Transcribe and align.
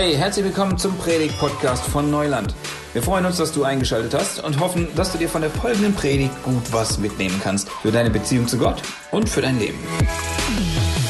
Hey, 0.00 0.14
herzlich 0.14 0.44
willkommen 0.44 0.78
zum 0.78 0.96
Predigt-Podcast 0.96 1.84
von 1.86 2.08
Neuland. 2.08 2.54
Wir 2.92 3.02
freuen 3.02 3.26
uns, 3.26 3.38
dass 3.38 3.50
du 3.50 3.64
eingeschaltet 3.64 4.14
hast 4.14 4.44
und 4.44 4.60
hoffen, 4.60 4.86
dass 4.94 5.10
du 5.10 5.18
dir 5.18 5.28
von 5.28 5.40
der 5.40 5.50
folgenden 5.50 5.92
Predigt 5.92 6.40
gut 6.44 6.72
was 6.72 6.98
mitnehmen 6.98 7.40
kannst 7.42 7.68
für 7.68 7.90
deine 7.90 8.08
Beziehung 8.08 8.46
zu 8.46 8.58
Gott 8.58 8.80
und 9.10 9.28
für 9.28 9.42
dein 9.42 9.58
Leben. 9.58 9.76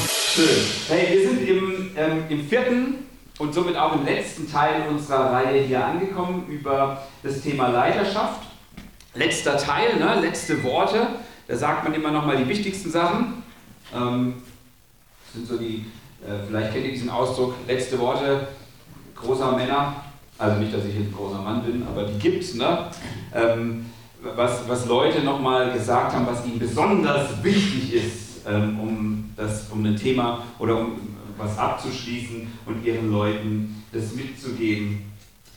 Schön. 0.07 0.65
Hey, 0.87 1.19
wir 1.19 1.29
sind 1.29 1.47
im, 1.47 1.91
ähm, 1.95 2.23
im 2.29 2.47
vierten 2.47 2.95
und 3.37 3.53
somit 3.53 3.77
auch 3.77 3.93
im 3.93 4.05
letzten 4.05 4.51
Teil 4.51 4.87
unserer 4.89 5.33
Reihe 5.33 5.61
hier 5.61 5.85
angekommen 5.85 6.47
über 6.49 7.03
das 7.21 7.41
Thema 7.41 7.67
Leiterschaft. 7.67 8.41
Letzter 9.13 9.57
Teil, 9.57 9.97
ne? 9.99 10.19
letzte 10.19 10.63
Worte. 10.63 11.09
Da 11.47 11.55
sagt 11.55 11.83
man 11.83 11.93
immer 11.93 12.09
nochmal 12.09 12.37
die 12.37 12.49
wichtigsten 12.49 12.89
Sachen. 12.89 13.43
Ähm, 13.95 14.41
das 15.25 15.33
sind 15.35 15.47
so 15.47 15.57
die, 15.57 15.85
äh, 16.25 16.43
vielleicht 16.47 16.73
kennt 16.73 16.85
ihr 16.85 16.91
diesen 16.93 17.11
Ausdruck, 17.11 17.53
letzte 17.67 17.99
Worte 17.99 18.47
großer 19.21 19.51
Männer. 19.53 19.95
Also 20.37 20.59
nicht, 20.59 20.73
dass 20.73 20.85
ich 20.85 20.95
jetzt 20.95 21.07
ein 21.07 21.15
großer 21.15 21.41
Mann 21.41 21.63
bin, 21.63 21.85
aber 21.85 22.03
die 22.03 22.17
gibt 22.17 22.43
es. 22.43 22.55
Ne? 22.55 22.85
Ähm, 23.33 23.85
was, 24.35 24.67
was 24.67 24.85
Leute 24.85 25.21
nochmal 25.21 25.73
gesagt 25.73 26.13
haben, 26.13 26.27
was 26.27 26.45
ihnen 26.45 26.59
besonders 26.59 27.43
wichtig 27.43 27.93
ist, 27.93 28.47
ähm, 28.47 28.79
um, 28.79 29.33
das, 29.35 29.69
um 29.69 29.83
ein 29.83 29.95
Thema 29.95 30.43
oder 30.59 30.77
um 30.77 30.93
was 31.37 31.57
abzuschließen 31.57 32.47
und 32.65 32.85
ihren 32.85 33.11
Leuten 33.11 33.83
das 33.91 34.13
mitzugeben. 34.13 35.11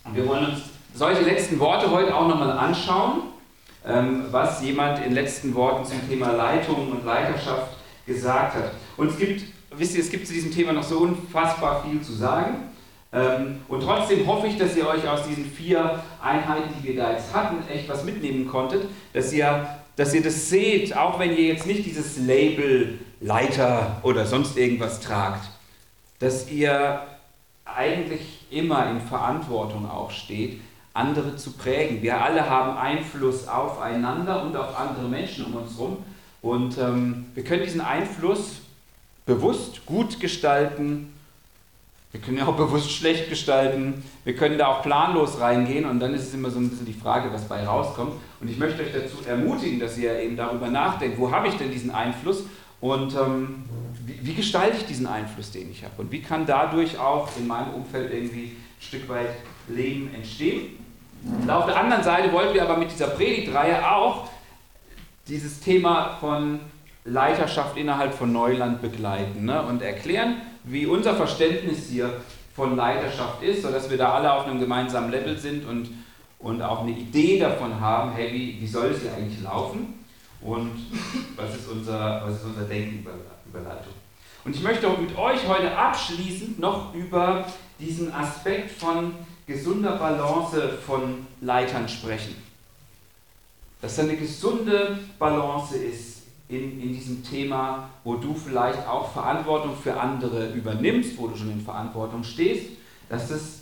Und 0.04 0.16
wir 0.16 0.26
wollen 0.26 0.46
uns 0.46 0.62
solche 0.94 1.22
letzten 1.22 1.58
Worte 1.58 1.90
heute 1.90 2.14
auch 2.14 2.28
nochmal 2.28 2.52
anschauen, 2.52 3.22
ähm, 3.84 4.24
was 4.30 4.62
jemand 4.62 5.04
in 5.04 5.12
letzten 5.12 5.54
Worten 5.54 5.84
zum 5.84 6.08
Thema 6.08 6.30
Leitung 6.32 6.90
und 6.90 7.04
Leiterschaft 7.04 7.76
gesagt 8.06 8.54
hat. 8.54 8.72
Und 8.96 9.10
es 9.10 9.18
gibt, 9.18 9.42
wisst 9.76 9.94
ihr, 9.94 10.00
es 10.00 10.10
gibt 10.10 10.26
zu 10.26 10.32
diesem 10.32 10.52
Thema 10.52 10.72
noch 10.72 10.82
so 10.82 10.98
unfassbar 10.98 11.84
viel 11.84 12.00
zu 12.00 12.12
sagen. 12.12 12.71
Ähm, 13.12 13.60
und 13.68 13.82
trotzdem 13.82 14.26
hoffe 14.26 14.46
ich, 14.46 14.56
dass 14.56 14.76
ihr 14.76 14.86
euch 14.86 15.06
aus 15.06 15.26
diesen 15.26 15.44
vier 15.44 16.02
Einheiten, 16.22 16.70
die 16.78 16.88
wir 16.88 16.96
da 16.96 17.12
jetzt 17.12 17.34
hatten, 17.34 17.56
echt 17.68 17.88
was 17.88 18.04
mitnehmen 18.04 18.48
konntet, 18.48 18.84
dass 19.12 19.32
ihr, 19.32 19.66
dass 19.96 20.14
ihr 20.14 20.22
das 20.22 20.48
seht, 20.48 20.96
auch 20.96 21.18
wenn 21.18 21.30
ihr 21.30 21.48
jetzt 21.48 21.66
nicht 21.66 21.84
dieses 21.84 22.18
Label 22.18 22.98
Leiter 23.20 24.00
oder 24.02 24.26
sonst 24.26 24.56
irgendwas 24.56 25.00
tragt, 25.00 25.48
dass 26.18 26.50
ihr 26.50 27.02
eigentlich 27.64 28.46
immer 28.50 28.90
in 28.90 29.00
Verantwortung 29.00 29.88
auch 29.90 30.10
steht, 30.10 30.60
andere 30.94 31.36
zu 31.36 31.52
prägen. 31.52 32.02
Wir 32.02 32.20
alle 32.20 32.48
haben 32.48 32.76
Einfluss 32.76 33.48
aufeinander 33.48 34.42
und 34.42 34.56
auf 34.56 34.78
andere 34.78 35.08
Menschen 35.08 35.46
um 35.46 35.54
uns 35.54 35.76
herum. 35.76 35.98
Und 36.42 36.76
ähm, 36.78 37.26
wir 37.34 37.44
können 37.44 37.62
diesen 37.62 37.80
Einfluss 37.80 38.60
bewusst 39.24 39.86
gut 39.86 40.20
gestalten. 40.20 41.14
Wir 42.12 42.20
können 42.20 42.36
ja 42.36 42.46
auch 42.46 42.56
bewusst 42.56 42.92
schlecht 42.92 43.30
gestalten. 43.30 44.04
Wir 44.24 44.36
können 44.36 44.58
da 44.58 44.66
auch 44.66 44.82
planlos 44.82 45.40
reingehen 45.40 45.86
und 45.86 45.98
dann 45.98 46.12
ist 46.12 46.28
es 46.28 46.34
immer 46.34 46.50
so 46.50 46.58
ein 46.58 46.68
bisschen 46.68 46.84
die 46.84 46.92
Frage, 46.92 47.32
was 47.32 47.48
bei 47.48 47.66
rauskommt. 47.66 48.12
Und 48.40 48.50
ich 48.50 48.58
möchte 48.58 48.82
euch 48.82 48.92
dazu 48.92 49.26
ermutigen, 49.26 49.80
dass 49.80 49.96
ihr 49.96 50.20
eben 50.20 50.36
darüber 50.36 50.68
nachdenkt, 50.68 51.18
wo 51.18 51.30
habe 51.30 51.48
ich 51.48 51.54
denn 51.54 51.70
diesen 51.70 51.90
Einfluss 51.90 52.44
und 52.82 53.14
ähm, 53.14 53.64
wie, 54.04 54.26
wie, 54.26 54.34
gestalte 54.34 54.76
ich 54.76 54.86
diesen 54.86 55.06
Einfluss, 55.06 55.52
den 55.52 55.70
ich 55.70 55.84
habe? 55.84 55.94
Und 55.98 56.12
wie 56.12 56.20
kann 56.20 56.44
dadurch 56.44 56.98
auch 56.98 57.28
in 57.38 57.46
meinem 57.46 57.72
Umfeld 57.74 58.12
irgendwie 58.12 58.56
ein 58.56 58.82
Stück 58.82 59.08
weit 59.08 59.28
Leben 59.68 60.12
entstehen? 60.12 60.78
Und 61.24 61.48
auf 61.48 61.66
der 61.66 61.76
anderen 61.76 62.02
Seite 62.02 62.32
wollten 62.32 62.52
wir 62.52 62.62
aber 62.62 62.76
mit 62.76 62.90
dieser 62.90 63.06
Predigtreihe 63.06 63.88
auch 63.88 64.28
dieses 65.28 65.60
Thema 65.60 66.16
von 66.20 66.58
Leiterschaft 67.04 67.76
innerhalb 67.76 68.14
von 68.14 68.32
Neuland 68.32 68.80
begleiten 68.80 69.44
ne? 69.44 69.62
und 69.62 69.82
erklären, 69.82 70.36
wie 70.64 70.86
unser 70.86 71.14
Verständnis 71.14 71.88
hier 71.88 72.12
von 72.54 72.76
Leiterschaft 72.76 73.42
ist, 73.42 73.62
sodass 73.62 73.90
wir 73.90 73.98
da 73.98 74.12
alle 74.12 74.32
auf 74.32 74.46
einem 74.46 74.60
gemeinsamen 74.60 75.10
Level 75.10 75.36
sind 75.36 75.66
und, 75.66 75.90
und 76.38 76.62
auch 76.62 76.82
eine 76.82 76.92
Idee 76.92 77.40
davon 77.40 77.80
haben, 77.80 78.12
hey, 78.12 78.32
wie, 78.32 78.60
wie 78.60 78.66
soll 78.66 78.90
es 78.90 79.00
hier 79.00 79.12
eigentlich 79.14 79.42
laufen 79.42 79.94
und 80.40 80.70
was 81.36 81.56
ist 81.56 81.68
unser, 81.68 82.22
was 82.24 82.36
ist 82.36 82.44
unser 82.44 82.64
Denken 82.64 83.00
über, 83.00 83.12
über 83.46 83.68
Leitung. 83.68 83.92
Und 84.44 84.54
ich 84.54 84.62
möchte 84.62 84.88
mit 84.88 85.16
euch 85.16 85.46
heute 85.48 85.76
abschließend 85.76 86.58
noch 86.58 86.94
über 86.94 87.46
diesen 87.78 88.12
Aspekt 88.12 88.70
von 88.70 89.14
gesunder 89.46 89.96
Balance 89.96 90.78
von 90.86 91.26
Leitern 91.40 91.88
sprechen. 91.88 92.36
Dass 93.80 93.96
da 93.96 94.02
eine 94.02 94.16
gesunde 94.16 94.98
Balance 95.18 95.76
ist 95.76 96.11
in, 96.52 96.80
in 96.80 96.92
diesem 96.92 97.24
Thema, 97.24 97.90
wo 98.04 98.16
du 98.16 98.34
vielleicht 98.34 98.86
auch 98.86 99.12
Verantwortung 99.12 99.74
für 99.76 99.98
andere 99.98 100.52
übernimmst, 100.52 101.16
wo 101.16 101.28
du 101.28 101.36
schon 101.36 101.50
in 101.50 101.60
Verantwortung 101.60 102.22
stehst, 102.24 102.66
dass 103.08 103.30
es, 103.30 103.60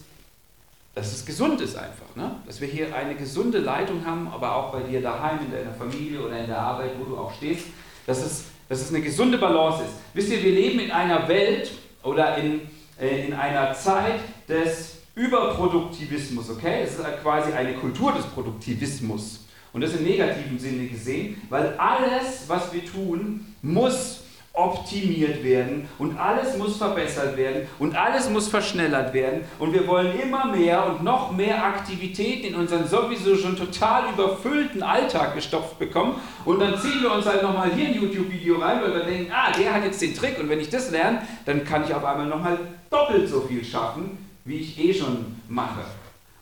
dass 0.94 1.12
es 1.12 1.24
gesund 1.24 1.60
ist 1.60 1.76
einfach. 1.76 2.16
Ne? 2.16 2.32
Dass 2.46 2.60
wir 2.60 2.68
hier 2.68 2.94
eine 2.94 3.14
gesunde 3.14 3.58
Leitung 3.58 4.04
haben, 4.04 4.28
aber 4.28 4.56
auch 4.56 4.72
bei 4.72 4.80
dir 4.80 5.00
daheim, 5.00 5.38
in 5.44 5.52
deiner 5.52 5.72
Familie 5.72 6.20
oder 6.20 6.38
in 6.38 6.46
der 6.46 6.58
Arbeit, 6.58 6.92
wo 6.98 7.04
du 7.04 7.16
auch 7.16 7.32
stehst, 7.32 7.66
dass 8.06 8.18
es, 8.24 8.44
dass 8.68 8.80
es 8.80 8.88
eine 8.88 9.02
gesunde 9.02 9.38
Balance 9.38 9.84
ist. 9.84 9.92
Wisst 10.14 10.30
ihr, 10.30 10.42
wir 10.42 10.52
leben 10.52 10.80
in 10.80 10.90
einer 10.90 11.28
Welt 11.28 11.70
oder 12.02 12.36
in, 12.38 12.62
äh, 13.00 13.26
in 13.26 13.34
einer 13.34 13.72
Zeit 13.74 14.20
des 14.48 14.96
Überproduktivismus, 15.14 16.50
okay? 16.50 16.82
Es 16.82 16.98
ist 16.98 17.04
quasi 17.22 17.52
eine 17.52 17.74
Kultur 17.74 18.12
des 18.12 18.24
Produktivismus. 18.26 19.44
Und 19.72 19.82
das 19.82 19.94
im 19.94 20.04
negativen 20.04 20.58
Sinne 20.58 20.86
gesehen, 20.86 21.40
weil 21.48 21.74
alles, 21.78 22.44
was 22.48 22.72
wir 22.72 22.84
tun, 22.84 23.46
muss 23.62 24.20
optimiert 24.52 25.44
werden 25.44 25.88
und 25.98 26.18
alles 26.18 26.56
muss 26.58 26.76
verbessert 26.76 27.36
werden 27.36 27.68
und 27.78 27.94
alles 27.94 28.28
muss 28.28 28.48
verschnellert 28.48 29.14
werden 29.14 29.42
und 29.60 29.72
wir 29.72 29.86
wollen 29.86 30.18
immer 30.18 30.46
mehr 30.46 30.86
und 30.86 31.04
noch 31.04 31.30
mehr 31.30 31.64
Aktivitäten 31.64 32.48
in 32.48 32.54
unseren 32.56 32.86
sowieso 32.86 33.36
schon 33.36 33.56
total 33.56 34.12
überfüllten 34.12 34.82
Alltag 34.82 35.34
gestopft 35.36 35.78
bekommen 35.78 36.16
und 36.44 36.58
dann 36.60 36.76
ziehen 36.78 37.00
wir 37.00 37.12
uns 37.12 37.26
halt 37.26 37.42
nochmal 37.42 37.70
hier 37.70 37.88
ein 37.88 37.94
YouTube-Video 37.94 38.56
rein, 38.56 38.80
weil 38.82 38.92
wir 38.92 39.04
denken, 39.04 39.32
ah, 39.32 39.52
der 39.56 39.72
hat 39.72 39.84
jetzt 39.84 40.02
den 40.02 40.14
Trick 40.14 40.38
und 40.40 40.48
wenn 40.48 40.60
ich 40.60 40.68
das 40.68 40.90
lerne, 40.90 41.22
dann 41.46 41.64
kann 41.64 41.84
ich 41.84 41.94
auf 41.94 42.04
einmal 42.04 42.26
nochmal 42.26 42.58
doppelt 42.90 43.28
so 43.28 43.42
viel 43.42 43.64
schaffen, 43.64 44.18
wie 44.44 44.56
ich 44.56 44.78
eh 44.80 44.92
schon 44.92 45.36
mache. 45.48 45.80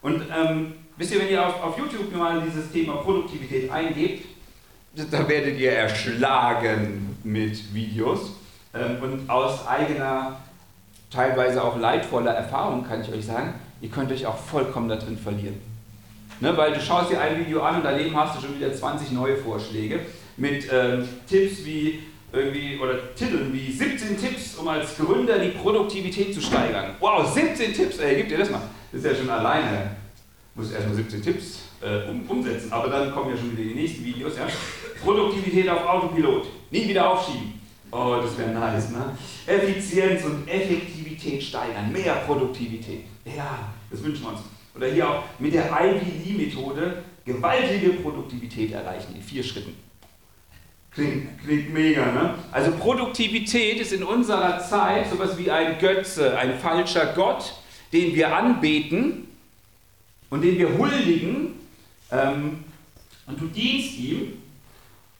Und 0.00 0.22
ähm, 0.34 0.72
wisst 0.98 1.14
ihr, 1.14 1.20
wenn 1.20 1.31
ihr 1.31 1.47
auf, 1.47 1.62
auf 1.62 1.78
YouTube 1.78 2.14
mal 2.14 2.42
dieses 2.42 2.70
Thema 2.70 2.97
Produktivität 2.97 3.70
eingebt, 3.70 4.26
da 5.10 5.28
werdet 5.28 5.59
ihr 5.59 5.72
erschlagen 5.72 7.16
mit 7.22 7.72
Videos. 7.72 8.32
Ähm, 8.75 8.97
und 9.00 9.31
aus 9.31 9.66
eigener, 9.66 10.41
teilweise 11.10 11.62
auch 11.62 11.78
leidvoller 11.78 12.32
Erfahrung 12.32 12.84
kann 12.84 13.00
ich 13.00 13.10
euch 13.12 13.25
sagen, 13.25 13.54
ihr 13.81 13.88
könnt 13.88 14.10
euch 14.12 14.26
auch 14.26 14.36
vollkommen 14.36 14.88
da 14.88 14.97
drin 14.97 15.16
verlieren. 15.16 15.60
Ne, 16.41 16.56
weil 16.56 16.72
du 16.72 16.81
schaust 16.81 17.10
dir 17.10 17.20
ein 17.20 17.38
Video 17.38 17.62
an 17.62 17.76
und 17.76 17.84
daneben 17.84 18.15
hast 18.15 18.36
du 18.36 18.47
schon 18.47 18.56
wieder 18.56 18.72
20 18.72 19.10
neue 19.10 19.36
Vorschläge 19.36 20.00
mit 20.36 20.69
ähm, 20.72 21.09
Tipps 21.28 21.65
wie 21.65 22.00
irgendwie 22.32 22.78
oder 22.78 23.15
Titeln 23.15 23.53
wie 23.53 23.72
17 23.72 24.20
Tipps, 24.20 24.54
um 24.56 24.69
als 24.69 24.97
Gründer 24.97 25.38
die 25.38 25.48
Produktivität 25.48 26.32
zu 26.32 26.41
steigern. 26.41 26.94
Wow, 27.00 27.26
17 27.26 27.72
Tipps, 27.72 27.98
ey, 27.98 28.16
gib 28.16 28.28
dir 28.28 28.38
das 28.38 28.50
mal. 28.50 28.60
Das 28.92 29.03
ist 29.03 29.10
ja 29.10 29.16
schon 29.16 29.30
alleine. 29.30 29.97
Muss 30.59 30.73
erstmal 30.73 30.97
17 30.97 31.23
Tipps 31.23 31.61
äh, 31.81 32.11
um, 32.11 32.23
umsetzen, 32.29 32.73
aber 32.73 32.89
dann 32.89 33.13
kommen 33.13 33.31
ja 33.31 33.37
schon 33.37 33.53
wieder 33.53 33.63
die 33.63 33.77
nächsten 33.77 34.05
Videos. 34.05 34.37
Ja? 34.37 34.49
Produktivität 35.05 35.69
auf 35.69 35.87
Autopilot, 35.87 36.49
nie 36.73 36.89
wieder 36.89 37.13
aufschieben. 37.13 37.61
Oh, 37.93 38.17
das 38.21 38.37
wäre 38.37 38.51
nice, 38.51 38.91
ne? 38.91 39.17
Effizienz 39.47 40.25
und 40.25 40.49
Effektivität 40.49 41.45
steigern, 41.45 41.93
mehr 41.93 42.13
Produktivität. 42.27 43.05
Ja, 43.25 43.73
das 43.89 44.03
wünschen 44.03 44.25
wir 44.25 44.31
uns. 44.31 44.41
Oder 44.75 44.89
hier 44.89 45.09
auch 45.09 45.23
mit 45.39 45.55
der 45.55 45.71
IVD-Methode 45.71 47.05
gewaltige 47.25 47.91
Produktivität 47.91 48.73
erreichen 48.73 49.15
in 49.15 49.23
vier 49.23 49.45
Schritten. 49.45 49.77
Klingt, 50.91 51.41
klingt 51.41 51.73
mega, 51.73 52.05
ne? 52.07 52.35
Also 52.51 52.73
Produktivität 52.73 53.79
ist 53.81 53.93
in 53.93 54.03
unserer 54.03 54.59
Zeit 54.59 55.09
sowas 55.09 55.39
wie 55.39 55.53
ein 55.53 55.79
Götze, 55.79 56.37
ein 56.37 56.59
falscher 56.59 57.13
Gott, 57.15 57.54
den 57.93 58.16
wir 58.16 58.37
anbeten 58.37 59.28
und 60.30 60.42
den 60.42 60.59
wir 60.59 60.77
huldigen. 60.77 61.54
Ähm, 62.10 62.65
und 63.27 63.41
du 63.41 63.47
dienst 63.47 63.98
ihm 63.98 64.33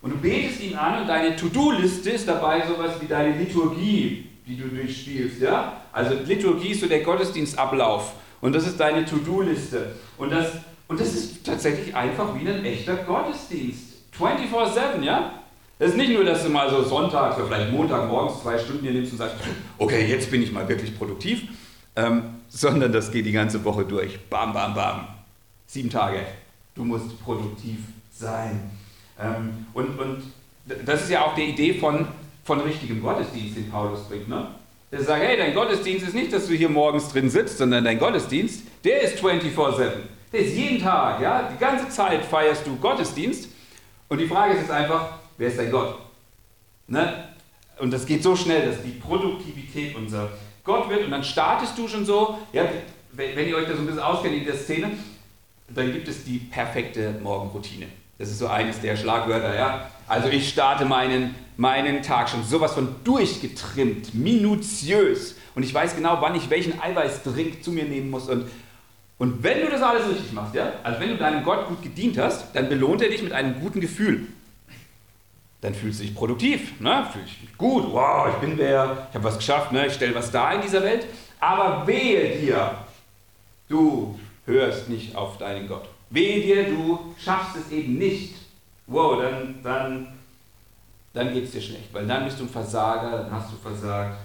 und 0.01 0.11
du 0.11 0.17
betest 0.17 0.63
ihn 0.63 0.75
an 0.75 1.03
und 1.03 1.09
deine 1.09 1.37
To-Do-Liste 1.37 2.11
ist 2.11 2.27
dabei 2.27 2.67
sowas 2.67 2.93
wie 3.01 3.07
deine 3.07 3.37
Liturgie, 3.37 4.27
die 4.47 4.57
du 4.57 4.69
durchspielst. 4.69 5.43
Ja? 5.43 5.83
Also 5.93 6.15
Liturgie 6.25 6.71
ist 6.71 6.81
so 6.81 6.87
der 6.87 7.01
Gottesdienstablauf 7.01 8.15
und 8.41 8.55
das 8.55 8.67
ist 8.67 8.81
deine 8.81 9.05
To-Do-Liste. 9.05 9.95
Und 10.17 10.31
das, 10.31 10.53
und 10.87 10.99
das 10.99 11.15
ist 11.15 11.45
tatsächlich 11.45 11.95
einfach 11.95 12.35
wie 12.39 12.49
ein 12.49 12.65
echter 12.65 12.97
Gottesdienst. 12.97 13.85
24-7, 14.19 15.03
ja? 15.03 15.33
Das 15.79 15.91
ist 15.91 15.97
nicht 15.97 16.13
nur, 16.13 16.25
dass 16.25 16.43
du 16.43 16.49
mal 16.49 16.69
so 16.71 16.83
Sonntag 16.83 17.37
oder 17.37 17.47
vielleicht 17.47 17.71
Montag 17.71 18.09
morgens 18.09 18.43
zwei 18.43 18.59
Stunden 18.59 18.83
hier 18.83 18.93
nimmst 18.93 19.13
und 19.13 19.19
sagst, 19.19 19.37
okay, 19.79 20.07
jetzt 20.07 20.31
bin 20.31 20.43
ich 20.43 20.51
mal 20.51 20.69
wirklich 20.69 20.97
produktiv, 20.97 21.43
ähm, 21.95 22.38
sondern 22.49 22.93
das 22.93 23.11
geht 23.11 23.27
die 23.27 23.33
ganze 23.33 23.63
Woche 23.65 23.85
durch. 23.85 24.19
Bam, 24.29 24.53
bam, 24.53 24.75
bam. 24.75 25.09
Sieben 25.67 25.91
Tage. 25.91 26.21
Du 26.75 26.85
musst 26.85 27.23
produktiv 27.23 27.79
sein. 28.13 28.71
Ähm, 29.21 29.67
und, 29.75 29.99
und 29.99 30.23
das 30.85 31.03
ist 31.03 31.11
ja 31.11 31.25
auch 31.25 31.35
die 31.35 31.51
Idee 31.51 31.75
von, 31.75 32.07
von 32.45 32.61
richtigem 32.61 33.03
Gottesdienst, 33.03 33.57
den 33.57 33.71
Paulus 33.71 34.05
bringt. 34.09 34.29
Ne? 34.29 34.49
der 34.91 35.03
sagt, 35.03 35.23
hey, 35.23 35.37
dein 35.37 35.55
Gottesdienst 35.55 36.07
ist 36.07 36.15
nicht, 36.15 36.33
dass 36.33 36.47
du 36.47 36.55
hier 36.55 36.69
morgens 36.69 37.11
drin 37.11 37.29
sitzt, 37.29 37.59
sondern 37.59 37.85
dein 37.85 37.99
Gottesdienst, 37.99 38.63
der 38.85 39.03
ist 39.03 39.23
24-7. 39.23 39.91
Der 40.33 40.41
ist 40.41 40.55
jeden 40.55 40.81
Tag, 40.81 41.21
ja, 41.21 41.51
die 41.53 41.59
ganze 41.59 41.89
Zeit 41.89 42.25
feierst 42.25 42.67
du 42.67 42.77
Gottesdienst. 42.77 43.49
Und 44.09 44.19
die 44.19 44.27
Frage 44.27 44.55
ist 44.55 44.61
jetzt 44.61 44.71
einfach, 44.71 45.19
wer 45.37 45.49
ist 45.49 45.59
dein 45.59 45.71
Gott? 45.71 45.99
Ne? 46.87 47.29
Und 47.79 47.93
das 47.93 48.07
geht 48.07 48.23
so 48.23 48.35
schnell, 48.35 48.67
dass 48.67 48.83
die 48.83 48.93
Produktivität 48.93 49.95
unser 49.95 50.31
Gott 50.69 50.89
wird. 50.89 51.05
Und 51.05 51.11
dann 51.11 51.25
startest 51.25 51.77
du 51.77 51.89
schon 51.89 52.05
so, 52.05 52.39
ja, 52.53 52.65
wenn 53.13 53.49
ihr 53.49 53.57
euch 53.57 53.67
da 53.67 53.73
so 53.73 53.81
ein 53.81 53.87
bisschen 53.87 54.01
auskennt 54.01 54.37
in 54.37 54.45
der 54.45 54.55
Szene, 54.55 54.91
dann 55.69 55.93
gibt 55.93 56.07
es 56.07 56.25
die 56.25 56.39
perfekte 56.39 57.15
Morgenroutine. 57.23 57.87
Das 58.19 58.29
ist 58.29 58.39
so 58.39 58.47
eines 58.47 58.81
der 58.81 58.97
Schlagwörter, 58.97 59.57
ja. 59.57 59.91
Also 60.07 60.29
ich 60.29 60.49
starte 60.49 60.85
meinen, 60.85 61.35
meinen 61.57 62.03
Tag 62.03 62.29
schon 62.29 62.45
sowas 62.45 62.75
von 62.75 62.97
durchgetrimmt, 63.05 64.15
minutiös. 64.15 65.37
Und 65.55 65.63
ich 65.63 65.73
weiß 65.73 65.97
genau, 65.97 66.19
wann 66.21 66.35
ich 66.35 66.51
welchen 66.51 66.81
Eiweißdrink 66.81 67.65
zu 67.65 67.73
mir 67.73 67.85
nehmen 67.85 68.11
muss. 68.11 68.29
Und, 68.29 68.47
und 69.19 69.43
wenn 69.43 69.61
du 69.63 69.71
das 69.71 69.83
alles 69.83 70.09
richtig 70.09 70.33
machst, 70.33 70.55
ja, 70.55 70.73
also 70.83 71.01
wenn 71.01 71.11
du 71.11 71.17
deinem 71.17 71.45
Gott 71.45 71.67
gut 71.69 71.83
gedient 71.83 72.19
hast, 72.19 72.55
dann 72.55 72.69
belohnt 72.69 73.03
er 73.03 73.09
dich 73.09 73.23
mit 73.23 73.33
einem 73.33 73.61
guten 73.61 73.81
Gefühl. 73.81 74.27
Dann 75.61 75.75
fühlst 75.75 76.01
du 76.01 76.05
dich 76.05 76.15
produktiv, 76.15 76.81
ne? 76.81 77.07
fühl 77.13 77.23
dich 77.23 77.57
gut, 77.59 77.85
wow, 77.91 78.29
ich 78.29 78.37
bin 78.37 78.57
wer, 78.57 79.09
ich 79.09 79.15
habe 79.15 79.25
was 79.25 79.37
geschafft, 79.37 79.73
ne? 79.73 79.87
ich 79.87 79.95
stelle 79.95 80.15
was 80.15 80.31
dar 80.31 80.55
in 80.55 80.63
dieser 80.63 80.83
Welt. 80.83 81.07
Aber 81.41 81.87
wehe 81.87 82.39
dir, 82.39 82.75
du 83.69 84.19
hörst 84.47 84.89
nicht 84.89 85.17
auf 85.17 85.39
deinen 85.39 85.67
Gott. 85.67 85.89
Wehe 86.11 86.41
dir, 86.41 86.69
du 86.69 87.15
schaffst 87.19 87.57
es 87.57 87.73
eben 87.73 87.99
nicht. 87.99 88.37
Wow, 88.87 89.21
dann, 89.21 89.63
dann, 89.63 90.09
dann 91.13 91.33
geht 91.35 91.45
es 91.45 91.51
dir 91.53 91.61
schlecht, 91.61 91.93
weil 91.93 92.07
dann 92.07 92.25
bist 92.25 92.39
du 92.39 92.45
ein 92.45 92.49
Versager, 92.49 93.19
dann 93.19 93.31
hast 93.31 93.53
du 93.53 93.57
versagt 93.57 94.19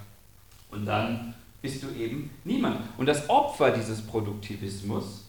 und 0.72 0.86
dann 0.86 1.34
bist 1.62 1.82
du 1.82 1.90
eben 1.90 2.30
niemand. 2.44 2.82
Und 2.98 3.08
das 3.08 3.30
Opfer 3.30 3.72
dieses 3.72 4.06
Produktivismus 4.06 5.23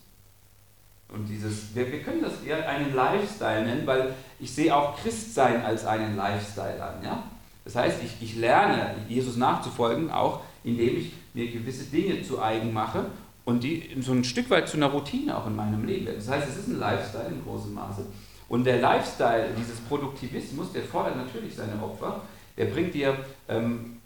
und 1.09 1.29
dieses, 1.29 1.75
wir, 1.75 1.91
wir 1.91 2.03
können 2.03 2.23
das 2.23 2.43
eher 2.43 2.69
einen 2.69 2.95
Lifestyle 2.95 3.65
nennen, 3.65 3.87
weil 3.87 4.15
ich 4.41 4.53
sehe 4.53 4.75
auch 4.75 4.97
Christsein 5.01 5.65
als 5.65 5.85
einen 5.85 6.17
Lifestyle 6.17 6.83
an. 6.83 7.03
Ja? 7.05 7.23
Das 7.65 7.77
heißt, 7.77 7.99
ich, 8.03 8.21
ich 8.21 8.37
lerne, 8.37 8.95
Jesus 9.09 9.37
nachzufolgen, 9.37 10.11
auch 10.11 10.43
indem 10.65 10.97
ich 10.99 11.13
mir 11.35 11.51
gewisse 11.51 11.85
Dinge 11.85 12.23
zu 12.23 12.43
eigen 12.43 12.73
mache 12.73 13.07
und 13.45 13.63
die 13.63 13.97
so 14.01 14.13
ein 14.13 14.25
Stück 14.25 14.51
weit 14.51 14.69
zu 14.69 14.77
einer 14.77 14.87
Routine 14.87 15.37
auch 15.37 15.47
in 15.47 15.57
meinem 15.57 15.85
Leben 15.85 16.07
werden. 16.07 16.19
Das 16.19 16.29
heißt, 16.29 16.49
es 16.49 16.57
ist 16.57 16.69
ein 16.69 16.79
Lifestyle 16.79 17.29
in 17.29 17.43
großem 17.45 17.75
Maße. 17.75 18.05
Und 18.49 18.65
der 18.65 18.81
Lifestyle 18.81 19.49
dieses 19.59 19.81
Produktivismus, 19.81 20.73
der 20.73 20.83
fordert 20.83 21.17
natürlich 21.17 21.55
seine 21.55 21.83
Opfer. 21.83 22.23
Der 22.57 22.67
bringt 22.67 22.95
dir, 22.95 23.17
ähm, 23.49 23.97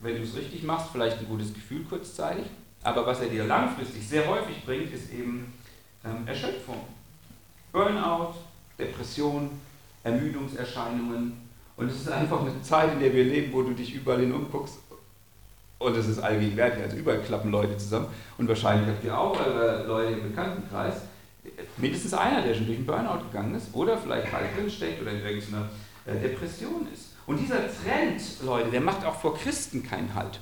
wenn 0.00 0.16
du 0.16 0.22
es 0.22 0.36
richtig 0.36 0.62
machst, 0.62 0.88
vielleicht 0.92 1.18
ein 1.18 1.28
gutes 1.28 1.52
Gefühl 1.52 1.84
kurzzeitig. 1.84 2.46
Aber 2.82 3.06
was 3.06 3.20
er 3.20 3.28
dir 3.28 3.44
langfristig 3.44 4.06
sehr 4.08 4.26
häufig 4.28 4.64
bringt, 4.64 4.92
ist 4.92 5.12
eben 5.12 5.52
ähm, 6.08 6.26
Erschöpfung. 6.26 6.80
Burnout, 7.72 8.34
Depression, 8.78 9.50
Ermüdungserscheinungen. 10.04 11.48
Und 11.76 11.88
es 11.88 11.96
ist 11.96 12.10
einfach 12.10 12.40
eine 12.40 12.60
Zeit, 12.62 12.92
in 12.92 13.00
der 13.00 13.12
wir 13.12 13.24
leben, 13.24 13.52
wo 13.52 13.62
du 13.62 13.72
dich 13.72 13.94
überall 13.94 14.20
hin 14.20 14.32
umguckst 14.32 14.78
und 15.78 15.96
es 15.96 16.08
ist 16.08 16.18
allgegenwärtig, 16.18 16.82
also 16.82 16.96
überall 16.96 17.20
klappen 17.20 17.50
Leute 17.50 17.76
zusammen. 17.76 18.08
Und 18.36 18.48
wahrscheinlich 18.48 18.88
habt 18.88 19.04
ihr 19.04 19.16
auch 19.16 19.38
eure 19.38 19.86
Leute 19.86 20.12
im 20.14 20.30
Bekanntenkreis, 20.30 21.02
mindestens 21.76 22.14
einer, 22.14 22.42
der 22.42 22.54
schon 22.54 22.66
durch 22.66 22.78
einen 22.78 22.86
Burnout 22.86 23.24
gegangen 23.30 23.54
ist 23.54 23.68
oder 23.72 23.96
vielleicht 23.96 24.28
gerade 24.28 24.46
drin 24.56 24.70
steckt 24.70 25.00
oder 25.00 25.12
in 25.12 25.20
irgendeiner 25.20 25.68
äh, 26.04 26.16
Depression 26.16 26.86
ist. 26.92 27.14
Und 27.26 27.38
dieser 27.38 27.60
Trend, 27.60 28.20
Leute, 28.44 28.70
der 28.70 28.80
macht 28.80 29.04
auch 29.04 29.14
vor 29.14 29.36
Christen 29.36 29.82
keinen 29.82 30.14
Halt. 30.14 30.40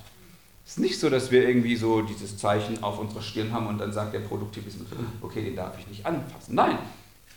Es 0.67 0.73
ist 0.73 0.79
nicht 0.81 0.99
so, 0.99 1.09
dass 1.09 1.31
wir 1.31 1.49
irgendwie 1.49 1.77
so 1.77 2.03
dieses 2.03 2.37
Zeichen 2.37 2.83
auf 2.83 2.99
unserer 2.99 3.23
Stirn 3.23 3.53
haben 3.53 3.69
und 3.69 3.79
dann 3.79 3.93
sagt 3.93 4.13
der 4.13 4.19
Produktivismus, 4.21 4.89
okay, 5.23 5.45
den 5.45 5.55
darf 5.55 5.79
ich 5.79 5.87
nicht 5.87 6.05
anfassen. 6.05 6.57
Nein, 6.57 6.77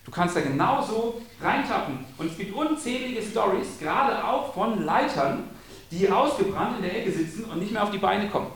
du 0.04 0.10
kannst 0.10 0.36
da 0.36 0.42
genauso 0.42 1.22
reintappen. 1.40 2.00
Und 2.18 2.31
es 2.31 2.38
gibt 2.38 2.56
unzählige 2.56 3.22
Stories, 3.22 3.68
gerade 3.80 4.28
auch 4.28 4.52
von 4.56 4.84
Leitern, 4.84 5.44
die 5.92 6.10
ausgebrannt 6.10 6.78
in 6.78 6.81
der 6.81 7.02
Ecke 7.02 7.12
sitzen 7.12 7.44
und 7.46 7.60
nicht 7.60 7.72
mehr 7.72 7.84
auf 7.84 7.92
die 7.92 8.00
Beine 8.00 8.28
kommen. 8.30 8.52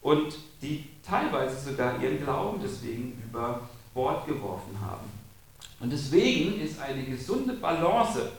Und 0.00 0.38
die 0.62 0.84
teilweise 1.06 1.70
sogar 1.70 2.00
ihren 2.02 2.24
Glauben 2.24 2.58
deswegen 2.62 3.22
über 3.28 3.68
Bord 3.92 4.26
geworfen 4.26 4.74
haben. 4.80 5.04
Und 5.80 5.92
deswegen 5.92 6.62
ist 6.62 6.80
eine 6.80 7.02
gesunde 7.02 7.52
Balance 7.52 8.32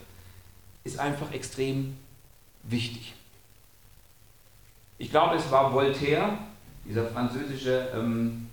ist 0.84 0.98
einfach 0.98 1.31
extrem 1.31 1.95
wichtig. 2.63 3.13
Ich 4.98 5.12
glaube, 5.12 5.36
es 5.36 5.50
war 5.52 5.74
Voltaire, 5.74 6.38
dieser 6.86 7.06
französische 7.06 7.90
ähm, 7.94 8.50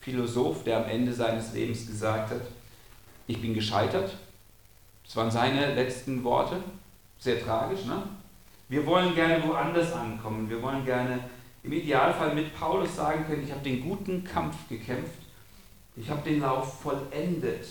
Philosoph, 0.00 0.64
der 0.64 0.78
am 0.78 0.90
Ende 0.90 1.12
seines 1.12 1.52
Lebens 1.52 1.86
gesagt 1.86 2.30
hat, 2.30 2.40
ich 3.26 3.40
bin 3.40 3.54
gescheitert. 3.54 4.16
Das 5.04 5.16
waren 5.16 5.30
seine 5.30 5.74
letzten 5.74 6.24
Worte. 6.24 6.56
Sehr 7.18 7.42
tragisch, 7.42 7.84
ne? 7.84 8.02
Wir 8.68 8.84
wollen 8.86 9.14
gerne 9.14 9.46
woanders 9.46 9.92
ankommen. 9.92 10.48
Wir 10.48 10.60
wollen 10.62 10.84
gerne 10.84 11.20
im 11.62 11.72
Idealfall 11.72 12.34
mit 12.34 12.54
Paulus 12.54 12.96
sagen 12.96 13.24
können, 13.26 13.44
ich 13.44 13.52
habe 13.52 13.62
den 13.62 13.82
guten 13.82 14.24
Kampf 14.24 14.56
gekämpft. 14.68 15.12
Ich 15.96 16.10
habe 16.10 16.28
den 16.28 16.40
Lauf 16.40 16.80
vollendet. 16.80 17.66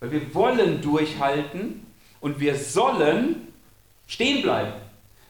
Weil 0.00 0.12
wir 0.12 0.34
wollen 0.34 0.80
durchhalten 0.80 1.86
und 2.20 2.40
wir 2.40 2.56
sollen 2.56 3.48
stehen 4.06 4.42
bleiben. 4.42 4.72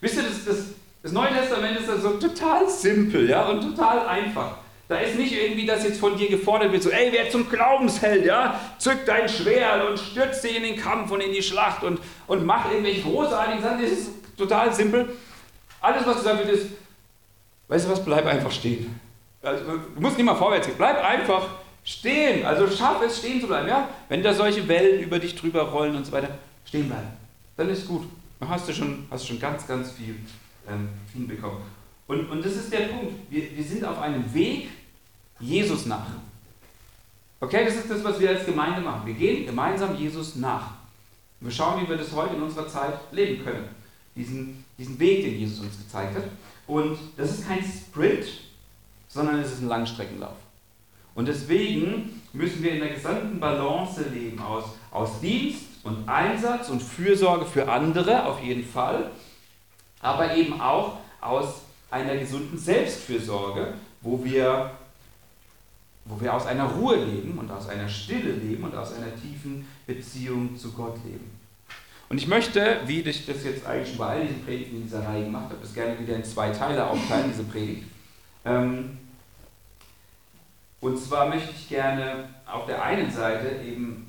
Wisst 0.00 0.16
ihr, 0.16 0.22
das, 0.22 0.44
das, 0.44 0.64
das 1.04 1.12
Neue 1.12 1.34
Testament 1.34 1.78
ist 1.78 2.02
so 2.02 2.12
total 2.12 2.66
simpel 2.66 3.28
ja, 3.28 3.46
und 3.46 3.60
total 3.60 4.08
einfach. 4.08 4.56
Da 4.88 4.96
ist 4.96 5.18
nicht 5.18 5.34
irgendwie, 5.34 5.66
dass 5.66 5.84
jetzt 5.84 6.00
von 6.00 6.16
dir 6.16 6.30
gefordert 6.30 6.72
wird, 6.72 6.82
so, 6.82 6.88
ey, 6.88 7.12
wer 7.12 7.28
zum 7.28 7.46
Glaubensheld, 7.46 8.24
ja, 8.24 8.58
zück 8.78 9.04
dein 9.04 9.28
Schwert 9.28 9.86
und 9.86 9.98
stürz 9.98 10.40
dich 10.40 10.56
in 10.56 10.62
den 10.62 10.76
Kampf 10.76 11.10
und 11.10 11.20
in 11.20 11.30
die 11.30 11.42
Schlacht 11.42 11.82
und, 11.84 12.00
und 12.26 12.46
mach 12.46 12.70
irgendwelche 12.70 13.02
großartigen 13.02 13.62
Sachen. 13.62 13.82
Das 13.82 13.90
ist 13.90 14.12
total 14.38 14.72
simpel. 14.72 15.10
Alles, 15.82 16.06
was 16.06 16.16
gesagt 16.16 16.38
wird, 16.38 16.56
ist, 16.56 16.68
weißt 17.68 17.84
du 17.84 17.90
was, 17.90 18.02
bleib 18.02 18.24
einfach 18.24 18.50
stehen. 18.50 18.98
Also, 19.42 19.62
du 19.94 20.00
musst 20.00 20.16
nicht 20.16 20.24
mal 20.24 20.36
vorwärts 20.36 20.66
gehen, 20.66 20.76
bleib 20.78 21.04
einfach 21.04 21.48
stehen. 21.84 22.46
Also 22.46 22.66
schaff 22.66 23.02
es, 23.04 23.18
stehen 23.18 23.42
zu 23.42 23.46
bleiben. 23.46 23.68
Ja? 23.68 23.90
Wenn 24.08 24.22
da 24.22 24.32
solche 24.32 24.66
Wellen 24.68 25.00
über 25.00 25.18
dich 25.18 25.34
drüber 25.34 25.64
rollen 25.64 25.96
und 25.96 26.06
so 26.06 26.12
weiter, 26.12 26.28
stehen 26.64 26.88
bleiben. 26.88 27.08
Dann 27.58 27.68
ist 27.68 27.86
gut. 27.86 28.04
Dann 28.40 28.48
hast 28.48 28.66
du 28.66 28.72
schon, 28.72 29.06
hast 29.10 29.28
schon 29.28 29.38
ganz, 29.38 29.66
ganz 29.66 29.92
viel 29.92 30.16
ähm, 30.68 30.88
hinbekommen. 31.12 31.58
Und, 32.06 32.30
und 32.30 32.44
das 32.44 32.56
ist 32.56 32.72
der 32.72 32.88
Punkt. 32.88 33.14
Wir, 33.30 33.56
wir 33.56 33.64
sind 33.64 33.84
auf 33.84 33.98
einem 33.98 34.32
Weg 34.32 34.68
Jesus 35.40 35.86
nach. 35.86 36.06
Okay, 37.40 37.64
das 37.64 37.76
ist 37.76 37.90
das, 37.90 38.04
was 38.04 38.20
wir 38.20 38.30
als 38.30 38.46
Gemeinde 38.46 38.80
machen. 38.80 39.06
Wir 39.06 39.14
gehen 39.14 39.46
gemeinsam 39.46 39.96
Jesus 39.96 40.36
nach. 40.36 40.72
wir 41.40 41.50
schauen, 41.50 41.82
wie 41.82 41.88
wir 41.88 41.96
das 41.96 42.12
heute 42.12 42.36
in 42.36 42.42
unserer 42.42 42.68
Zeit 42.68 42.94
leben 43.12 43.44
können 43.44 43.68
diesen, 44.16 44.64
diesen 44.78 44.98
Weg, 44.98 45.24
den 45.24 45.38
Jesus 45.38 45.60
uns 45.60 45.78
gezeigt 45.78 46.16
hat. 46.16 46.24
Und 46.66 46.98
das 47.16 47.30
ist 47.30 47.46
kein 47.46 47.62
Sprint, 47.62 48.26
sondern 49.08 49.40
es 49.40 49.52
ist 49.52 49.62
ein 49.62 49.68
Langstreckenlauf. 49.68 50.36
Und 51.14 51.28
deswegen 51.28 52.22
müssen 52.32 52.62
wir 52.62 52.72
in 52.72 52.80
der 52.80 52.94
gesamten 52.94 53.38
Balance 53.38 54.02
leben 54.12 54.40
aus, 54.40 54.64
aus 54.90 55.20
Dienst 55.20 55.64
und 55.84 56.08
Einsatz 56.08 56.70
und 56.70 56.82
Fürsorge 56.82 57.44
für 57.44 57.70
andere 57.70 58.26
auf 58.26 58.42
jeden 58.42 58.64
Fall, 58.64 59.10
aber 60.04 60.36
eben 60.36 60.60
auch 60.60 60.98
aus 61.20 61.62
einer 61.90 62.14
gesunden 62.16 62.58
Selbstfürsorge, 62.58 63.72
wo 64.02 64.22
wir, 64.22 64.70
wo 66.04 66.20
wir 66.20 66.34
aus 66.34 66.46
einer 66.46 66.64
Ruhe 66.64 66.96
leben 66.96 67.38
und 67.38 67.50
aus 67.50 67.68
einer 67.68 67.88
Stille 67.88 68.32
leben 68.32 68.64
und 68.64 68.76
aus 68.76 68.92
einer 68.92 69.14
tiefen 69.16 69.66
Beziehung 69.86 70.56
zu 70.58 70.72
Gott 70.72 70.98
leben. 71.04 71.30
Und 72.10 72.18
ich 72.18 72.26
möchte, 72.26 72.80
wie 72.84 73.00
ich 73.00 73.24
das 73.24 73.44
jetzt 73.44 73.66
eigentlich 73.66 73.88
schon 73.88 73.98
bei 73.98 74.08
all 74.08 74.26
diesen 74.26 74.44
Predigten 74.44 74.76
in 74.76 74.82
dieser 74.82 75.08
Reihe 75.08 75.24
gemacht 75.24 75.46
habe, 75.46 75.56
das 75.62 75.72
gerne 75.72 75.98
wieder 75.98 76.16
in 76.16 76.24
zwei 76.24 76.50
Teile 76.50 76.86
aufteilen, 76.86 77.30
diese 77.30 77.44
Predigt. 77.44 77.84
Ähm, 78.44 78.98
und 80.82 80.98
zwar 80.98 81.30
möchte 81.30 81.50
ich 81.56 81.66
gerne 81.70 82.28
auf 82.46 82.66
der 82.66 82.82
einen 82.82 83.10
Seite 83.10 83.62
eben 83.66 84.03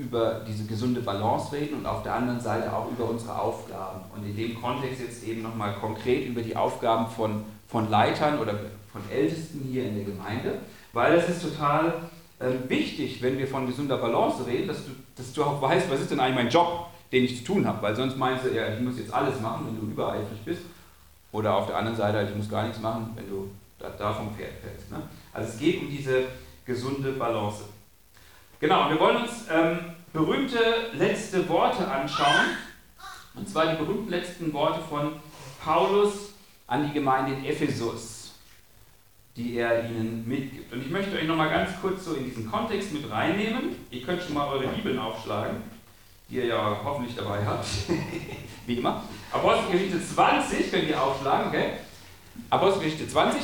über 0.00 0.40
diese 0.46 0.64
gesunde 0.64 1.00
Balance 1.00 1.52
reden 1.52 1.78
und 1.78 1.86
auf 1.86 2.02
der 2.02 2.14
anderen 2.14 2.40
Seite 2.40 2.72
auch 2.72 2.90
über 2.90 3.10
unsere 3.10 3.38
Aufgaben. 3.38 4.00
Und 4.14 4.26
in 4.26 4.36
dem 4.36 4.60
Kontext 4.60 5.00
jetzt 5.00 5.24
eben 5.24 5.42
nochmal 5.42 5.74
konkret 5.74 6.26
über 6.26 6.42
die 6.42 6.56
Aufgaben 6.56 7.06
von, 7.06 7.44
von 7.68 7.90
Leitern 7.90 8.38
oder 8.38 8.54
von 8.92 9.02
Ältesten 9.12 9.60
hier 9.70 9.84
in 9.84 9.96
der 9.96 10.04
Gemeinde, 10.04 10.58
weil 10.92 11.14
es 11.14 11.28
ist 11.28 11.42
total 11.42 11.94
äh, 12.38 12.68
wichtig, 12.68 13.22
wenn 13.22 13.38
wir 13.38 13.46
von 13.46 13.66
gesunder 13.66 13.98
Balance 13.98 14.46
reden, 14.46 14.68
dass 14.68 14.84
du, 14.84 14.90
dass 15.16 15.32
du 15.32 15.44
auch 15.44 15.62
weißt, 15.62 15.90
was 15.90 16.00
ist 16.00 16.10
denn 16.10 16.20
eigentlich 16.20 16.36
mein 16.36 16.48
Job? 16.48 16.86
den 17.12 17.24
ich 17.24 17.38
zu 17.38 17.44
tun 17.44 17.66
habe, 17.66 17.82
weil 17.82 17.96
sonst 17.96 18.16
meinst 18.16 18.44
du, 18.44 18.54
ja, 18.54 18.72
ich 18.72 18.80
muss 18.80 18.98
jetzt 18.98 19.12
alles 19.12 19.40
machen, 19.40 19.66
wenn 19.66 19.80
du 19.80 19.92
übereifrig 19.92 20.40
bist. 20.44 20.62
Oder 21.32 21.54
auf 21.54 21.66
der 21.66 21.76
anderen 21.76 21.96
Seite, 21.96 22.28
ich 22.28 22.36
muss 22.36 22.48
gar 22.48 22.64
nichts 22.64 22.80
machen, 22.80 23.10
wenn 23.14 23.28
du 23.28 23.50
da, 23.78 23.88
da 23.90 24.12
vom 24.12 24.34
Pferd 24.34 24.52
fällst. 24.62 24.90
Ne? 24.90 25.02
Also 25.32 25.48
es 25.48 25.58
geht 25.58 25.80
um 25.80 25.88
diese 25.88 26.24
gesunde 26.64 27.12
Balance. 27.12 27.64
Genau, 28.60 28.90
wir 28.90 29.00
wollen 29.00 29.22
uns 29.22 29.46
ähm, 29.50 29.78
berühmte 30.12 30.58
letzte 30.92 31.48
Worte 31.48 31.88
anschauen. 31.88 32.58
Und 33.34 33.48
zwar 33.48 33.68
die 33.68 33.78
berühmten 33.82 34.10
letzten 34.10 34.52
Worte 34.52 34.80
von 34.86 35.12
Paulus 35.64 36.34
an 36.66 36.86
die 36.86 36.92
Gemeinde 36.92 37.32
in 37.32 37.44
Ephesus, 37.46 38.34
die 39.34 39.56
er 39.56 39.88
ihnen 39.88 40.28
mitgibt. 40.28 40.70
Und 40.74 40.82
ich 40.82 40.90
möchte 40.90 41.16
euch 41.16 41.26
nochmal 41.26 41.48
ganz 41.48 41.70
kurz 41.80 42.04
so 42.04 42.12
in 42.12 42.26
diesen 42.26 42.50
Kontext 42.50 42.92
mit 42.92 43.10
reinnehmen. 43.10 43.76
Ihr 43.90 44.02
könnt 44.02 44.22
schon 44.22 44.34
mal 44.34 44.46
eure 44.48 44.68
Bibeln 44.68 44.98
aufschlagen, 44.98 45.62
die 46.28 46.36
ihr 46.36 46.46
ja 46.46 46.80
hoffentlich 46.84 47.16
dabei 47.16 47.38
habt. 47.46 47.66
Wie 48.66 48.74
immer. 48.74 49.02
Apostelgeschichte 49.32 50.06
20 50.06 50.70
könnt 50.70 50.86
ihr 50.86 51.02
aufschlagen, 51.02 51.48
okay? 51.48 51.70
Apostelgeschichte 52.50 53.08
20. 53.08 53.40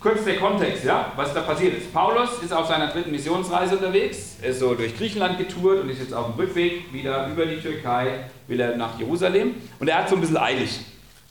Kurz 0.00 0.24
der 0.24 0.36
Kontext, 0.36 0.84
ja, 0.84 1.12
was 1.16 1.34
da 1.34 1.40
passiert 1.40 1.76
ist. 1.76 1.92
Paulus 1.92 2.40
ist 2.40 2.52
auf 2.52 2.68
seiner 2.68 2.86
dritten 2.86 3.10
Missionsreise 3.10 3.76
unterwegs, 3.76 4.36
ist 4.40 4.60
so 4.60 4.74
durch 4.74 4.96
Griechenland 4.96 5.38
getourt 5.38 5.80
und 5.80 5.90
ist 5.90 5.98
jetzt 5.98 6.14
auf 6.14 6.26
dem 6.26 6.34
Rückweg 6.36 6.92
wieder 6.92 7.26
über 7.26 7.44
die 7.44 7.56
Türkei, 7.56 8.26
will 8.46 8.60
er 8.60 8.76
nach 8.76 8.96
Jerusalem. 8.96 9.56
Und 9.80 9.88
er 9.88 9.98
hat 9.98 10.08
so 10.08 10.14
ein 10.14 10.20
bisschen 10.20 10.36
eilig. 10.36 10.78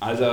Also 0.02 0.26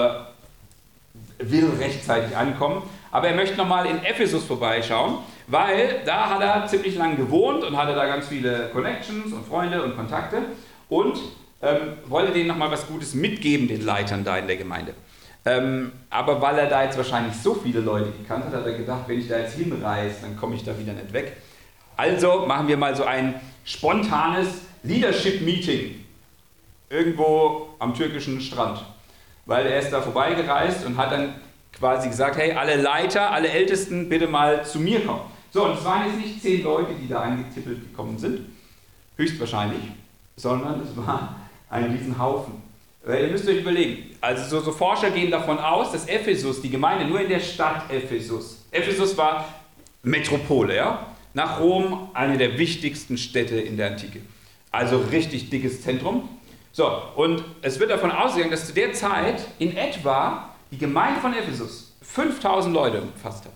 will 1.39 1.71
rechtzeitig 1.79 2.37
ankommen. 2.37 2.83
Aber 3.13 3.29
er 3.29 3.37
möchte 3.37 3.57
nochmal 3.57 3.87
in 3.87 4.03
Ephesus 4.05 4.43
vorbeischauen, 4.43 5.19
weil 5.47 6.03
da 6.05 6.31
hat 6.31 6.43
er 6.43 6.67
ziemlich 6.67 6.97
lange 6.97 7.15
gewohnt 7.15 7.63
und 7.63 7.77
hatte 7.77 7.95
da 7.95 8.07
ganz 8.07 8.27
viele 8.27 8.69
Connections 8.73 9.33
und 9.33 9.47
Freunde 9.47 9.81
und 9.81 9.95
Kontakte 9.95 10.43
und 10.89 11.21
ähm, 11.63 11.79
wollte 12.09 12.33
denen 12.33 12.49
nochmal 12.49 12.73
was 12.73 12.89
Gutes 12.89 13.15
mitgeben, 13.15 13.69
den 13.69 13.85
Leitern 13.85 14.25
da 14.25 14.37
in 14.39 14.49
der 14.49 14.57
Gemeinde. 14.57 14.95
Ähm, 15.47 15.93
aber 16.09 16.41
weil 16.41 16.59
er 16.59 16.69
da 16.69 16.85
jetzt 16.85 16.97
wahrscheinlich 16.97 17.37
so 17.37 17.55
viele 17.55 17.81
Leute 17.81 18.11
gekannt 18.11 18.47
hat, 18.47 18.55
hat 18.55 18.67
er 18.67 18.79
gedacht, 18.79 19.03
wenn 19.07 19.19
ich 19.19 19.29
da 19.29 19.39
jetzt 19.39 19.57
hinreise, 19.57 20.17
dann 20.23 20.37
komme 20.37 20.55
ich 20.55 20.65
da 20.65 20.79
wieder 20.79 20.93
nicht 20.93 21.13
weg. 21.13 21.37
Also 21.97 22.47
machen 22.47 22.67
wir 22.69 22.77
mal 22.77 22.97
so 22.97 23.05
ein 23.05 23.35
spontanes 23.65 24.49
Leadership-Meeting 24.83 26.05
irgendwo 26.89 27.69
am 27.79 27.95
türkischen 27.95 28.41
Strand. 28.41 28.85
Weil 29.47 29.67
er 29.67 29.81
ist 29.81 29.91
da 29.91 30.01
vorbeigereist 30.01 30.87
und 30.87 30.97
hat 30.97 31.13
dann 31.13 31.35
quasi 31.73 32.09
gesagt, 32.09 32.37
hey, 32.37 32.53
alle 32.53 32.81
Leiter, 32.81 33.31
alle 33.31 33.49
Ältesten, 33.49 34.09
bitte 34.09 34.27
mal 34.27 34.65
zu 34.65 34.79
mir 34.81 35.05
kommen. 35.05 35.23
So, 35.51 35.67
und 35.67 35.79
es 35.79 35.85
waren 35.85 36.07
jetzt 36.07 36.17
nicht 36.17 36.43
zehn 36.43 36.63
Leute, 36.65 36.95
die 36.95 37.09
da 37.09 37.21
angetippelt 37.21 37.81
gekommen 37.81 38.19
sind, 38.19 38.41
höchstwahrscheinlich, 39.17 39.83
sondern 40.37 40.81
es 40.81 40.97
war 40.97 41.37
ein 41.71 41.85
Riesenhaufen. 41.93 42.64
Weil 43.05 43.25
ihr 43.25 43.29
müsst 43.29 43.47
euch 43.47 43.59
überlegen, 43.59 44.17
also 44.21 44.49
so, 44.49 44.65
so, 44.65 44.73
Forscher 44.73 45.11
gehen 45.11 45.31
davon 45.31 45.59
aus, 45.59 45.93
dass 45.93 46.07
Ephesus, 46.07 46.63
die 46.63 46.71
Gemeinde 46.71 47.05
nur 47.05 47.21
in 47.21 47.29
der 47.29 47.41
Stadt 47.41 47.91
Ephesus, 47.91 48.65
Ephesus 48.71 49.17
war 49.17 49.47
Metropole, 50.03 50.75
ja? 50.75 51.07
nach 51.35 51.61
Rom 51.61 52.09
eine 52.15 52.39
der 52.39 52.59
wichtigsten 52.59 53.19
Städte 53.19 53.57
in 53.61 53.77
der 53.77 53.89
Antike. 53.89 54.21
Also 54.73 54.99
richtig 55.11 55.51
dickes 55.51 55.83
Zentrum. 55.83 56.29
So, 56.73 56.91
und 57.17 57.45
es 57.63 57.79
wird 57.79 57.91
davon 57.91 58.11
ausgegangen, 58.11 58.51
dass 58.51 58.67
zu 58.67 58.73
der 58.73 58.93
Zeit 58.93 59.45
in 59.59 59.77
etwa 59.77 60.51
die 60.71 60.79
Gemeinde 60.79 61.21
von 61.21 61.35
Ephesus 61.35 61.93
5000 62.03 62.75
Leute 62.75 63.03
umfasst 63.03 63.45
hat. 63.45 63.53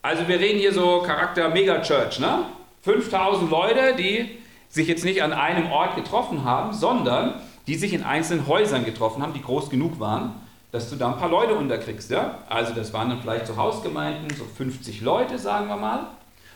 Also 0.00 0.26
wir 0.28 0.38
reden 0.38 0.58
hier 0.58 0.72
so 0.72 1.02
Charakter 1.02 1.48
Megachurch, 1.48 2.18
ne? 2.18 2.46
5000 2.82 3.50
Leute, 3.50 3.94
die 3.96 4.38
sich 4.68 4.88
jetzt 4.88 5.04
nicht 5.04 5.22
an 5.22 5.32
einem 5.32 5.70
Ort 5.70 5.96
getroffen 5.96 6.44
haben, 6.44 6.72
sondern 6.72 7.40
die 7.66 7.76
sich 7.76 7.92
in 7.92 8.02
einzelnen 8.02 8.46
Häusern 8.46 8.84
getroffen 8.84 9.22
haben, 9.22 9.34
die 9.34 9.42
groß 9.42 9.70
genug 9.70 10.00
waren, 10.00 10.34
dass 10.72 10.88
du 10.88 10.96
da 10.96 11.12
ein 11.12 11.18
paar 11.18 11.28
Leute 11.28 11.54
unterkriegst. 11.54 12.10
Ja? 12.10 12.38
Also 12.48 12.74
das 12.74 12.92
waren 12.92 13.10
dann 13.10 13.20
vielleicht 13.20 13.46
so 13.46 13.56
Hausgemeinden, 13.56 14.28
so 14.36 14.44
50 14.44 15.02
Leute, 15.02 15.38
sagen 15.38 15.68
wir 15.68 15.76
mal. 15.76 16.06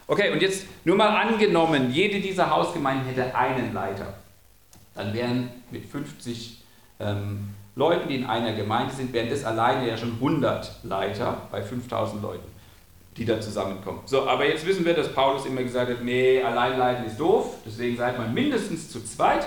Okay, 0.08 0.30
und 0.30 0.40
jetzt 0.40 0.66
nur 0.84 0.96
mal 0.96 1.08
angenommen, 1.08 1.90
jede 1.90 2.20
dieser 2.20 2.50
Hausgemeinden 2.50 3.06
hätte 3.06 3.34
einen 3.34 3.74
Leiter. 3.74 4.14
Dann 4.94 5.12
wären 5.12 5.50
mit 5.70 5.84
50 5.84 6.62
ähm, 7.00 7.50
Leuten, 7.74 8.08
die 8.08 8.16
in 8.16 8.24
einer 8.24 8.54
Gemeinde 8.54 8.94
sind, 8.94 9.12
wären 9.12 9.28
das 9.28 9.44
alleine 9.44 9.86
ja 9.86 9.96
schon 9.96 10.12
100 10.14 10.84
Leiter 10.84 11.42
bei 11.50 11.60
5000 11.60 12.22
Leuten, 12.22 12.48
die 13.16 13.26
da 13.26 13.38
zusammenkommen. 13.40 14.00
So, 14.06 14.26
aber 14.26 14.46
jetzt 14.46 14.64
wissen 14.64 14.84
wir, 14.86 14.94
dass 14.94 15.12
Paulus 15.12 15.44
immer 15.44 15.62
gesagt 15.62 15.90
hat, 15.90 16.02
nee, 16.02 16.40
alleinleiten 16.42 17.04
ist 17.04 17.20
doof, 17.20 17.56
deswegen 17.66 17.96
seid 17.96 18.16
man 18.16 18.32
mindestens 18.32 18.90
zu 18.90 19.04
zweit. 19.04 19.46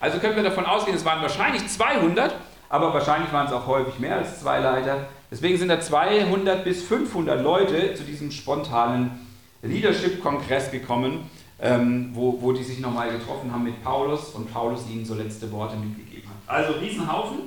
Also 0.00 0.18
können 0.18 0.36
wir 0.36 0.44
davon 0.44 0.64
ausgehen, 0.64 0.96
es 0.96 1.04
waren 1.04 1.20
wahrscheinlich 1.22 1.66
200, 1.66 2.34
aber 2.68 2.94
wahrscheinlich 2.94 3.32
waren 3.32 3.46
es 3.46 3.52
auch 3.52 3.66
häufig 3.66 3.98
mehr 3.98 4.16
als 4.16 4.40
zwei 4.40 4.60
Leiter. 4.60 5.08
Deswegen 5.30 5.58
sind 5.58 5.68
da 5.68 5.80
200 5.80 6.64
bis 6.64 6.84
500 6.84 7.42
Leute 7.42 7.94
zu 7.94 8.04
diesem 8.04 8.30
spontanen 8.30 9.26
Leadership-Kongress 9.62 10.70
gekommen, 10.70 11.28
ähm, 11.60 12.10
wo, 12.14 12.40
wo 12.40 12.52
die 12.52 12.62
sich 12.62 12.78
nochmal 12.78 13.10
getroffen 13.10 13.52
haben 13.52 13.64
mit 13.64 13.82
Paulus 13.82 14.30
und 14.30 14.52
Paulus 14.52 14.88
ihnen 14.88 15.04
so 15.04 15.14
letzte 15.14 15.50
Worte 15.50 15.76
mitgegeben 15.76 16.28
hat. 16.28 16.54
Also 16.54 16.74
Riesenhaufen. 16.74 17.38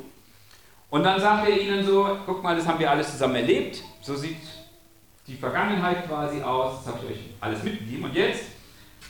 Und 0.90 1.04
dann 1.04 1.22
sagt 1.22 1.48
er 1.48 1.58
ihnen 1.58 1.86
so, 1.86 2.18
guck 2.26 2.44
mal, 2.44 2.56
das 2.56 2.68
haben 2.68 2.80
wir 2.80 2.92
alles 2.92 3.14
zusammen 3.14 3.36
erlebt. 3.36 3.82
So 4.02 4.14
sieht 4.16 4.36
die 5.26 5.36
Vergangenheit 5.36 6.06
quasi 6.06 6.42
aus. 6.42 6.84
Das 6.84 6.94
habe 6.94 7.06
ich 7.06 7.12
euch 7.16 7.22
alles 7.40 7.64
mitgegeben. 7.64 8.04
Und 8.04 8.14
jetzt 8.14 8.44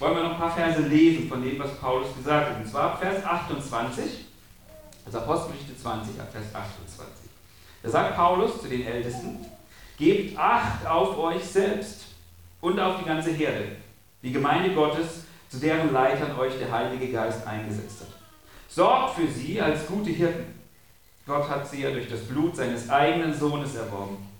wollen 0.01 0.15
wir 0.15 0.23
noch 0.23 0.31
ein 0.31 0.39
paar 0.39 0.51
Verse 0.51 0.81
lesen 0.81 1.29
von 1.29 1.43
dem, 1.43 1.59
was 1.59 1.75
Paulus 1.75 2.07
gesagt 2.17 2.49
hat. 2.49 2.57
Und 2.57 2.67
zwar 2.67 2.97
Vers 2.97 3.23
28, 3.23 4.25
also 5.05 5.19
Apostelgeschichte 5.19 5.77
20, 5.77 6.15
Vers 6.15 6.55
28. 6.55 7.29
Da 7.83 7.89
sagt 7.89 8.15
Paulus 8.15 8.61
zu 8.61 8.67
den 8.67 8.85
Ältesten, 8.85 9.45
gebt 9.97 10.37
Acht 10.37 10.85
auf 10.87 11.17
euch 11.19 11.43
selbst 11.43 12.05
und 12.61 12.79
auf 12.79 12.99
die 12.99 13.05
ganze 13.05 13.31
Herde, 13.31 13.75
die 14.23 14.31
Gemeinde 14.31 14.73
Gottes, 14.73 15.25
zu 15.49 15.59
deren 15.59 15.91
Leitern 15.93 16.37
euch 16.39 16.57
der 16.57 16.71
Heilige 16.71 17.11
Geist 17.11 17.45
eingesetzt 17.45 18.01
hat. 18.01 18.07
Sorgt 18.69 19.15
für 19.15 19.27
sie 19.27 19.61
als 19.61 19.85
gute 19.85 20.09
Hirten. 20.09 20.59
Gott 21.27 21.47
hat 21.49 21.69
sie 21.69 21.81
ja 21.81 21.91
durch 21.91 22.09
das 22.09 22.21
Blut 22.21 22.55
seines 22.55 22.89
eigenen 22.89 23.37
Sohnes 23.37 23.75
erworben. 23.75 24.30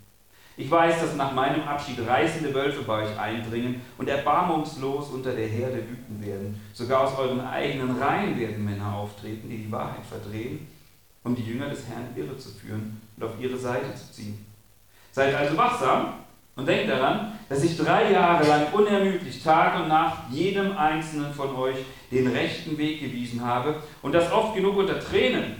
Ich 0.61 0.69
weiß, 0.69 1.01
dass 1.01 1.15
nach 1.15 1.33
meinem 1.33 1.67
Abschied 1.67 1.97
reißende 2.07 2.53
Wölfe 2.53 2.83
bei 2.83 3.01
euch 3.01 3.19
eindringen 3.19 3.81
und 3.97 4.07
erbarmungslos 4.07 5.09
unter 5.09 5.33
der 5.33 5.47
Herde 5.47 5.77
wüten 5.77 6.23
werden. 6.23 6.61
Sogar 6.71 7.01
aus 7.01 7.17
euren 7.17 7.41
eigenen 7.41 7.97
Reihen 7.99 8.39
werden 8.39 8.63
Männer 8.63 8.93
auftreten, 8.93 9.49
die 9.49 9.63
die 9.63 9.71
Wahrheit 9.71 10.05
verdrehen, 10.07 10.67
um 11.23 11.35
die 11.35 11.41
Jünger 11.41 11.67
des 11.67 11.87
Herrn 11.87 12.15
irre 12.15 12.37
zu 12.37 12.49
führen 12.49 13.01
und 13.17 13.23
auf 13.23 13.31
ihre 13.39 13.57
Seite 13.57 13.95
zu 13.95 14.13
ziehen. 14.13 14.45
Seid 15.11 15.33
also 15.33 15.57
wachsam 15.57 16.13
und 16.55 16.67
denkt 16.67 16.91
daran, 16.91 17.31
dass 17.49 17.63
ich 17.63 17.75
drei 17.75 18.11
Jahre 18.11 18.47
lang 18.47 18.71
unermüdlich 18.71 19.41
Tag 19.41 19.81
und 19.81 19.87
Nacht 19.87 20.29
jedem 20.29 20.77
einzelnen 20.77 21.33
von 21.33 21.55
euch 21.55 21.77
den 22.11 22.27
rechten 22.27 22.77
Weg 22.77 22.99
gewiesen 22.99 23.43
habe 23.43 23.77
und 24.03 24.13
das 24.13 24.31
oft 24.31 24.53
genug 24.53 24.77
unter 24.77 24.99
Tränen. 24.99 25.55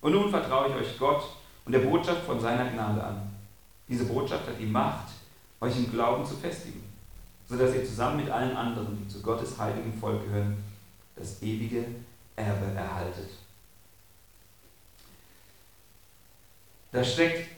Und 0.00 0.12
nun 0.12 0.30
vertraue 0.30 0.68
ich 0.68 0.76
euch 0.76 0.96
Gott 0.96 1.24
und 1.64 1.72
der 1.72 1.80
Botschaft 1.80 2.22
von 2.22 2.38
seiner 2.38 2.66
Gnade 2.66 3.02
an. 3.02 3.31
Diese 3.92 4.06
Botschaft 4.06 4.48
hat 4.48 4.58
die 4.58 4.64
Macht, 4.64 5.08
euch 5.60 5.76
im 5.76 5.92
Glauben 5.92 6.24
zu 6.24 6.34
festigen, 6.34 6.82
sodass 7.46 7.74
ihr 7.74 7.84
zusammen 7.84 8.24
mit 8.24 8.30
allen 8.30 8.56
anderen, 8.56 8.96
die 8.96 9.06
zu 9.06 9.20
Gottes 9.20 9.58
heiligem 9.58 9.92
Volk 9.92 10.24
gehören, 10.24 10.56
das 11.14 11.42
ewige 11.42 11.84
Erbe 12.34 12.74
erhaltet. 12.74 13.28
Da 16.90 17.04
steckt 17.04 17.48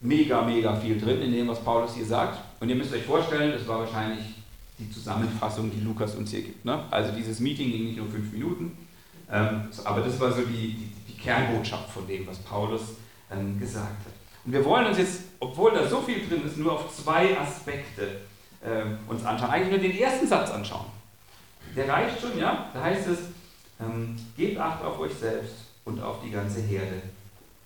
mega, 0.00 0.42
mega 0.42 0.74
viel 0.74 1.00
drin 1.00 1.22
in 1.22 1.32
dem, 1.32 1.46
was 1.46 1.62
Paulus 1.62 1.94
hier 1.94 2.04
sagt. 2.06 2.40
Und 2.58 2.68
ihr 2.68 2.74
müsst 2.74 2.92
euch 2.92 3.04
vorstellen, 3.04 3.52
das 3.52 3.68
war 3.68 3.78
wahrscheinlich 3.78 4.24
die 4.76 4.90
Zusammenfassung, 4.90 5.70
die 5.70 5.84
Lukas 5.84 6.16
uns 6.16 6.32
hier 6.32 6.42
gibt. 6.42 6.64
Ne? 6.64 6.82
Also 6.90 7.12
dieses 7.12 7.38
Meeting 7.38 7.70
ging 7.70 7.84
nicht 7.84 7.96
nur 7.96 8.08
fünf 8.08 8.32
Minuten, 8.32 8.76
ähm, 9.30 9.68
aber 9.84 10.00
das 10.00 10.18
war 10.18 10.32
so 10.32 10.42
die, 10.42 10.74
die, 10.74 10.92
die, 11.08 11.16
Kernbotschaft 11.16 11.90
von 11.90 12.08
dem, 12.08 12.26
was 12.26 12.38
Paulus 12.38 12.82
ähm, 13.30 13.60
gesagt 13.60 14.04
hat. 14.04 14.11
Und 14.44 14.52
wir 14.52 14.64
wollen 14.64 14.86
uns 14.86 14.98
jetzt, 14.98 15.20
obwohl 15.38 15.72
da 15.72 15.86
so 15.86 16.00
viel 16.00 16.26
drin 16.26 16.44
ist, 16.46 16.56
nur 16.56 16.72
auf 16.72 16.94
zwei 16.94 17.38
Aspekte 17.38 18.20
äh, 18.60 19.10
uns 19.10 19.24
anschauen. 19.24 19.50
Eigentlich 19.50 19.70
nur 19.70 19.90
den 19.90 19.98
ersten 19.98 20.26
Satz 20.26 20.50
anschauen. 20.50 20.86
Der 21.76 21.88
reicht 21.88 22.20
schon, 22.20 22.38
ja? 22.38 22.66
Da 22.74 22.82
heißt 22.82 23.08
es, 23.08 23.18
ähm, 23.80 24.16
gebt 24.36 24.58
Acht 24.58 24.84
auf 24.84 24.98
euch 24.98 25.14
selbst 25.14 25.54
und 25.84 26.02
auf 26.02 26.16
die 26.24 26.30
ganze 26.30 26.60
Herde, 26.60 27.02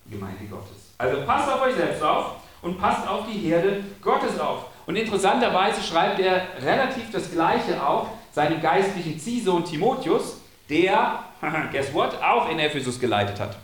die 0.04 0.12
Gemeinde 0.12 0.44
Gottes. 0.44 0.92
Also 0.98 1.22
passt 1.26 1.52
auf 1.52 1.62
euch 1.62 1.74
selbst 1.74 2.02
auf 2.02 2.36
und 2.62 2.78
passt 2.78 3.06
auf 3.08 3.26
die 3.26 3.38
Herde 3.38 3.84
Gottes 4.00 4.38
auf. 4.38 4.66
Und 4.86 4.96
interessanterweise 4.96 5.82
schreibt 5.82 6.20
er 6.20 6.46
relativ 6.62 7.10
das 7.10 7.30
Gleiche 7.30 7.84
auch 7.84 8.08
seinem 8.32 8.60
geistlichen 8.60 9.18
Ziehsohn 9.18 9.64
Timotheus, 9.64 10.40
der, 10.68 11.20
guess 11.72 11.92
what, 11.92 12.14
auch 12.22 12.48
in 12.50 12.58
Ephesus 12.58 13.00
geleitet 13.00 13.40
hat. 13.40 13.56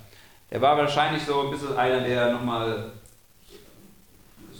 Er 0.50 0.60
war 0.60 0.76
wahrscheinlich 0.76 1.22
so 1.24 1.42
ein 1.42 1.50
bisschen 1.50 1.76
einer, 1.76 2.00
der 2.00 2.32
nochmal 2.32 2.92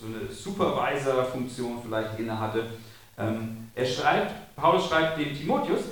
so 0.03 0.09
eine 0.09 0.33
Supervisor-Funktion 0.33 1.81
vielleicht 1.83 2.19
inne 2.19 2.39
hatte. 2.39 2.65
Ähm, 3.17 3.69
er 3.75 3.87
schreibt, 3.87 4.57
Paulus 4.57 4.89
schreibt 4.89 5.19
dem 5.19 5.35
Timotheus, 5.35 5.83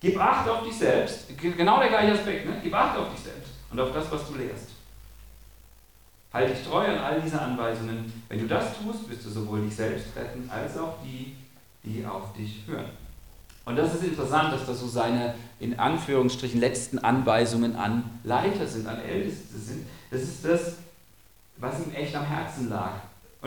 gib 0.00 0.18
Acht 0.18 0.48
auf 0.48 0.64
dich 0.64 0.76
selbst, 0.76 1.26
genau 1.38 1.78
der 1.78 1.88
gleiche 1.88 2.12
Aspekt, 2.12 2.46
ne? 2.46 2.56
gib 2.62 2.74
Acht 2.74 2.96
auf 2.96 3.10
dich 3.10 3.20
selbst 3.20 3.52
und 3.70 3.78
auf 3.78 3.92
das, 3.92 4.10
was 4.10 4.26
du 4.28 4.36
lehrst. 4.36 4.70
Halte 6.32 6.54
dich 6.54 6.66
treu 6.66 6.84
an 6.84 6.98
all 6.98 7.20
diese 7.20 7.40
Anweisungen. 7.40 8.12
Wenn 8.28 8.40
du 8.40 8.46
das 8.46 8.78
tust, 8.78 9.08
wirst 9.08 9.24
du 9.24 9.30
sowohl 9.30 9.62
dich 9.62 9.74
selbst 9.74 10.14
retten, 10.14 10.48
als 10.50 10.76
auch 10.76 10.94
die, 11.02 11.36
die 11.82 12.04
auf 12.04 12.32
dich 12.34 12.62
hören. 12.66 12.90
Und 13.64 13.76
das 13.76 13.94
ist 13.94 14.04
interessant, 14.04 14.52
dass 14.52 14.66
das 14.66 14.80
so 14.80 14.86
seine, 14.86 15.34
in 15.58 15.78
Anführungsstrichen, 15.78 16.60
letzten 16.60 16.98
Anweisungen 16.98 17.76
an 17.76 18.18
Leiter 18.24 18.66
sind, 18.66 18.86
an 18.86 19.00
Älteste 19.00 19.58
sind, 19.58 19.86
Das 20.10 20.22
ist 20.22 20.44
das, 20.44 20.74
was 21.58 21.78
ihm 21.80 21.94
echt 21.94 22.14
am 22.14 22.24
Herzen 22.24 22.70
lag. 22.70 22.92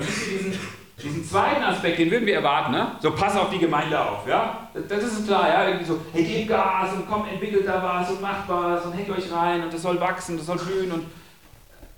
Und 0.01 0.07
diesen, 0.07 0.59
diesen 1.01 1.25
zweiten 1.25 1.63
Aspekt, 1.63 1.99
den 1.99 2.09
würden 2.09 2.25
wir 2.25 2.35
erwarten, 2.35 2.71
ne? 2.71 2.95
so 2.99 3.11
pass 3.11 3.35
auf 3.35 3.49
die 3.49 3.59
Gemeinde 3.59 3.99
auf, 3.99 4.27
ja? 4.27 4.67
Das 4.87 5.03
ist 5.03 5.27
klar, 5.27 5.47
ja? 5.47 5.67
Irgendwie 5.67 5.85
so, 5.85 5.99
hey, 6.11 6.23
gebt 6.23 6.49
Gas 6.49 6.93
und 6.93 7.07
komm, 7.07 7.27
entwickelt 7.27 7.67
da 7.67 7.81
was 7.83 8.09
und 8.09 8.21
macht 8.21 8.47
was 8.47 8.85
und 8.85 8.93
hängt 8.93 9.09
euch 9.09 9.31
rein 9.31 9.63
und 9.63 9.73
das 9.73 9.81
soll 9.81 9.99
wachsen, 9.99 10.37
das 10.37 10.45
soll 10.45 10.57
blühen 10.57 10.91
und. 10.91 11.05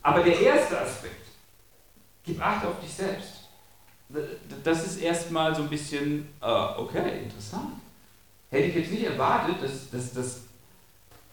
Aber 0.01 0.21
der 0.21 0.37
erste 0.37 0.81
Aspekt, 0.81 1.27
gib 2.25 2.45
Acht 2.45 2.65
auf 2.65 2.79
dich 2.81 2.93
selbst. 2.93 3.47
Das 4.63 4.85
ist 4.85 5.01
erstmal 5.01 5.55
so 5.55 5.63
ein 5.63 5.69
bisschen, 5.69 6.27
uh, 6.41 6.81
okay, 6.81 7.23
interessant. 7.23 7.73
Hätte 8.49 8.67
ich 8.67 8.75
jetzt 8.75 8.91
nicht 8.91 9.05
erwartet, 9.05 9.55
dass, 9.61 9.89
dass, 9.89 10.13
dass, 10.13 10.41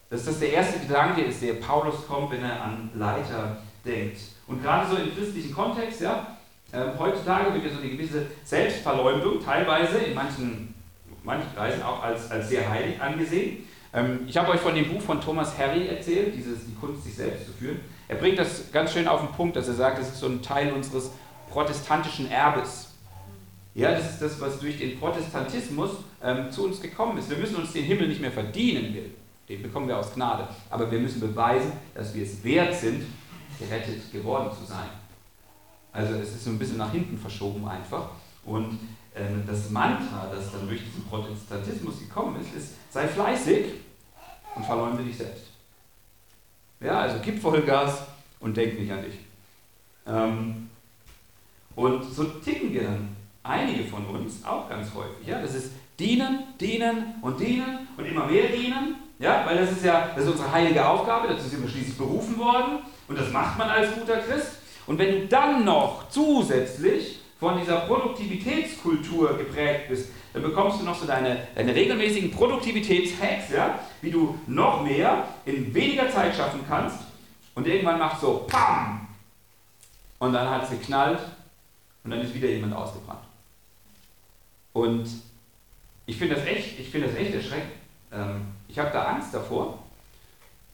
dass 0.09 0.25
das 0.25 0.39
der 0.39 0.53
erste 0.53 0.79
Gedanke 0.79 1.23
ist, 1.23 1.43
der 1.43 1.55
Paulus 1.55 2.07
kommt, 2.07 2.31
wenn 2.31 2.43
er 2.43 2.63
an 2.63 2.91
Leiter 2.95 3.59
denkt. 3.85 4.21
Und 4.47 4.63
gerade 4.63 4.89
so 4.89 4.97
im 4.97 5.15
christlichen 5.15 5.53
Kontext, 5.53 6.01
ja, 6.01 6.39
äh, 6.73 6.99
heutzutage 6.99 7.53
wird 7.55 7.65
ja 7.65 7.71
so 7.71 7.81
eine 7.81 7.91
gewisse 7.91 8.27
Selbstverleumdung 8.45 9.43
teilweise 9.45 9.99
in 9.99 10.15
manchen, 10.15 10.75
manchen 11.23 11.55
Kreisen 11.55 11.83
auch 11.83 12.03
als, 12.03 12.31
als 12.31 12.49
sehr 12.49 12.69
heilig 12.69 13.01
angesehen. 13.01 13.65
Ähm, 13.93 14.21
ich 14.27 14.37
habe 14.37 14.53
euch 14.53 14.61
von 14.61 14.75
dem 14.75 14.93
Buch 14.93 15.03
von 15.03 15.21
Thomas 15.21 15.59
Harry 15.59 15.89
erzählt, 15.89 16.35
dieses 16.35 16.67
Die 16.67 16.75
Kunst, 16.75 17.05
sich 17.05 17.15
selbst 17.15 17.47
zu 17.47 17.53
führen. 17.53 17.81
Er 18.09 18.17
bringt 18.17 18.39
das 18.39 18.71
ganz 18.73 18.93
schön 18.93 19.09
auf 19.09 19.21
den 19.21 19.33
Punkt, 19.33 19.57
dass 19.57 19.69
er 19.69 19.75
sagt, 19.75 19.99
das 19.99 20.09
ist 20.09 20.21
so 20.21 20.27
ein 20.27 20.43
Teil 20.43 20.73
unseres 20.73 21.11
protestantischen 21.51 22.31
Erbes. 22.31 22.89
Ja, 23.75 23.93
das 23.93 24.11
ist 24.11 24.23
das, 24.23 24.41
was 24.41 24.59
durch 24.59 24.79
den 24.79 24.99
Protestantismus 24.99 25.91
ähm, 26.23 26.51
zu 26.51 26.65
uns 26.65 26.81
gekommen 26.81 27.19
ist. 27.19 27.31
Wir 27.31 27.37
müssen 27.37 27.57
uns 27.57 27.73
den 27.73 27.85
Himmel 27.85 28.09
nicht 28.09 28.21
mehr 28.21 28.33
verdienen, 28.33 28.97
den 29.49 29.63
bekommen 29.63 29.89
wir 29.89 29.99
aus 29.99 30.13
Gnade. 30.15 30.49
Aber 30.71 30.91
wir 30.91 30.99
müssen 30.99 31.21
beweisen, 31.21 31.73
dass 31.95 32.15
wir 32.15 32.25
es 32.25 32.43
wert 32.43 32.75
sind, 32.75 33.05
gerettet 33.59 34.13
geworden 34.13 34.51
zu 34.59 34.65
sein. 34.65 34.89
Also 35.93 36.15
es 36.15 36.31
ist 36.35 36.45
so 36.45 36.51
ein 36.51 36.59
bisschen 36.59 36.79
nach 36.79 36.93
hinten 36.93 37.19
verschoben 37.19 37.67
einfach. 37.67 38.11
Und 38.45 38.79
ähm, 39.15 39.43
das 39.47 39.71
Mantra, 39.71 40.31
das 40.33 40.53
dann 40.53 40.69
durch 40.69 40.83
diesen 40.85 41.05
Protestantismus 41.05 41.99
gekommen 42.01 42.41
ist, 42.41 42.55
ist, 42.55 42.75
sei 42.91 43.09
fleißig 43.09 43.67
und 44.55 44.65
verleumde 44.65 45.03
dich 45.03 45.17
selbst. 45.17 45.47
Ja, 46.81 47.01
also 47.01 47.17
gib 47.23 47.41
Vollgas 47.41 48.07
und 48.39 48.57
denk 48.57 48.79
nicht 48.79 48.91
an 48.91 49.03
dich. 49.03 49.19
Ähm, 50.07 50.71
und 51.77 52.05
so 52.05 52.25
ticken 52.25 52.73
wir 52.73 52.85
dann, 52.85 53.17
einige 53.43 53.85
von 53.85 54.05
uns, 54.07 54.45
auch 54.45 54.69
ganz 54.69 54.89
häufig. 54.95 55.27
Ja? 55.27 55.41
Das 55.41 55.55
ist 55.55 55.73
dienen, 55.99 56.45
dienen 56.61 57.15
und 57.23 57.39
dienen 57.41 57.89
und 57.97 58.05
immer 58.05 58.27
mehr 58.27 58.49
dienen. 58.49 58.97
Ja? 59.19 59.45
Weil 59.47 59.59
das 59.59 59.73
ist 59.73 59.85
ja 59.85 60.11
das 60.15 60.25
ist 60.25 60.33
unsere 60.33 60.51
heilige 60.51 60.87
Aufgabe, 60.87 61.29
dazu 61.29 61.49
sind 61.49 61.63
wir 61.63 61.69
schließlich 61.69 61.99
berufen 61.99 62.39
worden. 62.39 62.79
Und 63.09 63.19
das 63.19 63.31
macht 63.33 63.59
man 63.59 63.69
als 63.69 63.95
guter 63.95 64.19
Christ. 64.19 64.60
Und 64.91 64.99
wenn 64.99 65.21
du 65.21 65.29
dann 65.29 65.65
noch 65.65 66.09
zusätzlich 66.09 67.21
von 67.39 67.57
dieser 67.61 67.83
Produktivitätskultur 67.83 69.39
geprägt 69.39 69.89
bist, 69.89 70.09
dann 70.33 70.43
bekommst 70.43 70.81
du 70.81 70.85
noch 70.85 70.99
so 70.99 71.07
deine, 71.07 71.47
deine 71.55 71.73
regelmäßigen 71.73 72.33
Produktivitätshacks, 72.33 73.51
ja, 73.55 73.79
wie 74.03 74.11
du 74.11 74.37
noch 74.49 74.83
mehr 74.83 75.29
in 75.45 75.73
weniger 75.73 76.11
Zeit 76.11 76.35
schaffen 76.35 76.63
kannst. 76.69 76.97
Und 77.55 77.69
irgendwann 77.69 78.01
macht 78.01 78.21
so 78.21 78.45
PAM! 78.49 79.07
Und 80.19 80.33
dann 80.33 80.51
hat 80.51 80.65
es 80.65 80.71
geknallt 80.71 81.21
und 82.03 82.11
dann 82.11 82.23
ist 82.23 82.35
wieder 82.35 82.49
jemand 82.49 82.75
ausgebrannt. 82.75 83.23
Und 84.73 85.09
ich 86.07 86.17
finde 86.17 86.35
das 86.35 86.45
finde 86.91 87.07
das 87.07 87.17
echt 87.17 87.33
erschreckend. 87.33 87.71
Ähm, 88.13 88.41
ich 88.67 88.77
habe 88.77 88.91
da 88.93 89.05
Angst 89.05 89.33
davor. 89.33 89.79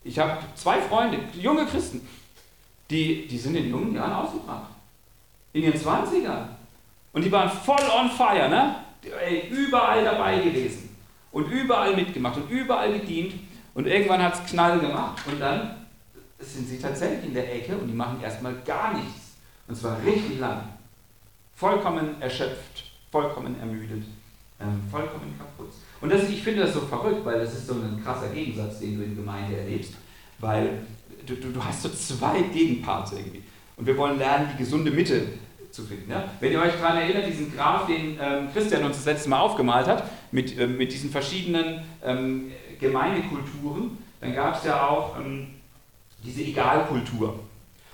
Ich 0.04 0.18
habe 0.18 0.38
zwei 0.54 0.80
Freunde, 0.80 1.18
junge 1.34 1.66
Christen, 1.66 2.00
die, 2.90 3.26
die 3.26 3.38
sind 3.38 3.56
in 3.56 3.70
jungen 3.70 3.94
Jahren 3.94 4.12
ausgebrannt. 4.12 4.66
In 5.52 5.62
ihren 5.64 5.80
20ern. 5.80 6.46
Und 7.12 7.24
die 7.24 7.32
waren 7.32 7.50
voll 7.50 7.82
on 7.98 8.10
fire, 8.10 8.48
ne? 8.48 8.76
Ey, 9.24 9.48
überall 9.48 10.04
dabei 10.04 10.38
gewesen. 10.40 10.96
Und 11.32 11.50
überall 11.50 11.94
mitgemacht 11.94 12.36
und 12.36 12.50
überall 12.50 12.92
gedient. 12.92 13.34
Und 13.74 13.86
irgendwann 13.86 14.22
hat 14.22 14.34
es 14.34 14.50
Knall 14.50 14.78
gemacht. 14.78 15.22
Und 15.26 15.40
dann 15.40 15.86
sind 16.38 16.68
sie 16.68 16.78
tatsächlich 16.78 17.26
in 17.26 17.34
der 17.34 17.54
Ecke 17.54 17.76
und 17.76 17.88
die 17.88 17.94
machen 17.94 18.20
erstmal 18.22 18.54
gar 18.64 18.94
nichts. 18.94 19.34
Und 19.66 19.74
zwar 19.74 20.02
richtig 20.04 20.38
lang. 20.38 20.62
Vollkommen 21.54 22.20
erschöpft, 22.20 22.84
vollkommen 23.10 23.58
ermüdet, 23.58 24.04
ähm, 24.60 24.82
vollkommen 24.90 25.34
kaputt. 25.38 25.72
Und 26.00 26.12
das, 26.12 26.28
ich 26.28 26.42
finde 26.42 26.62
das 26.62 26.74
so 26.74 26.80
verrückt, 26.80 27.24
weil 27.24 27.40
das 27.40 27.54
ist 27.54 27.66
so 27.66 27.74
ein 27.74 28.00
krasser 28.04 28.28
Gegensatz, 28.28 28.80
den 28.80 28.98
du 28.98 29.04
in 29.04 29.16
Gemeinde 29.16 29.56
erlebst. 29.56 29.94
Weil 30.38 30.86
du, 31.34 31.52
du, 31.52 31.64
hast 31.64 31.82
so 31.82 31.88
zwei 31.88 32.42
Gegenparts 32.42 33.12
irgendwie. 33.12 33.42
Und 33.76 33.86
wir 33.86 33.96
wollen 33.96 34.18
lernen, 34.18 34.48
die 34.54 34.62
gesunde 34.62 34.90
Mitte 34.90 35.26
zu 35.70 35.84
finden. 35.84 36.10
Ja? 36.10 36.24
Wenn 36.40 36.52
ihr 36.52 36.60
euch 36.60 36.72
daran 36.80 36.98
erinnert, 36.98 37.26
diesen 37.26 37.54
Graph, 37.54 37.86
den 37.86 38.18
ähm, 38.20 38.48
Christian 38.52 38.84
uns 38.84 38.96
das 38.96 39.04
letzte 39.04 39.28
Mal 39.28 39.40
aufgemalt 39.40 39.86
hat, 39.86 40.04
mit, 40.32 40.58
ähm, 40.58 40.76
mit 40.76 40.92
diesen 40.92 41.10
verschiedenen 41.10 41.82
ähm, 42.04 42.52
Gemeindekulturen, 42.80 43.98
dann 44.20 44.34
gab 44.34 44.56
es 44.56 44.64
ja 44.64 44.86
auch 44.86 45.18
ähm, 45.18 45.48
diese 46.24 46.42
Egalkultur. 46.42 47.38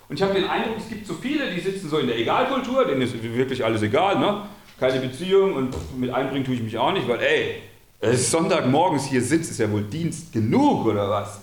Und 0.09 0.17
ich 0.17 0.23
habe 0.23 0.35
den 0.35 0.49
Eindruck, 0.49 0.77
es 0.79 0.89
gibt 0.89 1.07
so 1.07 1.15
viele, 1.15 1.51
die 1.51 1.61
sitzen 1.61 1.89
so 1.89 1.99
in 1.99 2.07
der 2.07 2.19
Egalkultur, 2.19 2.85
denen 2.85 3.03
ist 3.03 3.21
wirklich 3.23 3.65
alles 3.65 3.83
egal, 3.83 4.19
ne? 4.19 4.43
keine 4.79 5.01
Beziehung 5.01 5.55
und 5.55 5.75
mit 5.99 6.13
einbringen 6.13 6.45
tue 6.45 6.55
ich 6.55 6.63
mich 6.63 6.77
auch 6.77 6.93
nicht, 6.93 7.09
weil 7.09 7.21
ey, 7.21 7.63
es 8.01 8.21
ist 8.21 8.31
Sonntagmorgens 8.33 9.07
hier 9.07 9.23
sitzt, 9.23 9.53
ist 9.53 9.59
ja 9.59 9.71
wohl 9.71 9.83
Dienst 9.83 10.33
genug 10.33 10.87
oder 10.87 11.09
was. 11.09 11.41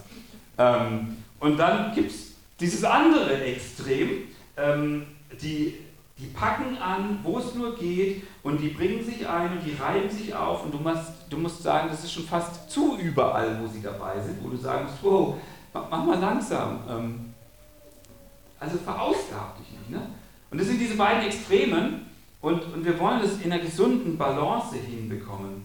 Ähm, 0.58 1.16
und 1.40 1.58
dann 1.58 1.94
gibt 1.94 2.12
es 2.12 2.34
dieses 2.60 2.84
andere 2.84 3.42
Extrem, 3.44 4.28
ähm, 4.58 5.06
die, 5.42 5.76
die 6.18 6.26
packen 6.28 6.78
an, 6.78 7.20
wo 7.24 7.40
es 7.40 7.56
nur 7.56 7.76
geht 7.78 8.24
und 8.44 8.60
die 8.60 8.70
bringen 8.70 9.04
sich 9.04 9.28
ein 9.28 9.54
und 9.54 9.66
die 9.66 9.74
reiben 9.82 10.10
sich 10.10 10.36
auf 10.36 10.66
und 10.66 10.74
du 10.74 10.78
musst, 10.78 11.14
du 11.30 11.38
musst 11.38 11.64
sagen, 11.64 11.88
das 11.90 12.04
ist 12.04 12.12
schon 12.12 12.26
fast 12.26 12.70
zu 12.70 12.98
überall, 12.98 13.60
wo 13.62 13.68
sie 13.68 13.82
dabei 13.82 14.20
sind, 14.20 14.44
wo 14.44 14.50
du 14.50 14.58
sagst, 14.58 14.96
wow, 15.02 15.36
mach, 15.74 15.90
mach 15.90 16.06
mal 16.06 16.20
langsam. 16.20 16.80
Ähm, 16.90 17.34
also 18.60 18.78
verausgab 18.78 19.58
dich 19.58 19.72
nicht. 19.72 19.90
Ne? 19.90 20.02
Und 20.52 20.60
das 20.60 20.68
sind 20.68 20.80
diese 20.80 20.96
beiden 20.96 21.24
Extremen 21.24 22.06
und, 22.42 22.62
und 22.74 22.84
wir 22.84 23.00
wollen 23.00 23.22
das 23.22 23.40
in 23.42 23.52
einer 23.52 23.62
gesunden 23.62 24.18
Balance 24.18 24.76
hinbekommen. 24.76 25.64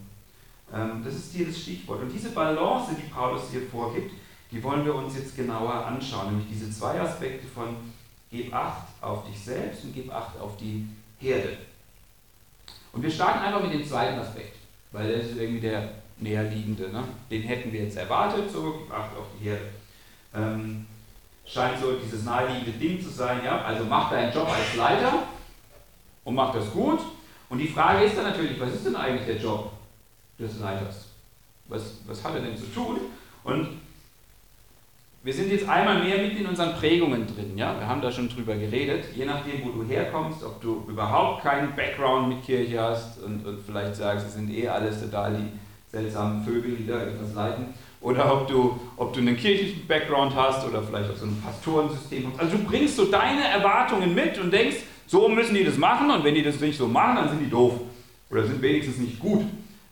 Ähm, 0.72 1.02
das 1.04 1.14
ist 1.14 1.34
hier 1.34 1.46
das 1.46 1.58
Stichwort. 1.58 2.02
Und 2.02 2.12
diese 2.12 2.30
Balance, 2.30 2.94
die 2.94 3.08
Paulus 3.08 3.42
hier 3.50 3.62
vorgibt, 3.62 4.12
die 4.54 4.62
wollen 4.62 4.84
wir 4.84 4.94
uns 4.94 5.16
jetzt 5.16 5.36
genauer 5.36 5.84
anschauen, 5.84 6.28
nämlich 6.28 6.46
diese 6.48 6.70
zwei 6.70 7.00
Aspekte 7.00 7.44
von 7.48 7.76
gib 8.30 8.54
Acht 8.54 8.86
auf 9.00 9.26
dich 9.26 9.38
selbst 9.38 9.82
und 9.82 9.92
gib 9.92 10.14
Acht 10.14 10.38
auf 10.40 10.56
die 10.56 10.86
Herde. 11.18 11.58
Und 12.92 13.02
wir 13.02 13.10
starten 13.10 13.40
einfach 13.40 13.62
mit 13.62 13.72
dem 13.72 13.84
zweiten 13.84 14.16
Aspekt, 14.20 14.54
weil 14.92 15.08
der 15.08 15.16
ist 15.16 15.36
irgendwie 15.36 15.60
der 15.60 15.88
näherliegende. 16.18 16.90
Ne? 16.90 17.02
Den 17.28 17.42
hätten 17.42 17.72
wir 17.72 17.82
jetzt 17.82 17.96
erwartet, 17.96 18.48
so 18.48 18.78
gib 18.78 18.92
Acht 18.92 19.16
auf 19.16 19.26
die 19.36 19.48
Herde. 19.48 19.64
Ähm, 20.32 20.86
scheint 21.44 21.80
so 21.80 21.98
dieses 21.98 22.24
naheliegende 22.24 22.78
Ding 22.78 23.02
zu 23.02 23.10
sein, 23.10 23.40
ja, 23.44 23.60
also 23.62 23.84
mach 23.84 24.10
deinen 24.10 24.32
Job 24.32 24.48
als 24.48 24.76
Leiter 24.76 25.24
und 26.22 26.34
mach 26.36 26.54
das 26.54 26.70
gut. 26.70 27.00
Und 27.48 27.58
die 27.58 27.68
Frage 27.68 28.04
ist 28.04 28.16
dann 28.16 28.26
natürlich, 28.26 28.60
was 28.60 28.72
ist 28.72 28.86
denn 28.86 28.94
eigentlich 28.94 29.26
der 29.26 29.36
Job 29.36 29.72
des 30.38 30.60
Leiters? 30.60 31.06
Was, 31.66 31.82
was 32.06 32.22
hat 32.22 32.36
er 32.36 32.42
denn 32.42 32.56
zu 32.56 32.66
tun? 32.72 33.00
Und 33.42 33.83
wir 35.24 35.32
sind 35.32 35.50
jetzt 35.50 35.66
einmal 35.66 36.04
mehr 36.04 36.18
mitten 36.18 36.36
in 36.36 36.46
unseren 36.46 36.74
Prägungen 36.74 37.26
drin. 37.26 37.56
Ja? 37.56 37.74
Wir 37.78 37.88
haben 37.88 38.02
da 38.02 38.12
schon 38.12 38.28
drüber 38.28 38.54
geredet. 38.54 39.06
Je 39.16 39.24
nachdem, 39.24 39.64
wo 39.64 39.70
du 39.70 39.88
herkommst, 39.88 40.44
ob 40.44 40.60
du 40.60 40.84
überhaupt 40.86 41.42
keinen 41.42 41.74
Background 41.74 42.28
mit 42.28 42.44
Kirche 42.44 42.78
hast 42.78 43.22
und, 43.22 43.44
und 43.46 43.58
vielleicht 43.64 43.96
sagst, 43.96 44.26
es 44.26 44.34
sind 44.34 44.50
eh 44.50 44.68
alles 44.68 45.00
total 45.00 45.34
die 45.34 45.48
seltsamen 45.90 46.44
Vögel, 46.44 46.76
die 46.76 46.86
da 46.86 47.00
etwas 47.00 47.32
leiten. 47.34 47.68
Oder 48.02 48.30
ob 48.34 48.48
du, 48.48 48.78
ob 48.98 49.14
du 49.14 49.20
einen 49.20 49.34
kirchlichen 49.38 49.86
Background 49.86 50.36
hast 50.36 50.66
oder 50.66 50.82
vielleicht 50.82 51.10
auch 51.10 51.16
so 51.16 51.24
ein 51.24 51.42
Pastorensystem 51.42 52.30
hast. 52.30 52.40
Also 52.40 52.58
du 52.58 52.64
bringst 52.64 52.96
so 52.96 53.06
deine 53.06 53.48
Erwartungen 53.48 54.14
mit 54.14 54.38
und 54.38 54.52
denkst, 54.52 54.76
so 55.06 55.26
müssen 55.30 55.54
die 55.54 55.64
das 55.64 55.78
machen 55.78 56.10
und 56.10 56.22
wenn 56.22 56.34
die 56.34 56.42
das 56.42 56.60
nicht 56.60 56.76
so 56.76 56.86
machen, 56.86 57.16
dann 57.16 57.30
sind 57.30 57.40
die 57.40 57.50
doof. 57.50 57.80
Oder 58.30 58.44
sind 58.46 58.60
wenigstens 58.60 58.98
nicht 58.98 59.18
gut. 59.18 59.40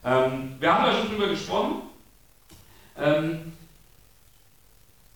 Ähm, 0.05 0.57
wir 0.61 0.75
haben 0.75 0.85
da 0.85 0.92
schon 0.92 1.09
drüber 1.09 1.29
gesprochen. 1.29 1.75
Ähm, 3.01 3.53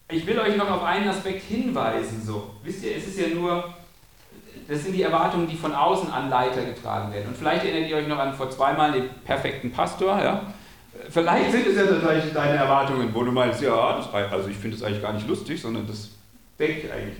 ich 0.08 0.26
will 0.26 0.38
euch 0.38 0.56
noch 0.56 0.70
auf 0.70 0.82
einen 0.84 1.08
Aspekt 1.08 1.42
hinweisen. 1.42 2.22
So. 2.24 2.50
Wisst 2.62 2.84
ihr, 2.84 2.96
es 2.96 3.08
ist 3.08 3.18
ja 3.18 3.28
nur, 3.28 3.74
das 4.68 4.84
sind 4.84 4.92
die 4.92 5.02
Erwartungen, 5.02 5.48
die 5.48 5.56
von 5.56 5.74
außen 5.74 6.10
an 6.10 6.30
Leiter 6.30 6.64
getragen 6.64 7.12
werden. 7.12 7.28
Und 7.28 7.36
vielleicht 7.36 7.64
erinnert 7.64 7.90
ihr 7.90 7.96
euch 7.96 8.08
noch 8.08 8.18
an 8.18 8.34
vor 8.34 8.50
zweimal 8.50 8.92
den 8.92 9.08
perfekten 9.24 9.72
Pastor. 9.72 10.22
Ja? 10.22 10.42
Vielleicht 11.10 11.50
sind 11.50 11.66
es 11.66 11.76
ja 11.76 11.86
tatsächlich 11.86 12.32
deine 12.32 12.56
Erwartungen, 12.56 13.12
wo 13.12 13.24
du 13.24 13.32
meinst, 13.32 13.60
ja, 13.62 13.96
das, 13.96 14.12
also 14.12 14.48
ich 14.48 14.56
finde 14.56 14.76
das 14.76 14.86
eigentlich 14.86 15.02
gar 15.02 15.12
nicht 15.12 15.26
lustig, 15.26 15.60
sondern 15.60 15.86
das 15.86 16.10
denke 16.58 16.86
ich 16.86 16.92
eigentlich, 16.92 17.16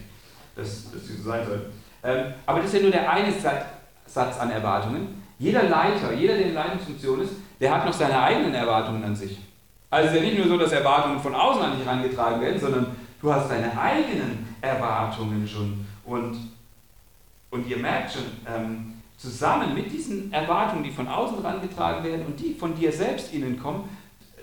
dass, 0.55 0.91
dass 0.93 1.07
sie 1.07 1.17
so 1.17 1.31
sein 1.31 1.45
soll. 1.45 1.71
Ähm, 2.05 2.35
aber 2.47 2.61
das 2.61 2.69
ist 2.69 2.75
ja 2.77 2.83
nur 2.83 2.91
der 2.93 3.11
eine 3.11 3.33
Satz 4.07 4.39
an 4.39 4.51
Erwartungen. 4.51 5.23
Jeder 5.39 5.65
Leiter, 5.65 6.13
jeder, 6.15 6.35
der 6.35 6.47
in 6.47 6.55
Leitungsfunktion 6.55 7.21
ist, 7.21 7.33
der 7.61 7.75
hat 7.75 7.85
noch 7.85 7.93
seine 7.93 8.21
eigenen 8.21 8.55
Erwartungen 8.55 9.03
an 9.05 9.15
sich. 9.15 9.39
Also 9.91 10.09
es 10.09 10.15
ist 10.15 10.21
ja 10.21 10.29
nicht 10.29 10.39
nur 10.39 10.49
so, 10.49 10.59
dass 10.59 10.73
Erwartungen 10.73 11.21
von 11.21 11.35
außen 11.35 11.63
an 11.63 11.77
dich 11.77 11.87
herangetragen 11.87 12.41
werden, 12.41 12.61
sondern 12.61 12.87
Du 13.21 13.33
hast 13.33 13.51
deine 13.51 13.77
eigenen 13.77 14.47
Erwartungen 14.61 15.49
schon. 15.49 15.85
Und, 16.05 16.37
und 17.51 17.67
ihr 17.67 17.79
merkt 17.79 18.13
schon, 18.13 18.25
ähm, 18.47 18.95
zusammen 19.17 19.75
mit 19.75 19.91
diesen 19.91 20.33
Erwartungen, 20.33 20.85
die 20.85 20.91
von 20.91 21.09
außen 21.09 21.43
herangetragen 21.43 22.05
werden 22.05 22.27
und 22.27 22.39
die 22.39 22.55
von 22.55 22.77
dir 22.77 22.93
selbst 22.93 23.33
innen 23.33 23.59
kommen, 23.59 23.89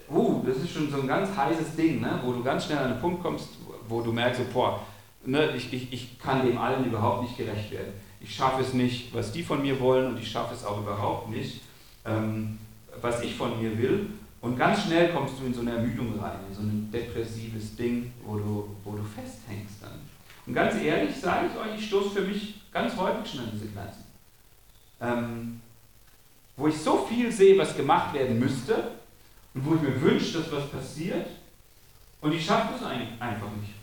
uh, 0.10 0.44
das 0.46 0.58
ist 0.58 0.74
schon 0.74 0.90
so 0.90 1.00
ein 1.00 1.08
ganz 1.08 1.30
heißes 1.36 1.76
Ding, 1.76 2.02
ne? 2.02 2.20
wo 2.24 2.34
du 2.34 2.44
ganz 2.44 2.66
schnell 2.66 2.80
an 2.80 2.92
einen 2.92 3.00
Punkt 3.00 3.22
kommst, 3.22 3.50
wo 3.88 4.02
du 4.02 4.12
merkst, 4.12 4.42
so, 4.42 4.48
boah, 4.52 4.82
ne, 5.24 5.56
ich, 5.56 5.72
ich, 5.72 5.94
ich 5.94 6.20
kann 6.20 6.46
dem 6.46 6.58
allen 6.58 6.86
überhaupt 6.86 7.22
nicht 7.22 7.38
gerecht 7.38 7.72
werden. 7.72 7.94
Ich 8.20 8.36
schaffe 8.36 8.62
es 8.62 8.74
nicht, 8.74 9.14
was 9.14 9.32
die 9.32 9.44
von 9.44 9.62
mir 9.62 9.80
wollen 9.80 10.08
und 10.08 10.20
ich 10.20 10.30
schaffe 10.30 10.56
es 10.56 10.66
auch 10.66 10.80
überhaupt 10.80 11.30
nicht, 11.30 11.62
ähm, 12.06 12.58
was 13.00 13.22
ich 13.22 13.36
von 13.36 13.62
mir 13.62 13.78
will. 13.78 14.10
Und 14.44 14.58
ganz 14.58 14.84
schnell 14.84 15.14
kommst 15.14 15.40
du 15.40 15.46
in 15.46 15.54
so 15.54 15.62
eine 15.62 15.72
Ermüdung 15.72 16.20
rein, 16.20 16.40
in 16.50 16.54
so 16.54 16.62
ein 16.64 16.90
depressives 16.92 17.78
Ding, 17.78 18.12
wo 18.26 18.36
du, 18.36 18.76
wo 18.84 18.92
du 18.92 19.02
festhängst 19.02 19.82
dann. 19.82 20.02
Und 20.46 20.54
ganz 20.54 20.76
ehrlich 20.76 21.16
sage 21.16 21.48
ich 21.48 21.58
euch, 21.58 21.80
ich 21.80 21.88
stoße 21.88 22.10
für 22.10 22.22
mich 22.24 22.56
ganz 22.70 22.94
häufig 22.98 23.32
schon 23.32 23.46
an 23.46 23.52
diese 23.54 23.68
Grenzen. 23.68 24.04
Ähm, 25.00 25.62
wo 26.58 26.68
ich 26.68 26.78
so 26.78 27.06
viel 27.06 27.32
sehe, 27.32 27.58
was 27.58 27.78
gemacht 27.78 28.14
werden 28.14 28.38
müsste 28.38 28.92
und 29.54 29.66
wo 29.66 29.76
ich 29.76 29.82
mir 29.82 30.02
wünsche, 30.02 30.40
dass 30.40 30.52
was 30.52 30.70
passiert 30.70 31.28
und 32.20 32.34
ich 32.34 32.46
schaffe 32.46 32.74
das 32.74 32.86
einfach 32.86 33.50
nicht. 33.62 33.74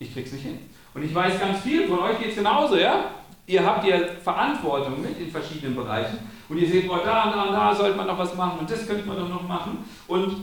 Ich 0.00 0.12
krieg's 0.12 0.32
nicht 0.32 0.42
hin. 0.42 0.58
Und 0.92 1.04
ich 1.04 1.14
weiß 1.14 1.38
ganz 1.38 1.60
viel, 1.60 1.86
von 1.86 2.00
euch 2.00 2.18
geht 2.18 2.30
es 2.30 2.34
genauso, 2.34 2.76
ja? 2.76 3.14
Ihr 3.50 3.66
habt 3.66 3.84
ja 3.84 3.98
Verantwortung 4.22 5.02
mit 5.02 5.18
in 5.18 5.28
verschiedenen 5.28 5.74
Bereichen 5.74 6.18
und 6.48 6.56
ihr 6.56 6.68
seht, 6.68 6.86
boah, 6.86 7.02
da 7.04 7.24
und 7.24 7.32
da 7.32 7.42
und 7.46 7.52
da 7.52 7.74
sollte 7.74 7.96
man 7.96 8.06
noch 8.06 8.16
was 8.16 8.36
machen 8.36 8.60
und 8.60 8.70
das 8.70 8.86
könnte 8.86 9.04
man 9.04 9.16
doch 9.16 9.28
noch 9.28 9.42
machen 9.42 9.84
und, 10.06 10.36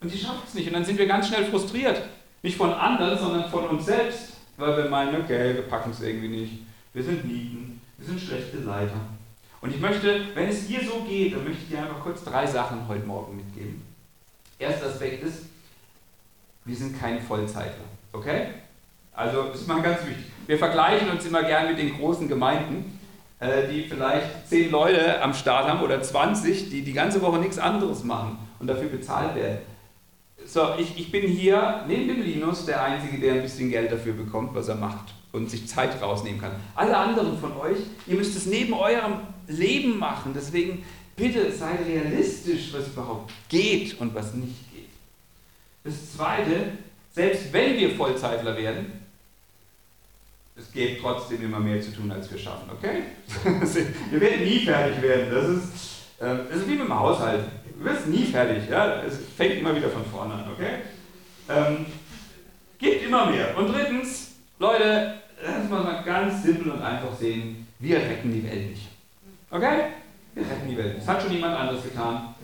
und 0.00 0.12
ihr 0.12 0.18
schafft 0.18 0.48
es 0.48 0.54
nicht. 0.54 0.66
Und 0.66 0.72
dann 0.72 0.84
sind 0.84 0.98
wir 0.98 1.06
ganz 1.06 1.28
schnell 1.28 1.44
frustriert. 1.44 2.02
Nicht 2.42 2.56
von 2.56 2.72
anderen, 2.72 3.16
sondern 3.16 3.48
von 3.48 3.68
uns 3.68 3.86
selbst, 3.86 4.32
weil 4.56 4.76
wir 4.76 4.90
meinen, 4.90 5.22
okay, 5.22 5.54
wir 5.54 5.62
packen 5.62 5.92
es 5.92 6.00
irgendwie 6.00 6.26
nicht. 6.26 6.52
Wir 6.92 7.04
sind 7.04 7.24
Nieten, 7.24 7.80
wir 7.98 8.06
sind 8.08 8.20
schlechte 8.20 8.56
Leiter. 8.56 8.98
Und 9.60 9.72
ich 9.72 9.80
möchte, 9.80 10.22
wenn 10.34 10.48
es 10.48 10.66
dir 10.66 10.80
so 10.80 11.04
geht, 11.08 11.32
dann 11.32 11.44
möchte 11.44 11.62
ich 11.62 11.68
dir 11.68 11.78
einfach 11.78 12.00
kurz 12.00 12.24
drei 12.24 12.44
Sachen 12.46 12.88
heute 12.88 13.06
Morgen 13.06 13.36
mitgeben. 13.36 13.80
Erster 14.58 14.86
Aspekt 14.86 15.22
ist, 15.22 15.44
wir 16.64 16.74
sind 16.74 16.98
keine 16.98 17.20
Vollzeitler. 17.20 17.84
Okay? 18.12 18.48
Also, 19.20 19.42
das 19.52 19.60
ist 19.60 19.68
mal 19.68 19.82
ganz 19.82 19.98
wichtig. 20.06 20.24
Wir 20.46 20.56
vergleichen 20.56 21.10
uns 21.10 21.26
immer 21.26 21.42
gern 21.42 21.68
mit 21.68 21.78
den 21.78 21.94
großen 21.94 22.26
Gemeinden, 22.26 22.98
äh, 23.38 23.68
die 23.70 23.82
vielleicht 23.82 24.48
zehn 24.48 24.70
Leute 24.70 25.20
am 25.20 25.34
Start 25.34 25.68
haben 25.68 25.82
oder 25.82 26.02
20, 26.02 26.70
die 26.70 26.80
die 26.80 26.94
ganze 26.94 27.20
Woche 27.20 27.38
nichts 27.38 27.58
anderes 27.58 28.02
machen 28.02 28.38
und 28.60 28.66
dafür 28.66 28.88
bezahlt 28.88 29.34
werden. 29.34 29.58
So, 30.46 30.70
ich, 30.78 30.98
ich 30.98 31.12
bin 31.12 31.26
hier 31.26 31.84
neben 31.86 32.08
dem 32.08 32.22
Linus 32.22 32.64
der 32.64 32.82
Einzige, 32.82 33.18
der 33.18 33.34
ein 33.34 33.42
bisschen 33.42 33.68
Geld 33.68 33.92
dafür 33.92 34.14
bekommt, 34.14 34.54
was 34.54 34.68
er 34.68 34.76
macht 34.76 35.12
und 35.32 35.50
sich 35.50 35.68
Zeit 35.68 36.00
rausnehmen 36.00 36.40
kann. 36.40 36.52
Alle 36.74 36.96
anderen 36.96 37.38
von 37.38 37.54
euch, 37.58 37.76
ihr 38.06 38.16
müsst 38.16 38.34
es 38.38 38.46
neben 38.46 38.72
eurem 38.72 39.18
Leben 39.48 39.98
machen. 39.98 40.32
Deswegen 40.34 40.82
bitte 41.14 41.52
seid 41.52 41.86
realistisch, 41.86 42.72
was 42.72 42.86
überhaupt 42.86 43.30
geht 43.50 44.00
und 44.00 44.14
was 44.14 44.32
nicht 44.32 44.72
geht. 44.72 44.88
Das 45.84 46.14
Zweite, 46.16 46.72
selbst 47.12 47.52
wenn 47.52 47.76
wir 47.76 47.90
Vollzeitler 47.90 48.56
werden, 48.56 48.99
es 50.56 50.72
gibt 50.72 51.00
trotzdem 51.00 51.42
immer 51.42 51.60
mehr 51.60 51.80
zu 51.80 51.92
tun, 51.92 52.10
als 52.10 52.30
wir 52.30 52.38
schaffen, 52.38 52.70
okay? 52.70 53.02
wir 54.10 54.20
werden 54.20 54.44
nie 54.44 54.60
fertig 54.60 55.02
werden. 55.02 55.32
Das 55.32 55.48
ist, 55.48 56.20
äh, 56.20 56.48
das 56.48 56.60
ist 56.60 56.68
wie 56.68 56.74
mit 56.74 56.86
dem 56.86 56.98
Haushalt. 56.98 57.44
Du 57.78 57.84
wirst 57.84 58.06
nie 58.08 58.24
fertig. 58.24 58.68
Ja? 58.68 59.02
Es 59.02 59.18
fängt 59.36 59.54
immer 59.54 59.74
wieder 59.74 59.88
von 59.88 60.04
vorne 60.04 60.34
an, 60.34 60.44
okay? 60.52 60.80
Ähm, 61.48 61.86
gibt 62.78 63.04
immer 63.04 63.26
mehr. 63.26 63.56
Und 63.56 63.68
drittens, 63.68 64.32
Leute, 64.58 65.14
das 65.42 65.68
muss 65.68 65.84
man 65.84 66.04
ganz 66.04 66.42
simpel 66.42 66.72
und 66.72 66.82
einfach 66.82 67.14
sehen. 67.16 67.66
Wir 67.78 67.96
retten 67.96 68.32
die 68.32 68.44
Welt 68.44 68.70
nicht. 68.70 68.88
Okay? 69.50 69.84
Wir 70.34 70.42
retten 70.42 70.68
die 70.68 70.76
Welt. 70.76 70.98
Das 70.98 71.08
hat 71.08 71.22
schon 71.22 71.32
jemand 71.32 71.56
anderes 71.56 71.82
getan. 71.82 72.34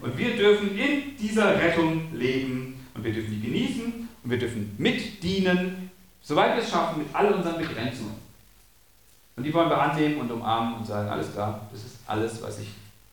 Und 0.00 0.18
wir 0.18 0.36
dürfen 0.36 0.76
in 0.76 1.16
dieser 1.16 1.56
Rettung 1.56 2.12
leben 2.12 2.84
und 2.94 3.04
wir 3.04 3.12
dürfen 3.12 3.30
die 3.30 3.46
genießen 3.46 4.08
und 4.24 4.30
wir 4.30 4.38
dürfen 4.38 4.74
mitdienen, 4.78 5.81
soweit 6.22 6.56
wir 6.56 6.62
es 6.62 6.70
schaffen, 6.70 7.02
mit 7.02 7.14
all 7.14 7.32
unseren 7.32 7.58
Begrenzungen. 7.58 8.22
Und 9.36 9.44
die 9.44 9.52
wollen 9.52 9.70
wir 9.70 9.80
annehmen 9.80 10.20
und 10.20 10.30
umarmen 10.30 10.74
und 10.74 10.86
sagen, 10.86 11.08
alles 11.08 11.32
klar, 11.32 11.60
das 11.72 11.84
ist 11.84 11.98
alles, 12.06 12.42
was 12.42 12.58
ich 12.60 12.68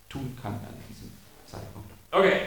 tun 0.10 0.38
kann 0.42 0.54
an 0.54 0.76
diesem 0.90 1.12
Zeitpunkt. 1.46 1.90
Okay. 2.12 2.42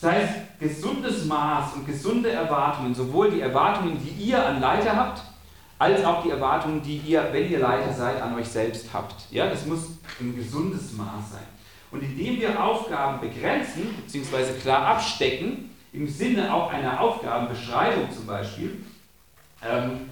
Das 0.00 0.12
heißt, 0.12 0.34
gesundes 0.58 1.26
Maß 1.26 1.74
und 1.74 1.86
gesunde 1.86 2.30
Erwartungen, 2.30 2.92
sowohl 2.92 3.30
die 3.30 3.40
Erwartungen, 3.40 3.98
die 4.02 4.24
ihr 4.24 4.44
an 4.44 4.60
Leiter 4.60 4.96
habt, 4.96 5.22
als 5.78 6.04
auch 6.04 6.22
die 6.22 6.30
Erwartungen, 6.30 6.82
die 6.82 6.96
ihr, 6.98 7.28
wenn 7.32 7.50
ihr 7.50 7.60
Leiter 7.60 7.92
seid, 7.92 8.20
an 8.20 8.34
euch 8.34 8.48
selbst 8.48 8.86
habt. 8.92 9.14
Ja, 9.30 9.48
das 9.48 9.66
muss 9.66 9.90
ein 10.20 10.34
gesundes 10.34 10.92
Maß 10.92 11.32
sein. 11.32 11.46
Und 11.92 12.02
indem 12.02 12.40
wir 12.40 12.62
Aufgaben 12.62 13.20
begrenzen, 13.20 13.94
beziehungsweise 13.96 14.54
klar 14.54 14.86
abstecken, 14.86 15.70
im 15.92 16.08
Sinne 16.08 16.52
auch 16.52 16.72
einer 16.72 17.00
Aufgabenbeschreibung 17.00 18.10
zum 18.10 18.26
Beispiel, 18.26 18.84
ähm, 19.64 20.08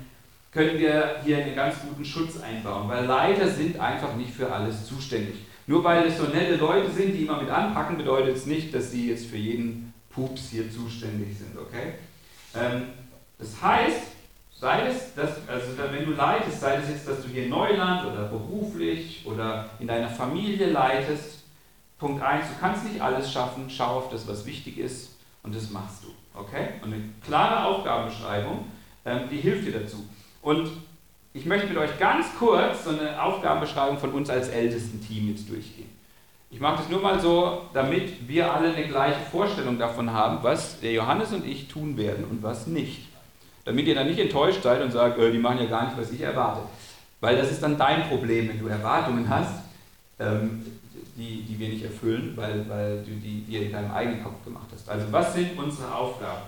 können 0.53 0.79
wir 0.79 1.21
hier 1.25 1.39
einen 1.39 1.55
ganz 1.55 1.77
guten 1.81 2.05
Schutz 2.05 2.41
einbauen, 2.41 2.89
weil 2.89 3.05
Leiter 3.05 3.49
sind 3.49 3.79
einfach 3.79 4.15
nicht 4.17 4.33
für 4.33 4.53
alles 4.53 4.87
zuständig. 4.87 5.37
Nur 5.67 5.85
weil 5.85 6.07
es 6.07 6.19
so 6.19 6.25
nette 6.25 6.57
Leute 6.57 6.91
sind, 6.91 7.13
die 7.13 7.25
immer 7.25 7.41
mit 7.41 7.51
anpacken, 7.51 7.97
bedeutet 7.97 8.37
es 8.37 8.47
nicht, 8.47 8.75
dass 8.75 8.91
sie 8.91 9.11
jetzt 9.11 9.27
für 9.27 9.37
jeden 9.37 9.95
Pups 10.11 10.51
hier 10.51 10.71
zuständig 10.71 11.39
sind, 11.39 11.57
okay? 11.57 11.95
Ähm, 12.55 12.89
das 13.39 13.63
heißt, 13.63 14.11
Sei 14.61 14.89
es, 14.89 15.15
dass, 15.15 15.31
also 15.49 15.69
wenn 15.91 16.05
du 16.05 16.13
leitest, 16.13 16.61
sei 16.61 16.77
es 16.77 16.89
jetzt, 16.91 17.09
dass 17.09 17.23
du 17.23 17.29
hier 17.29 17.45
in 17.45 17.49
Neuland 17.49 18.05
oder 18.05 18.25
beruflich 18.27 19.25
oder 19.25 19.71
in 19.79 19.87
deiner 19.87 20.11
Familie 20.11 20.67
leitest. 20.67 21.45
Punkt 21.99 22.23
1, 22.23 22.47
du 22.47 22.55
kannst 22.61 22.85
nicht 22.85 23.01
alles 23.01 23.33
schaffen, 23.33 23.71
schau 23.71 23.97
auf 23.97 24.11
das, 24.11 24.29
was 24.29 24.45
wichtig 24.45 24.77
ist 24.77 25.17
und 25.43 25.55
das 25.55 25.71
machst 25.71 26.05
du. 26.05 26.09
Okay? 26.39 26.75
Und 26.83 26.93
eine 26.93 27.05
klare 27.25 27.65
Aufgabenbeschreibung, 27.65 28.67
die 29.05 29.37
hilft 29.37 29.67
dir 29.67 29.81
dazu. 29.81 30.05
Und 30.43 30.71
ich 31.33 31.47
möchte 31.47 31.69
mit 31.69 31.77
euch 31.79 31.99
ganz 31.99 32.27
kurz 32.39 32.85
so 32.85 32.91
eine 32.91 33.23
Aufgabenbeschreibung 33.23 33.99
von 33.99 34.11
uns 34.13 34.31
als 34.31 34.49
ältesten 34.49 35.01
Team 35.07 35.29
jetzt 35.29 35.49
durchgehen. 35.49 35.89
Ich 36.51 36.59
mache 36.59 36.79
das 36.79 36.89
nur 36.89 37.01
mal 37.01 37.21
so, 37.21 37.63
damit 37.73 38.29
wir 38.29 38.53
alle 38.53 38.75
eine 38.75 38.89
gleiche 38.89 39.21
Vorstellung 39.31 39.79
davon 39.79 40.13
haben, 40.13 40.43
was 40.43 40.81
der 40.81 40.93
Johannes 40.93 41.33
und 41.33 41.47
ich 41.47 41.69
tun 41.69 41.97
werden 41.97 42.25
und 42.25 42.43
was 42.43 42.67
nicht. 42.67 43.07
Damit 43.65 43.87
ihr 43.87 43.95
dann 43.95 44.09
nicht 44.09 44.19
enttäuscht 44.19 44.63
seid 44.63 44.83
und 44.83 44.91
sagt, 44.91 45.19
äh, 45.19 45.31
die 45.31 45.39
machen 45.39 45.61
ja 45.61 45.67
gar 45.67 45.85
nicht, 45.85 45.97
was 45.97 46.11
ich 46.11 46.21
erwarte. 46.21 46.63
Weil 47.21 47.37
das 47.37 47.53
ist 47.53 47.63
dann 47.63 47.79
dein 47.79 48.09
Problem, 48.09 48.49
wenn 48.49 48.59
du 48.59 48.67
Erwartungen 48.67 49.29
hast, 49.29 49.63
ähm, 50.19 50.65
die, 51.17 51.43
die 51.43 51.59
wir 51.59 51.69
nicht 51.69 51.85
erfüllen, 51.85 52.33
weil, 52.35 52.69
weil 52.69 53.05
du 53.05 53.13
die 53.13 53.43
dir 53.43 53.63
in 53.63 53.73
deinem 53.73 53.93
eigenen 53.93 54.25
Kopf 54.25 54.43
gemacht 54.45 54.67
hast. 54.73 54.89
Also 54.89 55.13
was 55.13 55.35
sind 55.35 55.57
unsere 55.57 55.95
Aufgaben? 55.95 56.43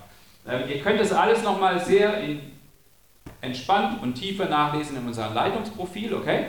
Ähm, 0.46 0.62
ihr 0.68 0.80
könnt 0.82 1.00
das 1.00 1.12
alles 1.12 1.42
nochmal 1.42 1.78
sehr 1.78 2.22
entspannt 3.40 4.02
und 4.02 4.14
tiefer 4.14 4.48
nachlesen 4.48 4.96
in 4.96 5.06
unserem 5.06 5.34
Leitungsprofil, 5.34 6.14
okay? 6.14 6.46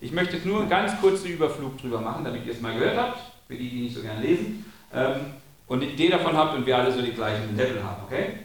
Ich 0.00 0.12
möchte 0.12 0.36
jetzt 0.36 0.46
nur 0.46 0.60
einen 0.60 0.68
ganz 0.68 0.98
kurzen 1.00 1.28
Überflug 1.28 1.78
drüber 1.78 2.00
machen, 2.00 2.24
damit 2.24 2.44
ihr 2.46 2.52
es 2.52 2.60
mal 2.60 2.74
gehört 2.74 2.96
habt, 2.96 3.18
für 3.48 3.54
die, 3.54 3.68
die 3.68 3.82
nicht 3.82 3.94
so 3.94 4.02
gern 4.02 4.20
lesen, 4.20 4.64
ähm, 4.92 5.20
und 5.66 5.82
eine 5.82 5.92
Idee 5.92 6.10
davon 6.10 6.36
habt 6.36 6.54
und 6.54 6.66
wir 6.66 6.76
alle 6.76 6.92
so 6.92 7.00
die 7.00 7.12
gleichen 7.12 7.56
Level 7.56 7.82
haben, 7.82 8.02
okay? 8.04 8.40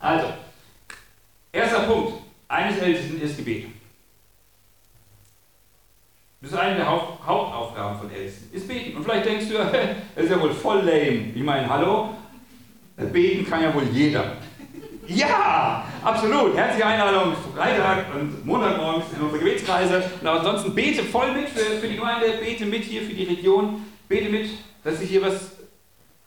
Also, 0.00 0.26
Erster 1.52 1.80
Punkt 1.80 2.14
eines 2.48 2.78
Ältesten 2.78 3.20
ist 3.20 3.36
Gebet. 3.36 3.66
Das 6.40 6.52
ist 6.52 6.58
eine 6.58 6.76
der 6.76 6.88
Haupt 6.88 7.26
Hauptaufgaben 7.26 7.98
von 7.98 8.10
Ältesten, 8.10 8.54
ist 8.56 8.66
beten. 8.66 8.96
Und 8.96 9.04
vielleicht 9.04 9.26
denkst 9.26 9.48
du, 9.48 9.54
das 10.14 10.24
ist 10.24 10.30
ja 10.30 10.40
wohl 10.40 10.52
voll 10.52 10.78
lame. 10.78 11.32
Ich 11.34 11.42
meine, 11.42 11.68
hallo? 11.68 12.14
Beten 13.06 13.48
kann 13.48 13.62
ja 13.62 13.74
wohl 13.74 13.84
jeder. 13.92 14.36
Ja, 15.06 15.84
absolut. 16.04 16.56
Herzliche 16.56 16.86
Einladung 16.86 17.34
Freitag 17.54 18.14
und 18.14 18.46
Montagmorgens 18.46 19.06
in 19.16 19.22
unsere 19.22 19.42
Gebetskreise. 19.42 20.04
Und 20.20 20.26
ansonsten 20.26 20.74
bete 20.74 21.02
voll 21.02 21.32
mit 21.32 21.48
für, 21.48 21.80
für 21.80 21.88
die 21.88 21.96
Gemeinde, 21.96 22.26
bete 22.40 22.64
mit 22.64 22.84
hier 22.84 23.02
für 23.02 23.12
die 23.12 23.24
Region, 23.24 23.84
bete 24.08 24.28
mit, 24.28 24.50
dass 24.84 25.00
sich 25.00 25.10
hier 25.10 25.22
was 25.22 25.52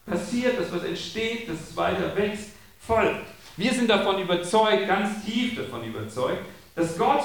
passiert, 0.06 0.60
dass 0.60 0.72
was 0.74 0.84
entsteht, 0.84 1.48
dass 1.48 1.70
es 1.70 1.78
weiter 1.78 2.16
wächst. 2.16 2.50
Voll. 2.80 3.16
Wir 3.56 3.72
sind 3.72 3.90
davon 3.90 4.22
überzeugt, 4.22 4.88
ganz 4.88 5.24
tief 5.24 5.56
davon 5.56 5.84
überzeugt, 5.86 6.44
dass 6.76 6.98
Gott 6.98 7.24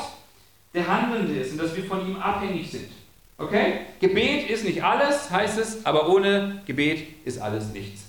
der 0.74 0.86
Handelnde 0.86 1.40
ist 1.40 1.52
und 1.52 1.58
dass 1.58 1.74
wir 1.74 1.84
von 1.84 2.06
ihm 2.06 2.16
abhängig 2.16 2.70
sind. 2.70 2.90
Okay? 3.38 3.80
Gebet 4.00 4.50
ist 4.50 4.64
nicht 4.64 4.84
alles, 4.84 5.30
heißt 5.30 5.58
es, 5.58 5.84
aber 5.86 6.08
ohne 6.08 6.62
Gebet 6.66 7.24
ist 7.24 7.40
alles 7.40 7.72
nichts. 7.72 8.07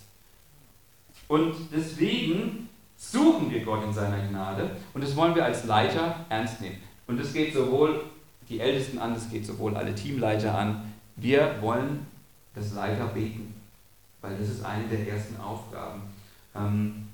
Und 1.29 1.55
deswegen 1.71 2.67
suchen 2.97 3.49
wir 3.49 3.63
Gott 3.63 3.85
in 3.85 3.93
seiner 3.93 4.27
Gnade 4.27 4.75
und 4.93 5.01
das 5.01 5.15
wollen 5.15 5.35
wir 5.35 5.45
als 5.45 5.63
Leiter 5.63 6.25
ernst 6.27 6.59
nehmen. 6.59 6.79
Und 7.07 7.17
das 7.17 7.31
geht 7.31 7.53
sowohl 7.53 8.03
die 8.49 8.59
Ältesten 8.59 8.99
an, 8.99 9.13
das 9.13 9.29
geht 9.29 9.45
sowohl 9.45 9.77
alle 9.77 9.95
Teamleiter 9.95 10.53
an. 10.57 10.91
Wir 11.15 11.55
wollen 11.61 12.07
das 12.55 12.73
Leiter 12.73 13.05
beten, 13.05 13.53
weil 14.21 14.35
das 14.37 14.49
ist 14.49 14.65
eine 14.65 14.83
der 14.87 15.07
ersten 15.07 15.39
Aufgaben. 15.39 16.01
Ähm, 16.55 17.07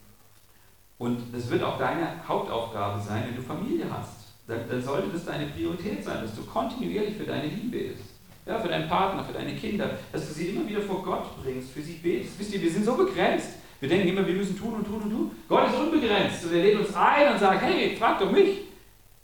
Und 0.98 1.20
das 1.34 1.50
wird 1.50 1.62
auch 1.62 1.78
deine 1.78 2.08
Hauptaufgabe 2.26 3.02
sein, 3.02 3.26
wenn 3.28 3.36
du 3.36 3.42
Familie 3.42 3.86
hast. 3.92 4.16
Dann, 4.48 4.82
sollte 4.82 5.10
das 5.12 5.26
deine 5.26 5.48
Priorität 5.48 6.04
sein, 6.04 6.22
dass 6.22 6.36
du 6.36 6.44
kontinuierlich 6.46 7.18
für 7.18 7.26
deine 7.26 7.48
Liebe 7.48 7.78
betest. 7.78 8.04
Ja, 8.46 8.60
für 8.60 8.70
deinen 8.70 8.88
Partner, 8.88 9.24
für 9.24 9.34
deine 9.34 9.56
Kinder, 9.56 9.90
dass 10.12 10.28
du 10.28 10.34
sie 10.34 10.50
immer 10.50 10.68
wieder 10.70 10.82
vor 10.82 11.04
Gott 11.04 11.44
bringst, 11.44 11.72
für 11.72 11.82
sie 11.82 11.96
betest. 11.96 12.40
Wisst 12.40 12.54
ihr, 12.54 12.62
wir 12.62 12.72
sind 12.72 12.86
so 12.86 12.96
begrenzt. 12.96 13.50
Wir 13.80 13.90
denken 13.90 14.08
immer, 14.08 14.26
wir 14.26 14.34
müssen 14.34 14.58
tun 14.58 14.74
und 14.74 14.86
tun 14.86 15.02
und 15.02 15.12
tun. 15.12 15.32
Gott 15.50 15.70
ist 15.70 15.76
unbegrenzt 15.76 16.46
und 16.46 16.54
er 16.54 16.64
lädt 16.64 16.80
uns 16.80 16.96
ein 16.96 17.34
und 17.34 17.40
sagt, 17.40 17.62
hey, 17.62 17.96
frag 17.98 18.20
doch 18.20 18.32
mich. 18.32 18.62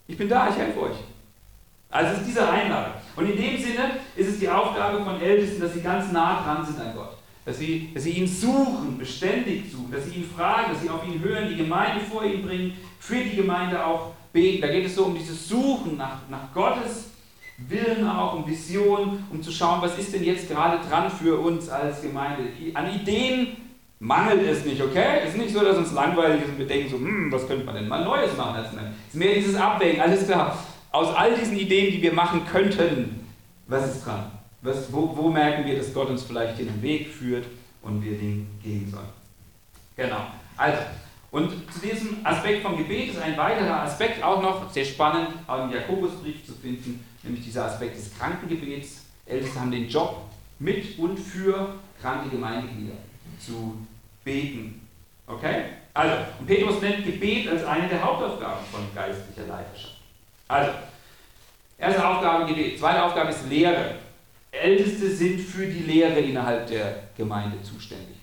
Ich 0.08 0.18
bin 0.18 0.28
da, 0.28 0.50
ich 0.50 0.56
helfe 0.56 0.82
euch. 0.82 0.98
Also 1.90 2.14
es 2.14 2.20
ist 2.20 2.28
diese 2.28 2.50
Einladung. 2.50 2.94
Und 3.16 3.30
in 3.30 3.38
dem 3.38 3.58
Sinne 3.58 3.92
ist 4.16 4.30
es 4.30 4.40
die 4.40 4.50
Aufgabe 4.50 5.04
von 5.04 5.22
Ältesten, 5.22 5.62
dass 5.62 5.74
sie 5.74 5.82
ganz 5.82 6.12
nah 6.12 6.42
dran 6.42 6.66
sind 6.66 6.80
an 6.80 6.94
Gott. 6.96 7.18
Dass 7.44 7.58
sie, 7.58 7.90
dass 7.94 8.04
sie 8.04 8.12
ihn 8.12 8.28
suchen, 8.28 8.98
beständig 8.98 9.72
suchen, 9.72 9.92
dass 9.92 10.06
sie 10.06 10.16
ihn 10.16 10.30
fragen, 10.30 10.74
dass 10.74 10.82
sie 10.82 10.90
auf 10.90 11.06
ihn 11.06 11.22
hören, 11.22 11.50
die 11.50 11.58
Gemeinde 11.58 12.04
vor 12.06 12.24
ihn 12.24 12.46
bringen, 12.46 12.78
für 13.00 13.24
die 13.24 13.36
Gemeinde 13.36 13.84
auch 13.86 14.12
beten. 14.32 14.62
Da 14.62 14.68
geht 14.68 14.86
es 14.86 14.96
so 14.96 15.06
um 15.06 15.16
dieses 15.16 15.48
Suchen 15.48 15.98
nach, 15.98 16.20
nach 16.30 16.54
Gottes 16.54 17.10
Willen 17.58 18.08
auch, 18.08 18.36
um 18.36 18.48
Vision, 18.48 19.24
um 19.30 19.42
zu 19.42 19.52
schauen, 19.52 19.82
was 19.82 19.98
ist 19.98 20.14
denn 20.14 20.24
jetzt 20.24 20.50
gerade 20.50 20.80
dran 20.88 21.10
für 21.12 21.40
uns 21.40 21.70
als 21.70 22.02
Gemeinde. 22.02 22.44
An 22.74 22.94
Ideen 22.94 23.58
mangelt 24.02 24.42
es 24.50 24.66
nicht, 24.66 24.82
okay? 24.82 25.20
Es 25.24 25.30
ist 25.30 25.38
nicht 25.38 25.54
so, 25.54 25.64
dass 25.64 25.78
uns 25.78 25.94
langweilig 25.94 26.42
ist 26.42 26.50
und 26.50 26.58
wir 26.58 26.68
denken 26.68 26.90
so, 26.90 26.98
hm, 26.98 27.32
was 27.32 27.48
könnte 27.48 27.64
man 27.64 27.76
denn 27.76 27.88
mal 27.88 28.04
Neues 28.04 28.36
machen 28.36 28.56
als. 28.56 28.70
Es 28.70 28.74
ist 28.74 29.16
mehr 29.16 29.36
dieses 29.36 29.56
Abwägen, 29.56 30.02
alles 30.02 30.26
klar. 30.26 30.58
Aus 30.92 31.16
all 31.16 31.36
diesen 31.36 31.56
Ideen, 31.58 31.92
die 31.94 32.02
wir 32.02 32.12
machen 32.12 32.42
könnten, 32.46 33.28
was 33.68 33.96
ist 33.96 34.06
dran? 34.06 34.32
Was, 34.64 34.92
wo, 34.92 35.16
wo 35.16 35.30
merken 35.30 35.66
wir, 35.66 35.78
dass 35.78 35.94
Gott 35.94 36.10
uns 36.10 36.24
vielleicht 36.24 36.60
den 36.60 36.82
Weg 36.82 37.10
führt 37.10 37.46
und 37.84 38.04
wir 38.04 38.18
den 38.18 38.48
gehen 38.64 38.90
sollen? 38.90 39.06
Genau. 39.96 40.28
Also, 40.58 40.80
und 41.30 41.52
zu 41.72 41.80
diesem 41.80 42.26
Aspekt 42.26 42.64
vom 42.64 42.78
Gebet 42.78 43.12
ist 43.12 43.22
ein 43.22 43.38
weiterer 43.38 43.84
Aspekt 43.84 44.22
auch 44.24 44.42
noch 44.42 44.70
sehr 44.72 44.84
spannend, 44.84 45.30
auch 45.48 45.64
im 45.66 45.72
Jakobusbrief 45.72 46.46
zu 46.46 46.54
finden, 46.54 47.06
nämlich 47.24 47.46
dieser 47.46 47.66
Aspekt 47.66 47.98
des 47.98 48.18
Krankengebets. 48.18 49.06
Älteste 49.28 49.60
haben 49.60 49.72
den 49.72 49.88
Job, 49.88 50.24
mit 50.60 50.98
und 50.98 51.18
für 51.18 51.76
kranke 52.02 52.30
Gemeindeglieder 52.30 52.98
zu 53.40 53.78
beten. 54.24 54.88
Okay? 55.28 55.64
Also, 55.94 56.16
und 56.40 56.48
Petrus 56.48 56.82
nennt 56.82 57.06
Gebet 57.06 57.50
als 57.50 57.64
eine 57.66 57.88
der 57.88 58.04
Hauptaufgaben 58.04 58.66
von 58.72 58.82
geistlicher 58.96 59.48
Leiterschaft. 59.48 59.98
Also, 60.48 60.72
erste 61.78 62.08
Aufgabe 62.08 62.46
Gebet, 62.46 62.80
zweite 62.80 63.04
Aufgabe 63.04 63.30
ist 63.30 63.48
Lehre. 63.50 63.96
Älteste 64.52 65.10
sind 65.10 65.40
für 65.40 65.66
die 65.66 65.84
Lehre 65.84 66.20
innerhalb 66.20 66.68
der 66.68 67.04
Gemeinde 67.16 67.62
zuständig. 67.64 68.18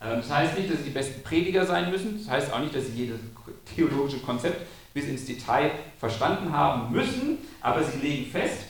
Ähm, 0.00 0.18
das 0.18 0.30
heißt 0.30 0.58
nicht, 0.58 0.70
dass 0.70 0.78
sie 0.78 0.84
die 0.84 0.90
besten 0.90 1.22
Prediger 1.22 1.66
sein 1.66 1.90
müssen. 1.90 2.18
Das 2.18 2.30
heißt 2.30 2.52
auch 2.52 2.60
nicht, 2.60 2.74
dass 2.74 2.86
sie 2.86 2.92
jedes 2.92 3.20
theologische 3.74 4.20
Konzept 4.20 4.66
bis 4.94 5.06
ins 5.06 5.26
Detail 5.26 5.70
verstanden 5.98 6.52
haben 6.52 6.92
müssen. 6.92 7.38
Aber 7.60 7.82
sie 7.82 7.98
legen 7.98 8.30
fest, 8.30 8.64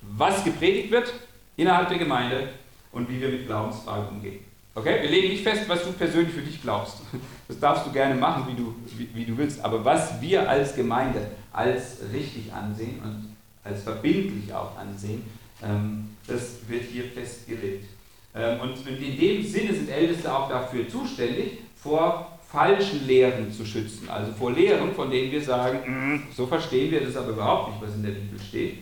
was 0.00 0.44
gepredigt 0.44 0.90
wird 0.90 1.12
innerhalb 1.56 1.88
der 1.88 1.98
Gemeinde 1.98 2.48
und 2.92 3.08
wie 3.08 3.20
wir 3.20 3.28
mit 3.28 3.46
Glaubensfragen 3.46 4.08
umgehen. 4.08 4.51
Okay? 4.74 5.02
Wir 5.02 5.10
legen 5.10 5.28
nicht 5.28 5.42
fest, 5.42 5.68
was 5.68 5.84
du 5.84 5.92
persönlich 5.92 6.34
für 6.34 6.42
dich 6.42 6.60
glaubst. 6.60 6.98
Das 7.48 7.60
darfst 7.60 7.86
du 7.86 7.92
gerne 7.92 8.14
machen, 8.14 8.46
wie 8.48 8.54
du, 8.54 8.74
wie, 8.96 9.08
wie 9.12 9.26
du 9.26 9.36
willst. 9.36 9.62
Aber 9.62 9.84
was 9.84 10.18
wir 10.22 10.48
als 10.48 10.74
Gemeinde 10.74 11.20
als 11.52 11.98
richtig 12.10 12.50
ansehen 12.50 12.98
und 13.04 13.36
als 13.62 13.82
verbindlich 13.82 14.54
auch 14.54 14.78
ansehen, 14.78 15.22
ähm, 15.62 16.16
das 16.26 16.66
wird 16.66 16.84
hier 16.84 17.04
festgelegt. 17.04 17.90
Ähm, 18.34 18.60
und 18.60 18.86
in 18.86 19.18
dem 19.18 19.44
Sinne 19.44 19.74
sind 19.74 19.90
Älteste 19.90 20.34
auch 20.34 20.48
dafür 20.48 20.88
zuständig, 20.88 21.58
vor 21.76 22.38
falschen 22.50 23.06
Lehren 23.06 23.52
zu 23.52 23.66
schützen. 23.66 24.08
Also 24.08 24.32
vor 24.32 24.52
Lehren, 24.52 24.94
von 24.94 25.10
denen 25.10 25.30
wir 25.30 25.42
sagen, 25.42 25.80
mm, 26.14 26.22
so 26.34 26.46
verstehen 26.46 26.90
wir 26.90 27.04
das 27.04 27.16
aber 27.16 27.30
überhaupt 27.30 27.70
nicht, 27.70 27.82
was 27.82 27.96
in 27.96 28.02
der 28.02 28.12
Bibel 28.12 28.40
steht. 28.40 28.78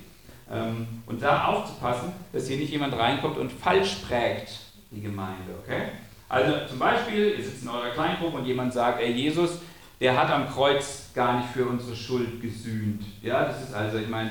Ähm, 0.48 0.86
und 1.06 1.22
da 1.22 1.46
aufzupassen, 1.46 2.12
dass 2.32 2.46
hier 2.46 2.56
nicht 2.56 2.70
jemand 2.70 2.96
reinkommt 2.96 3.36
und 3.38 3.50
falsch 3.50 3.96
prägt 4.06 4.60
die 4.90 5.00
Gemeinde. 5.00 5.54
Okay? 5.64 5.82
Also 6.28 6.66
zum 6.68 6.78
Beispiel, 6.78 7.34
ihr 7.36 7.44
sitzt 7.44 7.62
in 7.62 7.68
eurer 7.68 7.90
Kleingruppe 7.90 8.38
und 8.38 8.44
jemand 8.44 8.72
sagt, 8.72 9.00
ey 9.00 9.10
Jesus, 9.10 9.58
der 10.00 10.16
hat 10.16 10.30
am 10.30 10.48
Kreuz 10.48 11.10
gar 11.14 11.38
nicht 11.38 11.50
für 11.50 11.66
unsere 11.66 11.94
Schuld 11.94 12.40
gesühnt. 12.40 13.02
Ja, 13.22 13.44
das 13.44 13.62
ist 13.62 13.74
also, 13.74 13.98
ich 13.98 14.08
meine, 14.08 14.30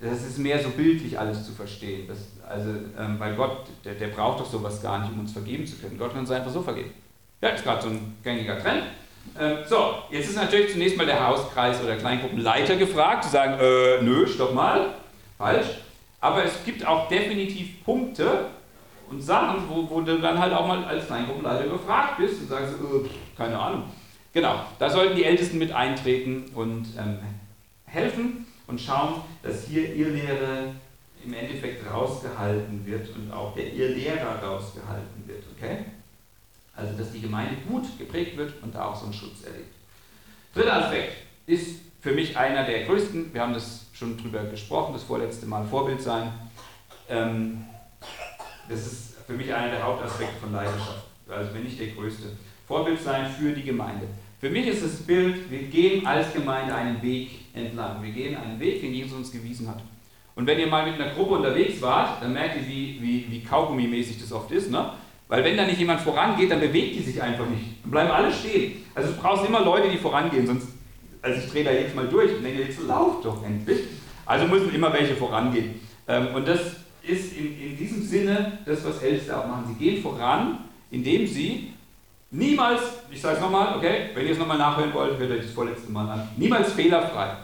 das 0.00 0.24
ist 0.24 0.38
mehr 0.38 0.62
so 0.62 0.70
bildlich 0.70 1.18
alles 1.18 1.46
zu 1.46 1.52
verstehen. 1.52 2.06
Das, 2.06 2.18
also, 2.48 2.70
ähm, 2.98 3.18
weil 3.18 3.34
Gott, 3.34 3.66
der, 3.84 3.94
der 3.94 4.08
braucht 4.08 4.40
doch 4.40 4.50
sowas 4.50 4.82
gar 4.82 4.98
nicht, 4.98 5.12
um 5.12 5.20
uns 5.20 5.32
vergeben 5.32 5.66
zu 5.66 5.76
können. 5.76 5.98
Gott 5.98 6.10
kann 6.10 6.20
uns 6.20 6.30
einfach 6.30 6.50
so 6.50 6.62
vergeben. 6.62 6.92
Ja, 7.40 7.50
ist 7.50 7.64
gerade 7.64 7.82
so 7.82 7.88
ein 7.88 8.16
gängiger 8.22 8.58
Trend. 8.58 8.82
Ähm, 9.38 9.58
so, 9.68 9.94
jetzt 10.10 10.28
ist 10.28 10.36
natürlich 10.36 10.72
zunächst 10.72 10.96
mal 10.96 11.06
der 11.06 11.26
Hauskreis 11.26 11.82
oder 11.82 11.96
Kleingruppenleiter 11.96 12.76
gefragt, 12.76 13.24
die 13.24 13.28
sagen, 13.28 13.58
äh, 13.60 14.02
nö, 14.02 14.26
stopp 14.26 14.54
mal, 14.54 14.94
falsch. 15.38 15.66
Aber 16.20 16.44
es 16.44 16.64
gibt 16.64 16.86
auch 16.86 17.08
definitiv 17.08 17.84
Punkte 17.84 18.46
und 19.10 19.20
Sachen, 19.20 19.68
wo, 19.68 19.88
wo 19.88 20.00
du 20.00 20.18
dann 20.18 20.38
halt 20.38 20.52
auch 20.52 20.66
mal 20.66 20.84
als 20.84 21.06
Kleingruppenleiter 21.06 21.68
gefragt 21.68 22.18
bist 22.18 22.42
und 22.42 22.48
sagst, 22.48 22.74
äh, 22.74 23.08
keine 23.36 23.58
Ahnung. 23.58 23.84
Genau, 24.32 24.60
da 24.78 24.90
sollten 24.90 25.16
die 25.16 25.24
Ältesten 25.24 25.58
mit 25.58 25.72
eintreten 25.72 26.50
und 26.54 26.86
ähm, 26.98 27.18
helfen 27.84 28.46
und 28.66 28.80
schauen, 28.80 29.22
dass 29.42 29.66
hier 29.66 29.94
ihr 29.94 30.10
Lehre 30.10 30.74
im 31.24 31.32
Endeffekt 31.32 31.90
rausgehalten 31.90 32.84
wird 32.84 33.08
und 33.16 33.32
auch 33.32 33.54
der 33.54 33.72
ihr 33.72 33.88
Lehrer 33.90 34.42
rausgehalten 34.42 35.26
wird. 35.26 35.42
Okay? 35.56 35.78
Also, 36.74 36.96
dass 36.98 37.12
die 37.12 37.20
Gemeinde 37.20 37.56
gut 37.68 37.86
geprägt 37.98 38.36
wird 38.36 38.62
und 38.62 38.74
da 38.74 38.86
auch 38.86 38.96
so 38.96 39.06
einen 39.06 39.14
Schutz 39.14 39.44
erlebt. 39.44 39.72
Dritter 40.54 40.84
Aspekt 40.84 41.12
ist 41.46 41.80
für 42.00 42.12
mich 42.12 42.36
einer 42.36 42.64
der 42.64 42.84
größten. 42.84 43.32
Wir 43.32 43.40
haben 43.40 43.54
das 43.54 43.86
schon 43.94 44.18
drüber 44.18 44.44
gesprochen, 44.44 44.92
das 44.92 45.02
vorletzte 45.02 45.46
Mal 45.46 45.64
Vorbild 45.64 46.02
sein. 46.02 46.32
Ähm, 47.08 47.64
das 48.68 48.86
ist 48.86 49.16
für 49.26 49.32
mich 49.32 49.52
einer 49.52 49.70
der 49.70 49.82
Hauptaspekte 49.82 50.34
von 50.40 50.52
Leidenschaft. 50.52 51.04
Also, 51.28 51.54
wenn 51.54 51.64
nicht 51.64 51.80
der 51.80 51.88
größte. 51.88 52.28
Vorbild 52.66 53.00
sein 53.00 53.26
für 53.30 53.52
die 53.52 53.62
Gemeinde. 53.62 54.06
Für 54.40 54.50
mich 54.50 54.66
ist 54.66 54.84
das 54.84 54.96
Bild, 54.96 55.50
wir 55.50 55.62
gehen 55.62 56.06
als 56.06 56.32
Gemeinde 56.32 56.74
einen 56.74 57.00
Weg 57.02 57.30
entlang. 57.54 58.02
Wir 58.02 58.12
gehen 58.12 58.36
einen 58.36 58.60
Weg, 58.60 58.80
den 58.80 58.92
Jesus 58.92 59.16
uns 59.16 59.32
gewiesen 59.32 59.68
hat. 59.68 59.82
Und 60.34 60.46
wenn 60.46 60.58
ihr 60.58 60.66
mal 60.66 60.88
mit 60.88 61.00
einer 61.00 61.14
Gruppe 61.14 61.36
unterwegs 61.36 61.80
wart, 61.80 62.22
dann 62.22 62.34
merkt 62.34 62.56
ihr, 62.56 62.68
wie, 62.68 62.98
wie, 63.00 63.26
wie 63.30 63.40
Kaugummi-mäßig 63.40 64.20
das 64.20 64.32
oft 64.32 64.50
ist. 64.50 64.70
Ne? 64.70 64.90
Weil 65.28 65.42
wenn 65.42 65.56
da 65.56 65.64
nicht 65.64 65.78
jemand 65.78 66.00
vorangeht, 66.00 66.50
dann 66.50 66.60
bewegt 66.60 66.96
die 66.96 67.02
sich 67.02 67.20
einfach 67.22 67.46
nicht. 67.46 67.82
Dann 67.82 67.90
bleiben 67.90 68.10
alle 68.10 68.30
stehen. 68.30 68.84
Also 68.94 69.12
du 69.12 69.16
brauchst 69.20 69.48
immer 69.48 69.64
Leute, 69.64 69.88
die 69.88 69.96
vorangehen, 69.96 70.46
sonst, 70.46 70.68
also 71.22 71.40
ich 71.40 71.50
drehe 71.50 71.64
da 71.64 71.72
jetzt 71.72 71.96
mal 71.96 72.06
durch 72.06 72.36
und 72.36 72.44
denke, 72.44 72.62
jetzt 72.62 72.80
lauft 72.86 73.24
doch 73.24 73.42
endlich. 73.42 73.80
Also 74.26 74.46
müssen 74.46 74.74
immer 74.74 74.92
welche 74.92 75.16
vorangehen. 75.16 75.80
Ähm, 76.06 76.34
und 76.34 76.46
das 76.46 76.60
ist 77.06 77.36
in, 77.36 77.60
in 77.60 77.76
diesem 77.76 78.02
Sinne 78.02 78.58
das, 78.64 78.84
was 78.84 79.02
Älteste 79.02 79.36
auch 79.36 79.46
machen. 79.46 79.64
Sie 79.68 79.84
gehen 79.84 80.02
voran, 80.02 80.58
indem 80.90 81.26
sie 81.26 81.72
Niemals, 82.30 82.82
ich 83.10 83.20
sage 83.20 83.36
es 83.36 83.40
nochmal, 83.40 83.76
okay, 83.76 84.10
wenn 84.12 84.26
ihr 84.26 84.32
es 84.32 84.38
nochmal 84.38 84.58
nachhören 84.58 84.92
wollt, 84.92 85.16
hört 85.18 85.30
euch 85.30 85.42
das 85.42 85.52
vorletzte 85.52 85.92
Mal 85.92 86.10
an. 86.10 86.28
Niemals 86.36 86.72
fehlerfrei. 86.72 87.36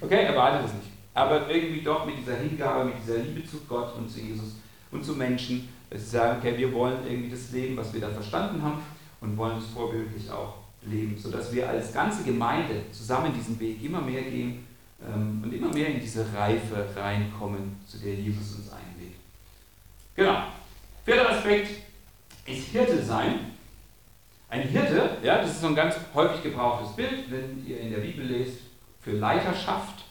Okay, 0.00 0.22
erwartet 0.22 0.66
es 0.66 0.74
nicht. 0.74 0.88
Aber 1.12 1.50
irgendwie 1.50 1.82
doch 1.82 2.06
mit 2.06 2.18
dieser 2.18 2.36
Hingabe, 2.36 2.86
mit 2.86 2.94
dieser 3.02 3.18
Liebe 3.18 3.44
zu 3.44 3.58
Gott 3.68 3.96
und 3.96 4.08
zu 4.08 4.20
Jesus 4.20 4.56
und 4.92 5.04
zu 5.04 5.14
Menschen, 5.14 5.68
dass 5.90 6.00
sie 6.00 6.10
sagen, 6.16 6.38
okay, 6.38 6.56
wir 6.56 6.72
wollen 6.72 6.98
irgendwie 7.08 7.30
das 7.30 7.50
Leben, 7.50 7.76
was 7.76 7.92
wir 7.92 8.00
da 8.00 8.08
verstanden 8.08 8.62
haben 8.62 8.78
und 9.20 9.36
wollen 9.36 9.58
es 9.58 9.66
vorbildlich 9.66 10.30
auch 10.30 10.54
leben, 10.86 11.18
sodass 11.18 11.52
wir 11.52 11.68
als 11.68 11.92
ganze 11.92 12.22
Gemeinde 12.22 12.82
zusammen 12.92 13.32
diesen 13.34 13.58
Weg 13.58 13.82
immer 13.82 14.00
mehr 14.00 14.22
gehen 14.22 14.64
ähm, 15.04 15.42
und 15.42 15.52
immer 15.52 15.72
mehr 15.72 15.88
in 15.88 16.00
diese 16.00 16.24
Reife 16.34 16.86
reinkommen, 16.96 17.76
zu 17.86 17.98
der 17.98 18.14
Jesus 18.14 18.56
uns. 18.56 18.73
Genau. 20.16 20.44
Vierter 21.04 21.30
Aspekt 21.30 21.68
ist 22.46 22.68
Hirte 22.68 23.02
sein. 23.02 23.52
Ein 24.48 24.62
Hirte, 24.62 25.16
ja, 25.22 25.38
das 25.38 25.50
ist 25.50 25.60
so 25.60 25.66
ein 25.66 25.74
ganz 25.74 25.96
häufig 26.14 26.42
gebrauchtes 26.42 26.94
Bild, 26.94 27.30
wenn 27.30 27.66
ihr 27.66 27.80
in 27.80 27.90
der 27.90 27.98
Bibel 27.98 28.24
lest, 28.24 28.58
für 29.00 29.12
Leiterschaft 29.12 30.04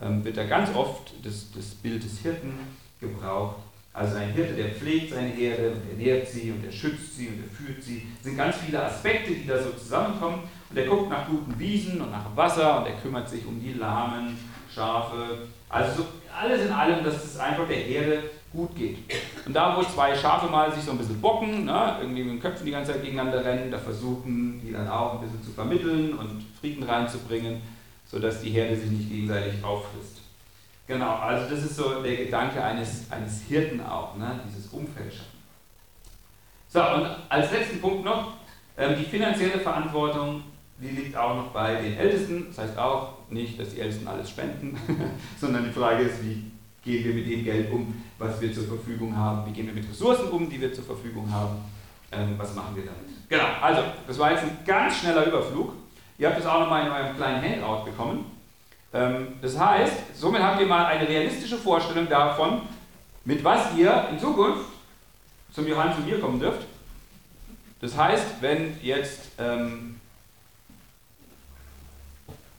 ähm, 0.00 0.24
wird 0.24 0.36
da 0.36 0.44
ganz 0.44 0.74
oft 0.74 1.12
das, 1.22 1.50
das 1.52 1.66
Bild 1.66 2.04
des 2.04 2.18
Hirten 2.20 2.54
gebraucht. 3.00 3.56
Also 3.92 4.16
ein 4.16 4.30
Hirte, 4.30 4.54
der 4.54 4.70
pflegt 4.70 5.12
seine 5.12 5.28
Herde 5.28 5.72
und 5.72 5.90
ernährt 5.90 6.26
sie 6.26 6.50
und 6.50 6.64
er 6.64 6.72
schützt 6.72 7.16
sie 7.16 7.28
und 7.28 7.42
er 7.42 7.50
führt 7.50 7.82
sie. 7.82 8.06
Es 8.18 8.24
sind 8.24 8.38
ganz 8.38 8.56
viele 8.56 8.82
Aspekte, 8.82 9.32
die 9.32 9.46
da 9.46 9.62
so 9.62 9.70
zusammenkommen. 9.72 10.44
Und 10.70 10.76
er 10.78 10.86
guckt 10.86 11.10
nach 11.10 11.28
guten 11.28 11.58
Wiesen 11.58 12.00
und 12.00 12.10
nach 12.10 12.34
Wasser 12.34 12.80
und 12.80 12.86
er 12.86 12.96
kümmert 12.96 13.28
sich 13.28 13.44
um 13.44 13.60
die 13.60 13.74
Lahmen, 13.74 14.38
Schafe. 14.74 15.46
Also 15.68 16.02
so 16.02 16.08
alles 16.34 16.64
in 16.64 16.72
allem, 16.72 17.04
dass 17.04 17.22
es 17.22 17.36
einfach 17.36 17.68
der 17.68 17.76
Herde 17.76 18.22
gut 18.52 18.74
geht. 18.76 18.98
Und 19.46 19.54
da, 19.54 19.76
wo 19.76 19.82
zwei 19.82 20.14
Schafe 20.14 20.50
mal 20.50 20.72
sich 20.72 20.84
so 20.84 20.92
ein 20.92 20.98
bisschen 20.98 21.20
bocken, 21.20 21.64
ne, 21.64 21.96
irgendwie 22.00 22.22
mit 22.22 22.34
den 22.34 22.40
Köpfen 22.40 22.66
die 22.66 22.72
ganze 22.72 22.92
Zeit 22.92 23.02
gegeneinander 23.02 23.44
rennen, 23.44 23.70
da 23.70 23.78
versuchen 23.78 24.60
die 24.64 24.72
dann 24.72 24.88
auch 24.88 25.14
ein 25.14 25.20
bisschen 25.20 25.42
zu 25.42 25.50
vermitteln 25.50 26.14
und 26.14 26.44
Frieden 26.60 26.82
reinzubringen, 26.82 27.60
sodass 28.06 28.40
die 28.40 28.50
Herde 28.50 28.76
sich 28.76 28.90
nicht 28.90 29.10
gegenseitig 29.10 29.62
auffrisst. 29.64 30.20
Genau, 30.86 31.16
also 31.16 31.54
das 31.54 31.64
ist 31.64 31.76
so 31.76 32.02
der 32.02 32.16
Gedanke 32.16 32.62
eines, 32.62 33.10
eines 33.10 33.42
Hirten 33.42 33.80
auch, 33.80 34.16
ne, 34.16 34.40
dieses 34.46 34.68
Umfeld 34.68 35.12
schaffen. 35.12 35.32
So, 36.68 36.80
und 36.80 37.06
als 37.28 37.50
letzten 37.52 37.80
Punkt 37.80 38.04
noch, 38.04 38.32
ähm, 38.76 38.96
die 38.98 39.04
finanzielle 39.04 39.58
Verantwortung 39.58 40.42
die 40.82 40.88
liegt 40.88 41.16
auch 41.16 41.36
noch 41.36 41.48
bei 41.48 41.80
den 41.80 41.96
Ältesten. 41.96 42.46
Das 42.48 42.58
heißt 42.58 42.78
auch 42.78 43.14
nicht, 43.30 43.58
dass 43.58 43.70
die 43.70 43.80
Ältesten 43.80 44.08
alles 44.08 44.30
spenden, 44.30 44.76
sondern 45.40 45.64
die 45.64 45.70
Frage 45.70 46.04
ist, 46.04 46.22
wie 46.22 46.50
gehen 46.84 47.04
wir 47.04 47.14
mit 47.14 47.26
dem 47.26 47.44
Geld 47.44 47.72
um, 47.72 48.02
was 48.18 48.40
wir 48.40 48.52
zur 48.52 48.64
Verfügung 48.64 49.16
haben, 49.16 49.46
wie 49.46 49.52
gehen 49.52 49.66
wir 49.66 49.74
mit 49.74 49.88
Ressourcen 49.88 50.28
um, 50.30 50.48
die 50.48 50.60
wir 50.60 50.72
zur 50.72 50.84
Verfügung 50.84 51.30
haben, 51.30 51.58
ähm, 52.10 52.34
was 52.36 52.54
machen 52.54 52.74
wir 52.74 52.84
damit. 52.84 53.28
Genau, 53.28 53.44
also 53.60 53.82
das 54.06 54.18
war 54.18 54.32
jetzt 54.32 54.42
ein 54.42 54.58
ganz 54.66 54.98
schneller 54.98 55.26
Überflug. 55.26 55.74
Ihr 56.18 56.28
habt 56.28 56.38
es 56.38 56.46
auch 56.46 56.60
nochmal 56.60 56.86
in 56.86 56.92
eurem 56.92 57.16
kleinen 57.16 57.42
Handout 57.42 57.84
bekommen. 57.84 58.30
Ähm, 58.92 59.28
das 59.40 59.58
heißt, 59.58 60.16
somit 60.16 60.42
habt 60.42 60.60
ihr 60.60 60.66
mal 60.66 60.86
eine 60.86 61.08
realistische 61.08 61.56
Vorstellung 61.56 62.08
davon, 62.08 62.62
mit 63.24 63.42
was 63.42 63.74
ihr 63.76 64.08
in 64.10 64.18
Zukunft 64.18 64.66
zum 65.52 65.66
Johann 65.66 65.94
zu 65.94 66.00
mir 66.00 66.20
kommen 66.20 66.40
dürft. 66.40 66.66
Das 67.80 67.96
heißt, 67.96 68.26
wenn 68.40 68.78
jetzt, 68.82 69.32
ähm, 69.38 70.00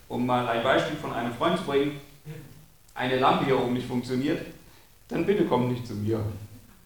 um 0.07 0.25
mal 0.25 0.47
ein 0.47 0.63
Beispiel 0.63 0.97
von 0.97 1.13
einem 1.13 1.33
Freund 1.33 1.57
zu 1.57 1.65
bringen, 1.65 1.99
eine 2.95 3.19
Lampe 3.19 3.45
hier 3.45 3.59
oben 3.59 3.73
nicht 3.73 3.87
funktioniert, 3.87 4.45
dann 5.07 5.25
bitte 5.25 5.45
kommt 5.45 5.71
nicht 5.71 5.85
zu 5.87 5.95
mir, 5.95 6.23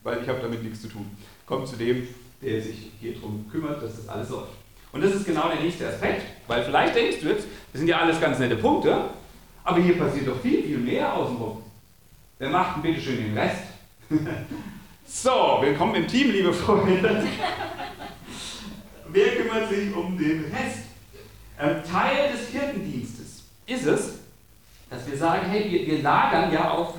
weil 0.04 0.22
ich 0.22 0.30
habe 0.30 0.39
damit 0.41 0.63
nichts 0.63 0.82
zu 0.82 0.88
tun. 0.88 1.06
Kommt 1.46 1.67
zu 1.67 1.76
dem, 1.76 2.08
der 2.41 2.62
sich 2.62 2.91
hier 3.00 3.15
drum 3.15 3.46
kümmert, 3.52 3.82
dass 3.82 3.98
das 3.98 4.10
alles 4.10 4.30
läuft. 4.30 4.52
Und 4.91 5.04
das 5.04 5.13
ist 5.13 5.26
genau 5.26 5.50
der 5.50 5.62
nächste 5.62 5.88
Aspekt, 5.88 6.24
weil 6.48 6.63
vielleicht 6.63 6.96
denkst 6.96 7.17
du 7.22 7.28
jetzt, 7.28 7.46
das 7.72 7.80
sind 7.80 7.88
ja 7.88 8.00
alles 8.00 8.20
ganz 8.20 8.39
nette 8.39 8.56
Punkte, 8.56 9.10
aber 9.63 9.80
hier 9.80 9.98
passiert 9.98 10.28
doch 10.28 10.39
viel, 10.41 10.63
viel 10.63 10.78
mehr 10.78 11.13
außenrum. 11.13 11.62
Wer 12.39 12.50
macht 12.50 12.78
denn 12.78 12.84
bitte 12.84 13.02
schön 13.02 13.17
den 13.17 13.38
Rest? 13.38 13.63
so, 15.06 15.58
willkommen 15.62 15.96
im 15.96 16.08
Team, 16.08 16.32
liebe 16.32 16.54
Freunde. 16.54 17.28
Wer 19.10 19.36
kümmert 19.36 19.70
sich 19.70 19.93
um 19.96 20.17
den 20.17 20.46
Rest? 20.46 20.86
Ähm, 21.60 21.78
Teil 21.89 22.32
des 22.32 22.50
Hirtendienstes 22.50 23.43
ist 23.65 23.86
es, 23.86 24.16
dass 24.89 25.08
wir 25.08 25.17
sagen, 25.17 25.47
hey, 25.50 25.69
wir, 25.69 25.86
wir 25.86 26.02
lagern 26.02 26.52
ja 26.52 26.71
auf, 26.71 26.93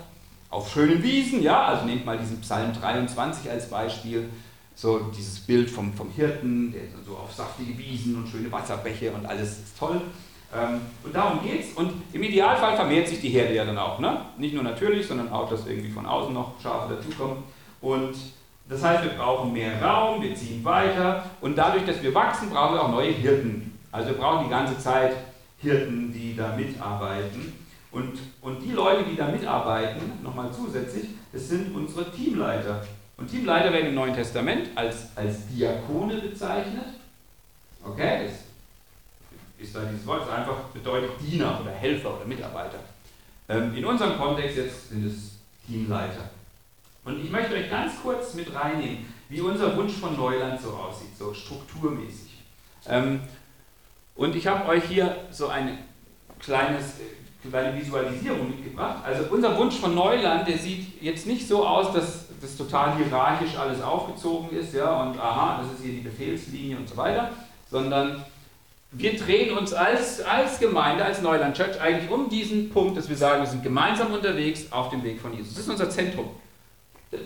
auf 0.51 0.73
schönen 0.73 1.03
Wiesen, 1.03 1.43
ja, 1.43 1.67
also 1.67 1.85
nehmt 1.87 2.05
mal 2.05 2.19
diesen 2.19 2.41
Psalm 2.41 2.73
23 2.73 3.51
als 3.51 3.69
Beispiel, 3.71 4.29
so 4.75 4.99
dieses 5.17 5.41
Bild 5.41 5.69
vom, 5.71 5.93
vom 5.93 6.11
Hirten, 6.11 6.73
der 6.73 6.83
so 7.05 7.17
auf 7.17 7.33
saftige 7.33 7.77
Wiesen 7.77 8.17
und 8.17 8.29
schöne 8.29 8.51
Wasserbäche 8.53 9.11
und 9.13 9.27
alles 9.27 9.59
ist 9.59 9.79
toll. 9.79 10.01
Ähm, 10.55 10.81
und 11.03 11.15
darum 11.15 11.43
geht's. 11.43 11.75
Und 11.75 11.93
im 12.13 12.23
Idealfall 12.23 12.77
vermehrt 12.77 13.09
sich 13.09 13.21
die 13.21 13.29
Herde 13.31 13.55
ja 13.55 13.65
dann 13.65 13.77
auch. 13.77 13.99
Ne? 13.99 14.21
Nicht 14.39 14.55
nur 14.55 14.63
natürlich, 14.63 15.07
sondern 15.07 15.31
auch, 15.31 15.51
dass 15.51 15.67
irgendwie 15.67 15.91
von 15.91 16.07
außen 16.07 16.33
noch 16.33 16.61
Schafe 16.63 16.95
dazukommen. 16.95 17.39
Und 17.81 18.15
das 18.69 18.83
heißt, 18.83 19.03
wir 19.03 19.11
brauchen 19.13 19.53
mehr 19.53 19.83
Raum, 19.83 20.23
wir 20.23 20.35
ziehen 20.35 20.63
weiter 20.65 21.25
und 21.41 21.57
dadurch, 21.57 21.85
dass 21.87 22.03
wir 22.03 22.15
wachsen, 22.15 22.51
brauchen 22.51 22.75
wir 22.75 22.83
auch 22.83 22.91
neue 22.91 23.13
Hirten. 23.13 23.79
Also 23.91 24.11
wir 24.11 24.19
brauchen 24.19 24.45
die 24.45 24.51
ganze 24.51 24.79
Zeit 24.79 25.15
Hirten, 25.59 26.13
die 26.13 26.37
da 26.37 26.55
mitarbeiten. 26.55 27.55
Und, 27.91 28.19
und 28.43 28.61
die 28.61 28.73
Leute, 28.73 29.05
die 29.05 29.17
da 29.17 29.29
mitarbeiten, 29.29 30.23
nochmal 30.23 30.51
zusätzlich, 30.53 31.07
das 31.33 31.49
sind 31.49 31.75
unsere 31.75 32.11
Teamleiter. 32.13 32.87
Und 33.17 33.29
Teamleiter 33.29 33.73
werden 33.73 33.89
im 33.89 33.95
Neuen 33.95 34.15
Testament 34.15 34.69
als, 34.75 35.17
als 35.17 35.49
Diakone 35.49 36.17
bezeichnet. 36.17 36.85
Okay, 37.83 38.27
das 38.27 39.67
ist 39.67 39.75
da 39.75 39.81
dieses 39.85 40.07
Wort, 40.07 40.23
das 40.23 40.31
einfach 40.31 40.57
bedeutet 40.73 41.11
Diener 41.21 41.61
oder 41.61 41.71
Helfer 41.71 42.17
oder 42.17 42.27
Mitarbeiter. 42.27 42.79
Ähm, 43.49 43.75
in 43.75 43.85
unserem 43.85 44.17
Kontext 44.19 44.57
jetzt 44.57 44.91
sind 44.91 45.07
es 45.07 45.39
Teamleiter. 45.67 46.31
Und 47.05 47.25
ich 47.25 47.31
möchte 47.31 47.55
euch 47.55 47.71
ganz 47.71 47.95
kurz 48.03 48.35
mit 48.35 48.55
reinnehmen, 48.55 49.07
wie 49.31 49.41
unser 49.41 49.75
Wunsch 49.77 49.95
von 49.95 50.17
Neuland 50.17 50.61
so 50.61 50.71
aussieht, 50.73 51.17
so 51.19 51.33
strukturmäßig. 51.33 52.43
Ähm, 52.87 53.21
und 54.15 54.37
ich 54.37 54.47
habe 54.47 54.69
euch 54.69 54.85
hier 54.85 55.17
so 55.31 55.49
eine 55.49 55.79
kleines, 56.39 56.95
äh, 57.45 57.49
kleine 57.49 57.79
Visualisierung 57.79 58.49
mitgebracht. 58.49 59.05
Also 59.05 59.25
unser 59.31 59.57
Wunsch 59.57 59.77
von 59.77 59.95
Neuland, 59.95 60.49
der 60.49 60.59
sieht 60.59 61.03
jetzt 61.03 61.27
nicht 61.27 61.47
so 61.47 61.67
aus, 61.67 61.93
dass 61.93 62.27
das 62.41 62.57
total 62.57 62.97
hierarchisch 62.97 63.57
alles 63.57 63.83
aufgezogen 63.83 64.57
ist, 64.57 64.75
ja, 64.75 65.03
und 65.03 65.19
aha, 65.19 65.61
das 65.63 65.73
ist 65.73 65.85
hier 65.85 65.95
die 65.95 66.01
Befehlslinie 66.01 66.77
und 66.77 66.89
so 66.89 66.97
weiter, 66.97 67.31
sondern 67.71 68.25
wir 68.93 69.19
drehen 69.19 69.57
uns 69.57 69.75
als, 69.75 70.21
als 70.23 70.59
Gemeinde, 70.59 71.05
als 71.05 71.21
Neuland 71.21 71.57
Church 71.57 71.81
eigentlich 71.81 72.11
um 72.11 72.29
diesen 72.29 72.71
Punkt, 72.71 72.97
dass 72.97 73.09
wir 73.09 73.17
sagen, 73.17 73.43
wir 73.43 73.49
sind 73.49 73.63
gemeinsam 73.63 74.13
unterwegs 74.13 74.67
auf 74.71 74.91
dem 74.91 75.03
Weg 75.03 75.21
von 75.21 75.33
Jesus. 75.37 75.55
Das 75.55 75.65
ist 75.65 75.71
unser 75.71 75.91
Zentrum. 75.91 76.31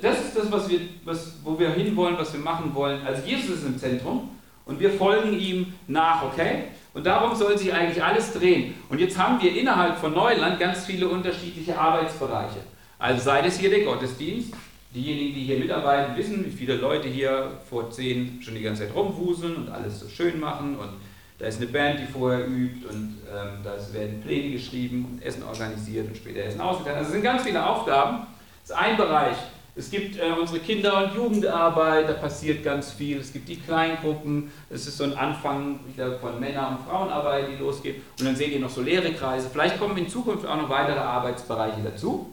Das 0.01 0.19
ist 0.19 0.37
das, 0.37 0.51
was 0.51 0.69
wir, 0.69 0.81
was, 1.05 1.35
wo 1.43 1.59
wir 1.59 1.71
hinwollen, 1.71 2.17
was 2.19 2.33
wir 2.33 2.41
machen 2.41 2.75
wollen. 2.75 3.05
Also 3.07 3.27
Jesus 3.27 3.59
ist 3.59 3.67
im 3.67 3.79
Zentrum 3.79 4.31
und 4.65 4.81
wir 4.81 4.91
folgen 4.91 5.39
ihm 5.39 5.75
nach, 5.87 6.23
okay? 6.25 6.65
Und 6.95 7.07
darum 7.07 7.35
soll 7.35 7.57
sich 7.57 7.73
eigentlich 7.73 8.03
alles 8.03 8.33
drehen. 8.33 8.75
Und 8.89 9.01
jetzt 9.01 9.19
haben 9.19 9.41
wir 9.43 9.55
innerhalb 9.57 9.99
von 9.99 10.13
Neuland 10.13 10.59
ganz 10.61 10.85
viele 10.85 11.09
unterschiedliche 11.09 11.79
Arbeitsbereiche. 11.79 12.61
Also 12.99 13.23
sei 13.23 13.47
es 13.47 13.59
hier 13.59 13.71
der 13.71 13.85
Gottesdienst, 13.85 14.53
diejenigen, 14.95 15.35
die 15.35 15.45
hier 15.45 15.59
mitarbeiten, 15.59 16.17
wissen, 16.17 16.45
wie 16.45 16.51
viele 16.51 16.77
Leute 16.77 17.09
hier 17.09 17.51
vor 17.69 17.91
zehn 17.91 18.41
schon 18.43 18.55
die 18.55 18.63
ganze 18.63 18.87
Zeit 18.87 18.95
rumwuseln 18.95 19.57
und 19.57 19.69
alles 19.71 20.01
so 20.01 20.09
schön 20.09 20.39
machen 20.39 20.77
und 20.77 20.91
da 21.39 21.49
ist 21.49 21.61
eine 21.61 21.67
Band, 21.67 21.99
die 21.99 22.07
vorher 22.07 22.47
übt 22.47 22.87
und 22.89 23.19
ähm, 23.29 23.65
da 23.65 23.73
werden 23.93 24.21
Pläne 24.21 24.53
geschrieben 24.53 25.07
und 25.11 25.25
Essen 25.25 25.43
organisiert 25.43 26.07
und 26.07 26.17
später 26.17 26.45
Essen 26.45 26.61
ausgeteilt. 26.61 26.99
Also 26.99 27.09
es 27.09 27.15
sind 27.15 27.25
ganz 27.25 27.43
viele 27.43 27.67
Aufgaben. 27.67 28.29
Das 28.63 28.71
ist 28.71 28.77
ein 28.77 28.97
Bereich. 28.97 29.37
Es 29.75 29.91
gibt 29.91 30.19
äh, 30.19 30.31
unsere 30.39 30.61
Kinder- 30.61 31.05
und 31.05 31.15
Jugendarbeit, 31.15 32.07
da 32.07 32.13
passiert 32.13 32.63
ganz 32.63 32.93
viel. 32.93 33.19
Es 33.19 33.33
gibt 33.33 33.49
die 33.49 33.57
Kleingruppen, 33.57 34.53
es 34.69 34.87
ist 34.87 34.99
so 34.99 35.05
ein 35.05 35.15
Anfang 35.15 35.81
wieder 35.87 36.19
von 36.19 36.39
Männer- 36.39 36.69
und 36.69 36.87
Frauenarbeit, 36.87 37.47
die 37.49 37.57
losgeht. 37.57 38.03
Und 38.19 38.27
dann 38.27 38.37
seht 38.37 38.53
ihr 38.53 38.61
noch 38.61 38.69
so 38.69 38.83
leere 38.83 39.13
Kreise. 39.15 39.49
Vielleicht 39.51 39.79
kommen 39.79 39.97
in 39.97 40.09
Zukunft 40.09 40.45
auch 40.45 40.57
noch 40.57 40.69
weitere 40.69 40.99
Arbeitsbereiche 40.99 41.81
dazu, 41.83 42.31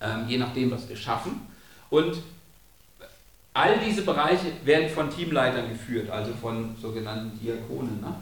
ähm, 0.00 0.24
je 0.28 0.38
nachdem, 0.38 0.70
was 0.70 0.88
wir 0.88 0.96
schaffen. 0.96 1.42
Und 1.90 2.22
all 3.52 3.78
diese 3.78 4.02
Bereiche 4.02 4.46
werden 4.64 4.88
von 4.88 5.10
Teamleitern 5.10 5.68
geführt, 5.68 6.08
also 6.08 6.32
von 6.40 6.74
sogenannten 6.80 7.38
Diakonen. 7.38 8.00
Ne? 8.00 8.14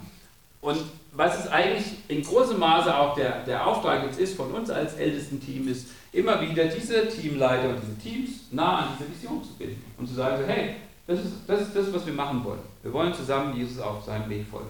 Und 0.59 0.79
was 1.13 1.39
es 1.39 1.47
eigentlich 1.51 1.85
in 2.09 2.21
großem 2.21 2.59
Maße 2.59 2.93
auch 2.93 3.15
der, 3.15 3.45
der 3.45 3.65
Auftrag 3.65 4.03
jetzt 4.03 4.19
ist 4.19 4.35
von 4.35 4.51
uns 4.51 4.69
als 4.69 4.95
ältesten 4.95 5.39
Team, 5.39 5.69
ist 5.69 5.87
immer 6.15 6.41
wieder 6.41 6.65
diese 6.65 7.07
Teamleiter 7.09 7.69
und 7.69 7.77
diese 7.81 7.97
Teams 7.97 8.29
nah 8.51 8.77
an 8.77 8.87
diese 8.97 9.11
Vision 9.11 9.43
zu 9.43 9.53
binden 9.53 9.83
und 9.97 10.07
zu 10.07 10.13
sagen, 10.13 10.41
so, 10.41 10.47
hey, 10.47 10.75
das 11.07 11.19
ist, 11.19 11.33
das 11.45 11.61
ist 11.61 11.75
das, 11.75 11.93
was 11.93 12.05
wir 12.05 12.13
machen 12.13 12.43
wollen. 12.43 12.61
Wir 12.81 12.91
wollen 12.93 13.13
zusammen 13.13 13.55
Jesus 13.55 13.79
auf 13.79 14.03
seinem 14.03 14.29
Weg 14.29 14.45
folgen. 14.49 14.69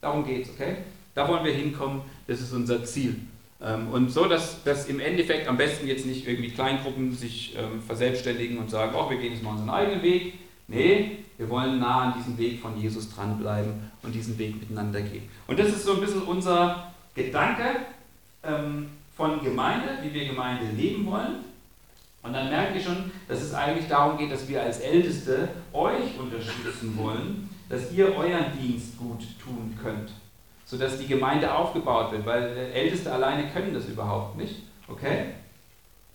Darum 0.00 0.24
geht 0.24 0.44
es, 0.44 0.50
okay? 0.50 0.76
Da 1.14 1.26
wollen 1.28 1.44
wir 1.44 1.52
hinkommen, 1.52 2.02
das 2.26 2.40
ist 2.40 2.52
unser 2.52 2.84
Ziel. 2.84 3.16
Ähm, 3.62 3.88
und 3.88 4.10
so, 4.10 4.26
dass, 4.26 4.62
dass 4.64 4.88
im 4.88 5.00
Endeffekt 5.00 5.48
am 5.48 5.56
besten 5.56 5.86
jetzt 5.86 6.06
nicht 6.06 6.26
irgendwie 6.26 6.50
Kleingruppen 6.50 7.14
sich 7.14 7.56
ähm, 7.56 7.82
verselbstständigen 7.82 8.58
und 8.58 8.70
sagen, 8.70 8.94
oh, 8.94 9.08
wir 9.08 9.18
gehen 9.18 9.32
jetzt 9.32 9.42
mal 9.42 9.52
unseren 9.52 9.70
eigenen 9.70 10.02
Weg. 10.02 10.34
Nee, 10.68 11.18
wir 11.38 11.48
wollen 11.48 11.78
nah 11.78 12.02
an 12.02 12.14
diesem 12.18 12.36
Weg 12.38 12.60
von 12.60 12.78
Jesus 12.78 13.14
dranbleiben 13.14 13.90
und 14.02 14.14
diesen 14.14 14.38
Weg 14.38 14.60
miteinander 14.60 15.00
gehen. 15.00 15.28
Und 15.46 15.58
das 15.58 15.68
ist 15.68 15.84
so 15.84 15.94
ein 15.94 16.00
bisschen 16.00 16.22
unser 16.22 16.92
Gedanke 17.14 17.64
ähm, 18.42 18.86
von 19.20 19.44
Gemeinde, 19.44 19.98
wie 20.02 20.14
wir 20.14 20.28
Gemeinde 20.28 20.64
leben 20.74 21.04
wollen. 21.06 21.44
Und 22.22 22.32
dann 22.32 22.48
merkt 22.48 22.74
ihr 22.74 22.82
schon, 22.82 23.10
dass 23.28 23.42
es 23.42 23.52
eigentlich 23.52 23.88
darum 23.88 24.16
geht, 24.16 24.32
dass 24.32 24.48
wir 24.48 24.62
als 24.62 24.80
Älteste 24.80 25.48
euch 25.72 26.18
unterstützen 26.18 26.96
wollen, 26.96 27.48
dass 27.68 27.92
ihr 27.92 28.16
euren 28.16 28.46
Dienst 28.58 28.98
gut 28.98 29.20
tun 29.42 29.78
könnt 29.82 30.10
sodass 30.70 30.98
die 30.98 31.08
Gemeinde 31.08 31.52
aufgebaut 31.52 32.12
wird, 32.12 32.24
weil 32.24 32.56
Älteste 32.72 33.12
alleine 33.12 33.48
können 33.48 33.74
das 33.74 33.86
überhaupt 33.86 34.36
nicht, 34.36 34.62
okay? 34.86 35.30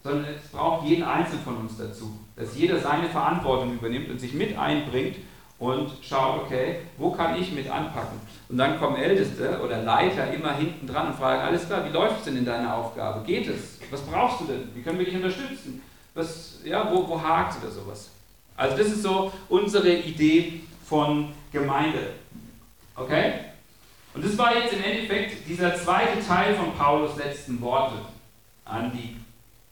Sondern 0.01 0.33
es 0.33 0.47
braucht 0.49 0.87
jeden 0.87 1.03
Einzelnen 1.03 1.43
von 1.43 1.57
uns 1.57 1.77
dazu, 1.77 2.17
dass 2.37 2.57
jeder 2.57 2.79
seine 2.79 3.09
Verantwortung 3.09 3.73
übernimmt 3.73 4.09
und 4.09 4.17
sich 4.17 4.33
mit 4.33 4.57
einbringt 4.57 5.17
und 5.57 5.91
schaut, 6.01 6.43
okay, 6.43 6.79
wo 6.97 7.11
kann 7.11 7.39
ich 7.39 7.51
mit 7.51 7.69
anpacken? 7.69 8.19
Und 8.49 8.57
dann 8.57 8.77
kommen 8.79 8.97
Älteste 8.97 9.59
oder 9.63 9.83
Leiter 9.83 10.31
immer 10.31 10.53
hinten 10.53 10.85
dran 10.85 11.07
und 11.07 11.15
fragen, 11.15 11.41
alles 11.41 11.65
klar, 11.65 11.85
wie 11.85 11.93
läuft 11.93 12.19
es 12.19 12.23
denn 12.25 12.37
in 12.37 12.45
deiner 12.45 12.75
Aufgabe? 12.75 13.25
Geht 13.25 13.47
es? 13.47 13.79
Was 13.89 14.01
brauchst 14.01 14.41
du 14.41 14.45
denn? 14.45 14.69
Wie 14.73 14.81
können 14.81 14.99
wir 14.99 15.05
dich 15.05 15.15
unterstützen? 15.15 15.81
Was, 16.13 16.59
ja, 16.63 16.91
wo, 16.91 17.07
wo 17.07 17.21
hakt 17.21 17.61
oder 17.61 17.71
sowas? 17.71 18.09
Also 18.57 18.77
das 18.77 18.87
ist 18.87 19.03
so 19.03 19.31
unsere 19.49 19.91
Idee 19.91 20.61
von 20.85 21.33
Gemeinde. 21.51 22.13
Okay? 22.95 23.33
Und 24.13 24.23
das 24.23 24.37
war 24.37 24.55
jetzt 24.55 24.73
im 24.73 24.83
Endeffekt 24.83 25.47
dieser 25.47 25.75
zweite 25.75 26.25
Teil 26.25 26.55
von 26.55 26.73
Paulus 26.73 27.17
letzten 27.17 27.59
Worte 27.59 27.95
an 28.63 28.91
die 28.93 29.17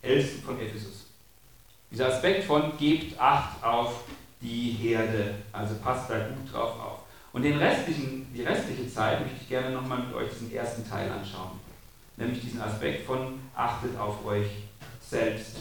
Ältesten 0.06 0.44
von 0.44 0.60
Ephesus. 0.60 1.06
Dieser 1.92 2.08
Aspekt 2.08 2.44
von 2.44 2.78
gebt 2.78 3.18
Acht 3.20 3.64
auf 3.64 4.04
die 4.44 4.72
Herde, 4.72 5.36
also 5.54 5.76
passt 5.76 6.10
da 6.10 6.20
gut 6.20 6.54
drauf 6.54 6.80
auf. 6.80 7.00
Und 7.32 7.44
den 7.44 7.58
restlichen, 7.58 8.28
die 8.34 8.44
restliche 8.44 8.88
Zeit 8.88 9.22
möchte 9.22 9.38
ich 9.42 9.50
gerne 9.50 9.72
nochmal 9.72 10.00
mit 10.00 10.14
euch 10.14 10.30
diesen 10.30 10.54
ersten 10.54 10.88
Teil 10.88 11.10
anschauen. 11.10 11.60
Nämlich 12.18 12.42
diesen 12.42 12.62
Aspekt 12.62 13.08
von 13.08 13.40
achtet 13.56 13.98
auf 13.98 14.24
euch 14.26 14.48
selbst. 15.02 15.56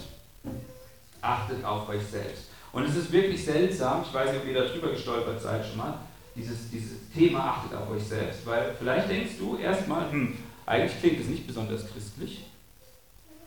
Achtet 1.22 1.64
auf 1.64 1.88
euch 1.88 2.02
selbst. 2.02 2.48
Und 2.72 2.84
es 2.84 2.96
ist 2.96 3.12
wirklich 3.12 3.42
seltsam, 3.42 4.02
ich 4.06 4.12
weiß 4.12 4.32
nicht, 4.32 4.42
ob 4.42 4.48
ihr 4.48 4.54
da 4.54 4.66
drüber 4.66 4.90
gestolpert 4.90 5.40
seid 5.40 5.64
schon 5.64 5.78
mal, 5.78 5.94
dieses, 6.34 6.70
dieses 6.70 7.10
Thema 7.14 7.40
achtet 7.40 7.78
auf 7.78 7.90
euch 7.90 8.02
selbst, 8.02 8.44
weil 8.44 8.74
vielleicht 8.78 9.08
denkst 9.08 9.32
du 9.38 9.56
erstmal, 9.56 10.10
hm, 10.10 10.36
eigentlich 10.66 10.98
klingt 11.00 11.20
es 11.20 11.28
nicht 11.28 11.46
besonders 11.46 11.90
christlich 11.90 12.44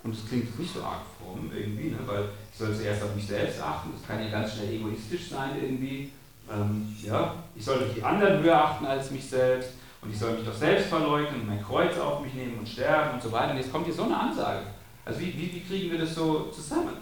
und 0.05 0.13
es 0.13 0.27
klingt 0.27 0.57
nicht 0.59 0.73
so 0.73 0.83
arg 0.83 1.01
fromm 1.17 1.49
irgendwie, 1.53 1.89
ne, 1.89 1.97
weil 2.05 2.25
ich 2.51 2.57
soll 2.57 2.73
zuerst 2.75 3.03
auf 3.03 3.15
mich 3.15 3.25
selbst 3.25 3.59
achten, 3.59 3.89
das 3.91 4.07
kann 4.07 4.23
ja 4.23 4.29
ganz 4.29 4.53
schnell 4.53 4.73
egoistisch 4.73 5.29
sein 5.29 5.51
irgendwie. 5.59 6.11
Ähm, 6.49 6.95
ja, 7.03 7.33
ich 7.55 7.65
sollte 7.65 7.91
die 7.93 8.03
anderen 8.03 8.43
höher 8.43 8.55
achten 8.55 8.85
als 8.85 9.09
mich 9.09 9.25
selbst 9.27 9.71
und 10.01 10.11
ich 10.11 10.19
soll 10.19 10.33
mich 10.33 10.45
doch 10.45 10.53
selbst 10.53 10.89
verleugnen 10.89 11.41
und 11.41 11.47
mein 11.47 11.63
Kreuz 11.63 11.97
auf 11.97 12.21
mich 12.21 12.35
nehmen 12.35 12.59
und 12.59 12.69
sterben 12.69 13.15
und 13.15 13.23
so 13.23 13.31
weiter. 13.31 13.51
Und 13.51 13.57
jetzt 13.57 13.71
kommt 13.71 13.85
hier 13.85 13.95
so 13.95 14.03
eine 14.03 14.19
Ansage. 14.19 14.61
Also 15.03 15.19
wie, 15.19 15.33
wie, 15.33 15.55
wie 15.55 15.61
kriegen 15.61 15.91
wir 15.91 15.99
das 15.99 16.13
so 16.13 16.51
zusammen? 16.55 16.93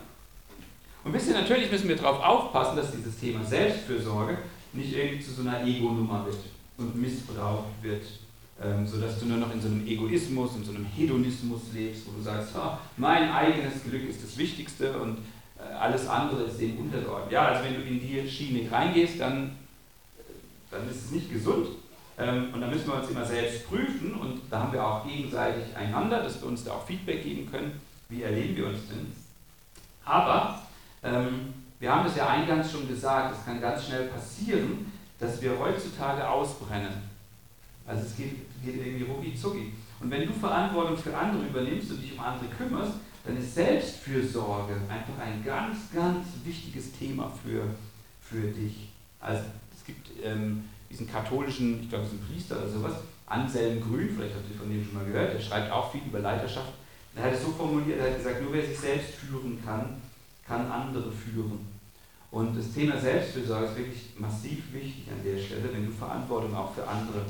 Und 1.04 1.12
wisst 1.12 1.28
ihr, 1.28 1.34
natürlich 1.34 1.70
müssen 1.70 1.90
wir 1.90 1.98
darauf 1.98 2.24
aufpassen, 2.24 2.78
dass 2.78 2.92
dieses 2.94 3.20
Thema 3.20 3.44
Selbstfürsorge 3.44 4.38
nicht 4.72 4.96
irgendwie 4.96 5.22
zu 5.22 5.32
so 5.32 5.42
einer 5.42 5.62
Ego-Nummer 5.62 6.26
wird 6.26 6.38
und 6.78 6.96
missbraucht 6.96 7.66
wird, 7.82 8.04
ähm, 8.62 8.86
sodass 8.86 9.20
du 9.20 9.26
nur 9.26 9.38
noch 9.38 9.54
in 9.54 9.62
so 9.62 9.68
einem 9.68 9.86
Egoismus, 9.86 10.56
in 10.56 10.64
so 10.64 10.72
einem 10.72 10.86
Hedonismus 10.86 11.62
lebst, 11.74 12.08
wo 12.08 12.18
du 12.18 12.22
sagst, 12.22 12.56
ah, 12.56 12.80
mein 12.98 13.32
eigenes 13.32 13.84
Glück 13.84 14.08
ist 14.08 14.24
das 14.24 14.38
Wichtigste 14.38 14.98
und 15.00 15.18
äh, 15.58 15.74
alles 15.74 16.08
andere 16.08 16.44
ist 16.44 16.60
dem 16.60 16.78
untergeordnet. 16.78 17.32
Ja, 17.32 17.48
also 17.48 17.64
wenn 17.64 17.76
du 17.76 17.82
in 17.82 18.00
die 18.00 18.30
Schiene 18.30 18.70
reingehst, 18.72 19.20
dann, 19.20 19.52
äh, 20.18 20.22
dann 20.72 20.88
ist 20.90 21.06
es 21.06 21.12
nicht 21.12 21.32
gesund. 21.32 21.68
Ähm, 22.18 22.50
und 22.54 22.62
da 22.62 22.68
müssen 22.68 22.88
wir 22.88 22.96
uns 22.96 23.10
immer 23.10 23.26
selbst 23.26 23.68
prüfen 23.68 24.14
und 24.14 24.42
da 24.50 24.60
haben 24.60 24.74
wir 24.74 24.86
auch 24.86 25.08
gegenseitig 25.08 25.76
einander, 25.76 26.22
dass 26.22 26.40
wir 26.40 26.48
uns 26.48 26.64
da 26.64 26.74
auch 26.74 26.86
Feedback 26.86 27.24
geben 27.24 27.50
können, 27.50 27.80
wie 28.10 28.22
erleben 28.22 28.56
wir 28.56 28.68
uns 28.68 28.88
denn. 28.88 29.12
Aber 30.06 30.62
ähm, 31.02 31.54
wir 31.80 31.94
haben 31.94 32.06
es 32.06 32.16
ja 32.16 32.28
eingangs 32.28 32.72
schon 32.72 32.88
gesagt, 32.88 33.36
es 33.36 33.46
kann 33.46 33.60
ganz 33.60 33.86
schnell 33.86 34.10
passieren, 34.10 34.92
dass 35.20 35.42
wir 35.42 35.58
heutzutage 35.58 36.28
ausbrennen. 36.28 37.13
Also 37.86 38.04
es 38.04 38.16
geht, 38.16 38.36
geht 38.64 38.76
irgendwie 38.76 39.04
rucki 39.04 39.36
zucki. 39.36 39.74
Und 40.00 40.12
wenn 40.12 40.26
du 40.26 40.34
Verantwortung 40.34 40.98
für 40.98 41.16
andere 41.16 41.46
übernimmst 41.46 41.92
und 41.92 42.02
dich 42.02 42.14
um 42.14 42.20
andere 42.20 42.50
kümmerst, 42.58 42.94
dann 43.26 43.38
ist 43.38 43.56
Selbstfürsorge 43.56 44.74
einfach 44.90 45.18
ein 45.24 45.44
ganz, 45.44 45.78
ganz 45.94 46.28
wichtiges 46.44 46.92
Thema 46.92 47.32
für, 47.44 47.64
für 48.22 48.48
dich. 48.52 48.90
Also 49.20 49.44
es 49.76 49.86
gibt 49.86 50.10
ähm, 50.24 50.66
diesen 50.90 51.10
katholischen, 51.10 51.82
ich 51.82 51.90
glaube, 51.90 52.06
es 52.06 52.12
ist 52.12 52.20
ein 52.20 52.28
Priester 52.28 52.58
oder 52.58 52.70
sowas, 52.70 52.94
Anselm 53.26 53.82
Grün, 53.82 54.10
vielleicht 54.14 54.36
habt 54.36 54.50
ihr 54.50 54.58
von 54.58 54.70
dem 54.70 54.84
schon 54.84 54.94
mal 54.94 55.06
gehört, 55.06 55.34
der 55.34 55.40
schreibt 55.40 55.72
auch 55.72 55.92
viel 55.92 56.02
über 56.06 56.20
Leiterschaft. 56.20 56.74
Er 57.16 57.24
hat 57.24 57.34
es 57.34 57.44
so 57.44 57.52
formuliert, 57.52 58.00
er 58.00 58.12
hat 58.12 58.18
gesagt, 58.18 58.42
nur 58.42 58.54
wer 58.54 58.66
sich 58.66 58.78
selbst 58.78 59.16
führen 59.16 59.60
kann, 59.64 60.02
kann 60.46 60.70
andere 60.70 61.12
führen. 61.12 61.74
Und 62.32 62.58
das 62.58 62.74
Thema 62.74 63.00
Selbstfürsorge 63.00 63.68
ist 63.68 63.78
wirklich 63.78 64.02
massiv 64.18 64.74
wichtig 64.74 65.06
an 65.08 65.24
der 65.24 65.40
Stelle, 65.40 65.72
wenn 65.72 65.86
du 65.86 65.92
Verantwortung 65.92 66.56
auch 66.56 66.74
für 66.74 66.88
andere 66.88 67.22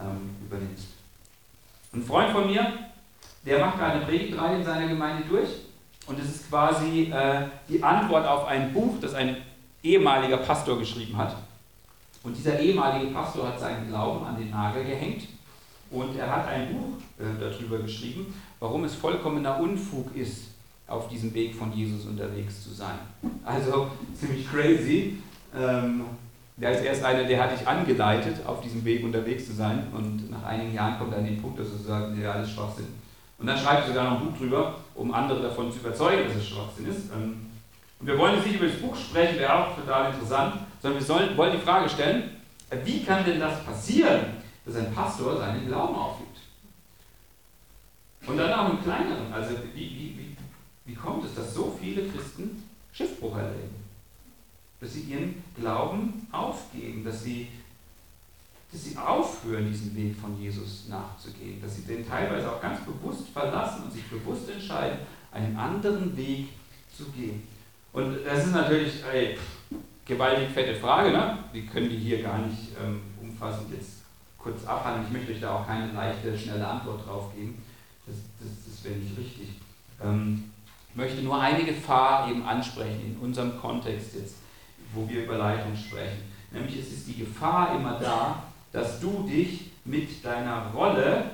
ähm, 0.00 0.30
übernimmst. 0.46 0.88
Ein 1.92 2.02
Freund 2.02 2.30
von 2.30 2.46
mir, 2.46 2.72
der 3.44 3.64
macht 3.64 3.78
gerade 3.78 3.94
eine 3.94 4.04
Predigtreihe 4.04 4.58
in 4.58 4.64
seiner 4.64 4.88
Gemeinde 4.88 5.24
durch 5.28 5.48
und 6.06 6.18
es 6.18 6.26
ist 6.26 6.48
quasi 6.48 7.10
äh, 7.12 7.46
die 7.68 7.82
Antwort 7.82 8.26
auf 8.26 8.46
ein 8.46 8.72
Buch, 8.72 8.96
das 9.00 9.14
ein 9.14 9.36
ehemaliger 9.82 10.38
Pastor 10.38 10.78
geschrieben 10.78 11.16
hat. 11.16 11.36
Und 12.22 12.36
dieser 12.36 12.58
ehemalige 12.58 13.12
Pastor 13.12 13.48
hat 13.48 13.60
seinen 13.60 13.88
Glauben 13.88 14.24
an 14.26 14.36
den 14.36 14.50
Nagel 14.50 14.84
gehängt 14.84 15.28
und 15.90 16.18
er 16.18 16.30
hat 16.30 16.48
ein 16.48 16.72
Buch 16.72 16.98
äh, 17.18 17.40
darüber 17.40 17.78
geschrieben, 17.78 18.34
warum 18.60 18.84
es 18.84 18.94
vollkommener 18.94 19.58
Unfug 19.60 20.14
ist, 20.14 20.48
auf 20.86 21.08
diesem 21.08 21.32
Weg 21.34 21.54
von 21.54 21.72
Jesus 21.72 22.06
unterwegs 22.06 22.64
zu 22.64 22.70
sein. 22.70 22.98
Also 23.44 23.90
ziemlich 24.14 24.50
crazy. 24.50 25.18
Ähm, 25.54 26.04
der 26.60 26.72
ist 26.72 26.84
erst 26.84 27.04
einer, 27.04 27.24
der 27.24 27.42
hat 27.42 27.52
dich 27.52 27.66
angeleitet, 27.66 28.44
auf 28.46 28.60
diesem 28.60 28.84
Weg 28.84 29.04
unterwegs 29.04 29.46
zu 29.46 29.52
sein 29.52 29.86
und 29.92 30.30
nach 30.30 30.42
einigen 30.44 30.74
Jahren 30.74 30.98
kommt 30.98 31.12
er 31.12 31.18
an 31.18 31.24
den 31.24 31.40
Punkt, 31.40 31.58
dass 31.58 31.68
er 31.68 31.78
sagt, 31.78 32.18
ja, 32.18 32.32
alles 32.32 32.50
Schwachsinn. 32.50 32.86
Und 33.38 33.46
dann 33.46 33.56
schreibt 33.56 33.82
er 33.82 33.88
sogar 33.88 34.10
noch 34.10 34.20
ein 34.20 34.26
Buch 34.26 34.38
drüber, 34.38 34.74
um 34.94 35.14
andere 35.14 35.42
davon 35.42 35.72
zu 35.72 35.78
überzeugen, 35.78 36.24
dass 36.26 36.36
es 36.36 36.48
Schwachsinn 36.48 36.88
ist. 36.88 37.10
Ähm, 37.12 37.46
und 38.00 38.06
wir 38.06 38.18
wollen 38.18 38.34
jetzt 38.34 38.46
nicht 38.46 38.56
über 38.56 38.66
das 38.66 38.76
Buch 38.76 38.96
sprechen, 38.96 39.38
wäre 39.38 39.54
auch 39.54 39.76
total 39.76 40.12
interessant, 40.12 40.54
sondern 40.82 41.00
wir 41.00 41.06
sollen, 41.06 41.36
wollen 41.36 41.52
die 41.52 41.64
Frage 41.64 41.88
stellen, 41.88 42.30
wie 42.84 43.02
kann 43.02 43.24
denn 43.24 43.40
das 43.40 43.64
passieren, 43.64 44.20
dass 44.64 44.76
ein 44.76 44.92
Pastor 44.92 45.38
seinen 45.38 45.66
Glauben 45.66 45.94
aufgibt? 45.94 46.38
Und 48.26 48.36
dann 48.36 48.52
auch 48.52 48.70
im 48.70 48.82
Kleineren, 48.82 49.32
also 49.32 49.54
wie, 49.74 49.80
wie, 49.80 50.18
wie 50.18 50.28
wie 50.88 50.94
kommt 50.94 51.22
es, 51.22 51.34
dass 51.34 51.52
so 51.52 51.76
viele 51.78 52.08
Christen 52.08 52.64
Schiffbruch 52.92 53.36
erleben? 53.36 53.77
Dass 54.80 54.94
sie 54.94 55.00
ihren 55.02 55.42
Glauben 55.56 56.26
aufgeben, 56.30 57.04
dass 57.04 57.24
sie, 57.24 57.48
dass 58.70 58.84
sie 58.84 58.96
aufhören, 58.96 59.66
diesen 59.66 59.96
Weg 59.96 60.16
von 60.16 60.40
Jesus 60.40 60.88
nachzugehen, 60.88 61.60
dass 61.60 61.76
sie 61.76 61.82
den 61.82 62.06
teilweise 62.06 62.50
auch 62.50 62.60
ganz 62.60 62.80
bewusst 62.84 63.28
verlassen 63.28 63.84
und 63.84 63.92
sich 63.92 64.04
bewusst 64.04 64.48
entscheiden, 64.48 64.98
einen 65.32 65.56
anderen 65.56 66.16
Weg 66.16 66.48
zu 66.96 67.04
gehen. 67.06 67.42
Und 67.92 68.18
das 68.24 68.46
ist 68.46 68.52
natürlich 68.52 69.04
eine 69.04 69.36
gewaltig 70.04 70.50
fette 70.50 70.74
Frage, 70.74 71.10
ne? 71.10 71.38
die 71.52 71.66
können 71.66 71.88
die 71.88 71.96
hier 71.96 72.22
gar 72.22 72.38
nicht 72.38 72.68
ähm, 72.82 73.00
umfassend 73.20 73.72
jetzt 73.72 74.02
kurz 74.38 74.64
abhandeln. 74.64 75.06
Ich 75.06 75.12
möchte 75.12 75.32
euch 75.32 75.40
da 75.40 75.56
auch 75.56 75.66
keine 75.66 75.92
leichte, 75.92 76.36
schnelle 76.36 76.66
Antwort 76.66 77.06
drauf 77.06 77.34
geben. 77.34 77.62
Das, 78.06 78.16
das, 78.40 78.48
das 78.66 78.84
wäre 78.84 78.96
nicht 78.96 79.18
richtig. 79.18 79.48
Ähm, 80.02 80.50
möchte 80.94 81.22
nur 81.22 81.40
eine 81.40 81.64
Gefahr 81.64 82.30
eben 82.30 82.42
ansprechen 82.44 83.00
in 83.06 83.16
unserem 83.18 83.60
Kontext 83.60 84.14
jetzt, 84.14 84.36
wo 84.94 85.08
wir 85.08 85.24
über 85.24 85.38
Leitung 85.38 85.76
sprechen. 85.76 86.22
Nämlich 86.50 86.78
es 86.78 86.92
ist 86.92 87.08
die 87.08 87.18
Gefahr 87.18 87.76
immer 87.76 87.98
da, 87.98 88.42
dass 88.72 89.00
du 89.00 89.26
dich 89.28 89.70
mit 89.84 90.24
deiner 90.24 90.70
Rolle 90.72 91.30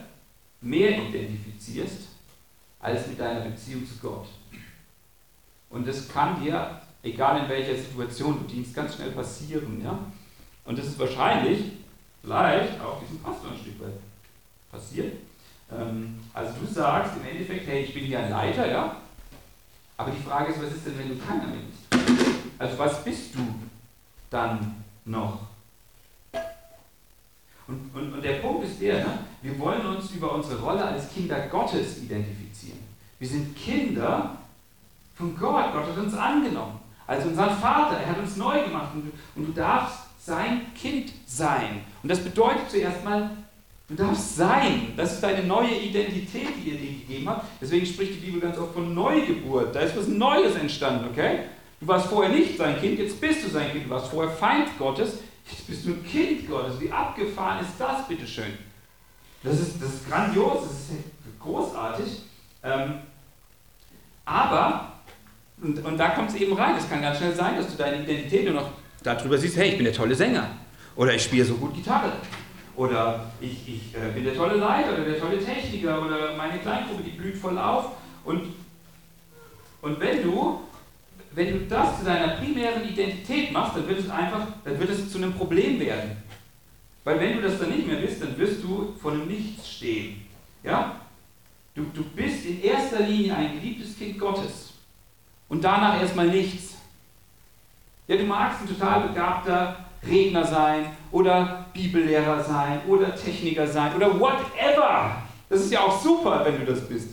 mehr 0.60 0.98
identifizierst 0.98 2.08
als 2.80 3.06
mit 3.06 3.18
deiner 3.18 3.40
Beziehung 3.40 3.86
zu 3.86 3.96
Gott. 4.00 4.26
Und 5.70 5.86
das 5.88 6.08
kann 6.08 6.42
dir, 6.42 6.80
egal 7.02 7.42
in 7.42 7.48
welcher 7.48 7.74
Situation 7.74 8.38
du 8.40 8.52
dienst, 8.52 8.74
ganz 8.74 8.94
schnell 8.94 9.10
passieren. 9.10 9.80
Ja? 9.82 9.98
Und 10.64 10.78
das 10.78 10.86
ist 10.86 10.98
wahrscheinlich, 10.98 11.72
vielleicht 12.22 12.80
auch 12.80 13.00
diesem 13.00 13.18
Pastor 13.18 13.50
ein 13.50 13.58
Stück 13.58 13.80
weit 13.80 13.98
passiert. 14.70 15.14
Ähm, 15.72 16.20
also 16.32 16.52
du 16.60 16.66
sagst 16.72 17.14
im 17.16 17.28
Endeffekt, 17.28 17.66
hey, 17.66 17.84
ich 17.84 17.94
bin 17.94 18.04
hier 18.04 18.20
ein 18.20 18.30
Leiter, 18.30 18.70
ja, 18.70 18.96
aber 19.96 20.10
die 20.10 20.22
Frage 20.22 20.52
ist, 20.52 20.62
was 20.62 20.72
ist 20.72 20.86
denn, 20.86 20.98
wenn 20.98 21.08
du 21.08 21.16
keiner 21.16 21.46
bist? 21.46 22.43
Also 22.58 22.78
was 22.78 23.04
bist 23.04 23.34
du 23.34 23.40
dann 24.30 24.84
noch? 25.04 25.40
Und, 27.66 27.90
und, 27.94 28.12
und 28.12 28.22
der 28.22 28.34
Punkt 28.34 28.64
ist 28.64 28.80
der, 28.80 28.98
ne? 28.98 29.18
wir 29.40 29.58
wollen 29.58 29.86
uns 29.86 30.10
über 30.10 30.34
unsere 30.34 30.60
Rolle 30.60 30.84
als 30.84 31.12
Kinder 31.12 31.46
Gottes 31.48 31.98
identifizieren. 32.02 32.78
Wir 33.18 33.28
sind 33.28 33.56
Kinder 33.56 34.36
von 35.14 35.36
Gott. 35.36 35.72
Gott 35.72 35.86
hat 35.86 35.96
uns 35.96 36.14
angenommen. 36.14 36.78
Als 37.06 37.24
unseren 37.24 37.56
Vater. 37.56 37.98
Er 37.98 38.10
hat 38.10 38.18
uns 38.18 38.36
neu 38.36 38.64
gemacht. 38.64 38.88
Und 38.94 39.12
und 39.34 39.46
du 39.46 39.52
darfst 39.52 40.00
sein 40.20 40.74
Kind 40.74 41.12
sein. 41.26 41.80
Und 42.02 42.10
das 42.10 42.22
bedeutet 42.22 42.70
zuerst 42.70 43.02
mal, 43.04 43.30
Du 43.86 43.94
darfst 43.94 44.36
sein. 44.36 44.94
Das 44.96 45.12
ist 45.12 45.22
deine 45.22 45.44
neue 45.44 45.74
Identität, 45.74 46.48
die 46.56 46.70
ihr 46.70 46.78
dir 46.78 47.00
gegeben 47.00 47.28
habt. 47.28 47.44
Deswegen 47.60 47.84
spricht 47.84 48.14
die 48.14 48.26
Bibel 48.26 48.40
ganz 48.40 48.56
oft 48.56 48.72
von 48.72 48.94
Neugeburt. 48.94 49.74
Da 49.74 49.80
ist 49.80 49.94
was 49.94 50.08
Neues 50.08 50.56
entstanden, 50.56 51.06
okay? 51.10 51.40
Du 51.80 51.86
warst 51.88 52.06
vorher 52.06 52.32
nicht 52.32 52.56
sein 52.56 52.78
Kind, 52.80 52.98
jetzt 52.98 53.20
bist 53.20 53.44
du 53.44 53.50
sein 53.50 53.70
Kind. 53.70 53.86
Du 53.86 53.90
warst 53.90 54.08
vorher 54.08 54.32
Feind 54.32 54.78
Gottes, 54.78 55.18
jetzt 55.50 55.66
bist 55.66 55.86
du 55.86 55.90
ein 55.90 56.04
Kind 56.04 56.48
Gottes. 56.48 56.80
Wie 56.80 56.90
abgefahren 56.90 57.60
ist 57.60 57.74
das, 57.78 58.06
bitteschön? 58.08 58.58
Das 59.42 59.60
ist, 59.60 59.82
das 59.82 59.94
ist 59.94 60.08
grandios, 60.08 60.62
das 60.62 60.72
ist 60.72 61.40
großartig. 61.40 62.22
Ähm, 62.62 62.94
aber, 64.24 64.92
und, 65.60 65.84
und 65.84 65.98
da 65.98 66.10
kommt 66.10 66.30
es 66.30 66.36
eben 66.36 66.54
rein, 66.54 66.76
es 66.78 66.88
kann 66.88 67.02
ganz 67.02 67.18
schnell 67.18 67.34
sein, 67.34 67.56
dass 67.56 67.70
du 67.70 67.76
deine 67.76 68.02
Identität 68.02 68.44
nur 68.44 68.54
noch 68.54 68.70
darüber 69.02 69.36
siehst, 69.36 69.56
hey, 69.56 69.70
ich 69.70 69.76
bin 69.76 69.84
der 69.84 69.92
tolle 69.92 70.14
Sänger. 70.14 70.48
Oder 70.96 71.14
ich 71.14 71.24
spiele 71.24 71.44
so 71.44 71.54
gut 71.54 71.74
Gitarre. 71.74 72.12
Oder 72.76 73.30
ich, 73.40 73.68
ich 73.68 73.94
äh, 73.94 74.12
bin 74.14 74.24
der 74.24 74.34
tolle 74.34 74.56
Leiter 74.56 74.94
oder 74.94 75.04
der 75.04 75.20
tolle 75.20 75.38
Techniker 75.44 76.04
oder 76.04 76.36
meine 76.36 76.58
Kleingruppe, 76.58 77.02
die 77.02 77.10
blüht 77.10 77.36
voll 77.36 77.58
auf. 77.58 77.92
Und, 78.24 78.54
und 79.82 80.00
wenn 80.00 80.22
du 80.22 80.60
wenn 81.34 81.52
du 81.52 81.66
das 81.66 81.98
zu 81.98 82.04
deiner 82.04 82.36
primären 82.36 82.88
Identität 82.88 83.52
machst, 83.52 83.76
dann 83.76 83.88
wird 83.88 83.98
es 83.98 84.10
einfach, 84.10 84.46
dann 84.64 84.78
wird 84.78 84.90
es 84.90 85.10
zu 85.10 85.18
einem 85.18 85.32
Problem 85.32 85.80
werden. 85.80 86.16
Weil 87.02 87.20
wenn 87.20 87.36
du 87.36 87.42
das 87.42 87.58
dann 87.58 87.70
nicht 87.70 87.86
mehr 87.86 87.96
bist, 87.96 88.22
dann 88.22 88.36
wirst 88.38 88.62
du 88.62 88.94
vor 89.00 89.12
einem 89.12 89.26
Nichts 89.26 89.68
stehen. 89.68 90.24
Ja? 90.62 91.00
Du, 91.74 91.84
du 91.92 92.04
bist 92.04 92.46
in 92.46 92.62
erster 92.62 93.00
Linie 93.00 93.34
ein 93.34 93.60
geliebtes 93.60 93.98
Kind 93.98 94.18
Gottes. 94.18 94.74
Und 95.48 95.62
danach 95.62 96.00
erstmal 96.00 96.28
nichts. 96.28 96.76
Ja, 98.06 98.16
du 98.16 98.24
magst 98.24 98.60
ein 98.60 98.68
total 98.68 99.08
begabter 99.08 99.84
Redner 100.06 100.44
sein 100.44 100.96
oder 101.10 101.66
Bibellehrer 101.72 102.42
sein 102.42 102.80
oder 102.86 103.14
Techniker 103.14 103.66
sein 103.66 103.94
oder 103.96 104.18
whatever. 104.18 105.22
Das 105.48 105.60
ist 105.60 105.72
ja 105.72 105.80
auch 105.80 106.00
super, 106.00 106.44
wenn 106.44 106.60
du 106.60 106.72
das 106.72 106.86
bist. 106.86 107.10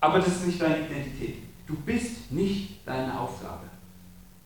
Aber 0.00 0.18
das 0.18 0.28
ist 0.28 0.46
nicht 0.46 0.62
deine 0.62 0.86
Identität. 0.86 1.36
Du 1.66 1.74
bist 1.74 2.30
nicht 2.30 2.86
deine 2.86 3.18
Aufgabe. 3.18 3.64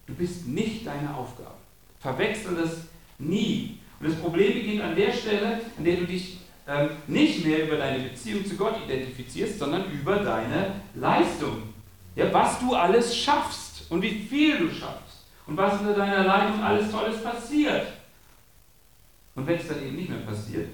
Du 0.07 0.15
bist 0.15 0.47
nicht 0.47 0.87
deine 0.87 1.15
Aufgabe. 1.15 1.55
Verwechsel 2.01 2.57
das 2.57 2.83
nie. 3.19 3.79
Und 4.01 4.09
das 4.11 4.19
Problem 4.19 4.55
beginnt 4.55 4.83
an 4.83 4.95
der 4.95 5.13
Stelle, 5.13 5.61
an 5.77 5.85
der 5.85 5.97
du 5.97 6.07
dich 6.07 6.39
ähm, 6.67 6.91
nicht 7.07 7.45
mehr 7.45 7.67
über 7.67 7.77
deine 7.77 8.05
Beziehung 8.05 8.45
zu 8.47 8.57
Gott 8.57 8.77
identifizierst, 8.85 9.59
sondern 9.59 9.91
über 9.91 10.17
deine 10.17 10.75
Leistung. 10.95 11.75
Ja, 12.15 12.33
was 12.33 12.61
du 12.61 12.75
alles 12.75 13.17
schaffst 13.17 13.91
und 13.91 14.03
wie 14.03 14.11
viel 14.11 14.59
du 14.59 14.71
schaffst 14.71 15.25
und 15.47 15.57
was 15.57 15.81
unter 15.81 15.95
deiner 15.95 16.25
Leitung 16.25 16.63
alles 16.63 16.91
Tolles 16.91 17.23
passiert. 17.23 17.87
Und 19.35 19.47
wenn 19.47 19.59
es 19.59 19.69
dann 19.69 19.83
eben 19.83 19.97
nicht 19.97 20.11
mehr 20.11 20.19
passiert 20.21 20.69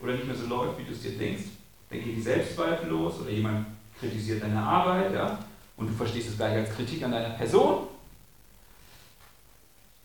oder 0.00 0.12
nicht 0.12 0.26
mehr 0.26 0.34
so 0.34 0.46
läuft, 0.46 0.78
wie 0.78 0.84
du 0.84 0.92
es 0.92 1.02
dir 1.02 1.16
denkst, 1.16 1.44
dann 1.90 2.00
gehen 2.02 2.16
die 2.16 2.22
Selbstzweifel 2.22 2.88
los 2.88 3.20
oder 3.20 3.30
jemand 3.30 3.66
kritisiert 3.98 4.42
deine 4.42 4.60
Arbeit, 4.60 5.12
ja, 5.14 5.38
und 5.78 5.86
du 5.86 5.94
verstehst 5.94 6.28
es 6.28 6.36
gleich 6.36 6.54
als 6.54 6.74
Kritik 6.74 7.02
an 7.04 7.12
deiner 7.12 7.30
Person. 7.30 7.86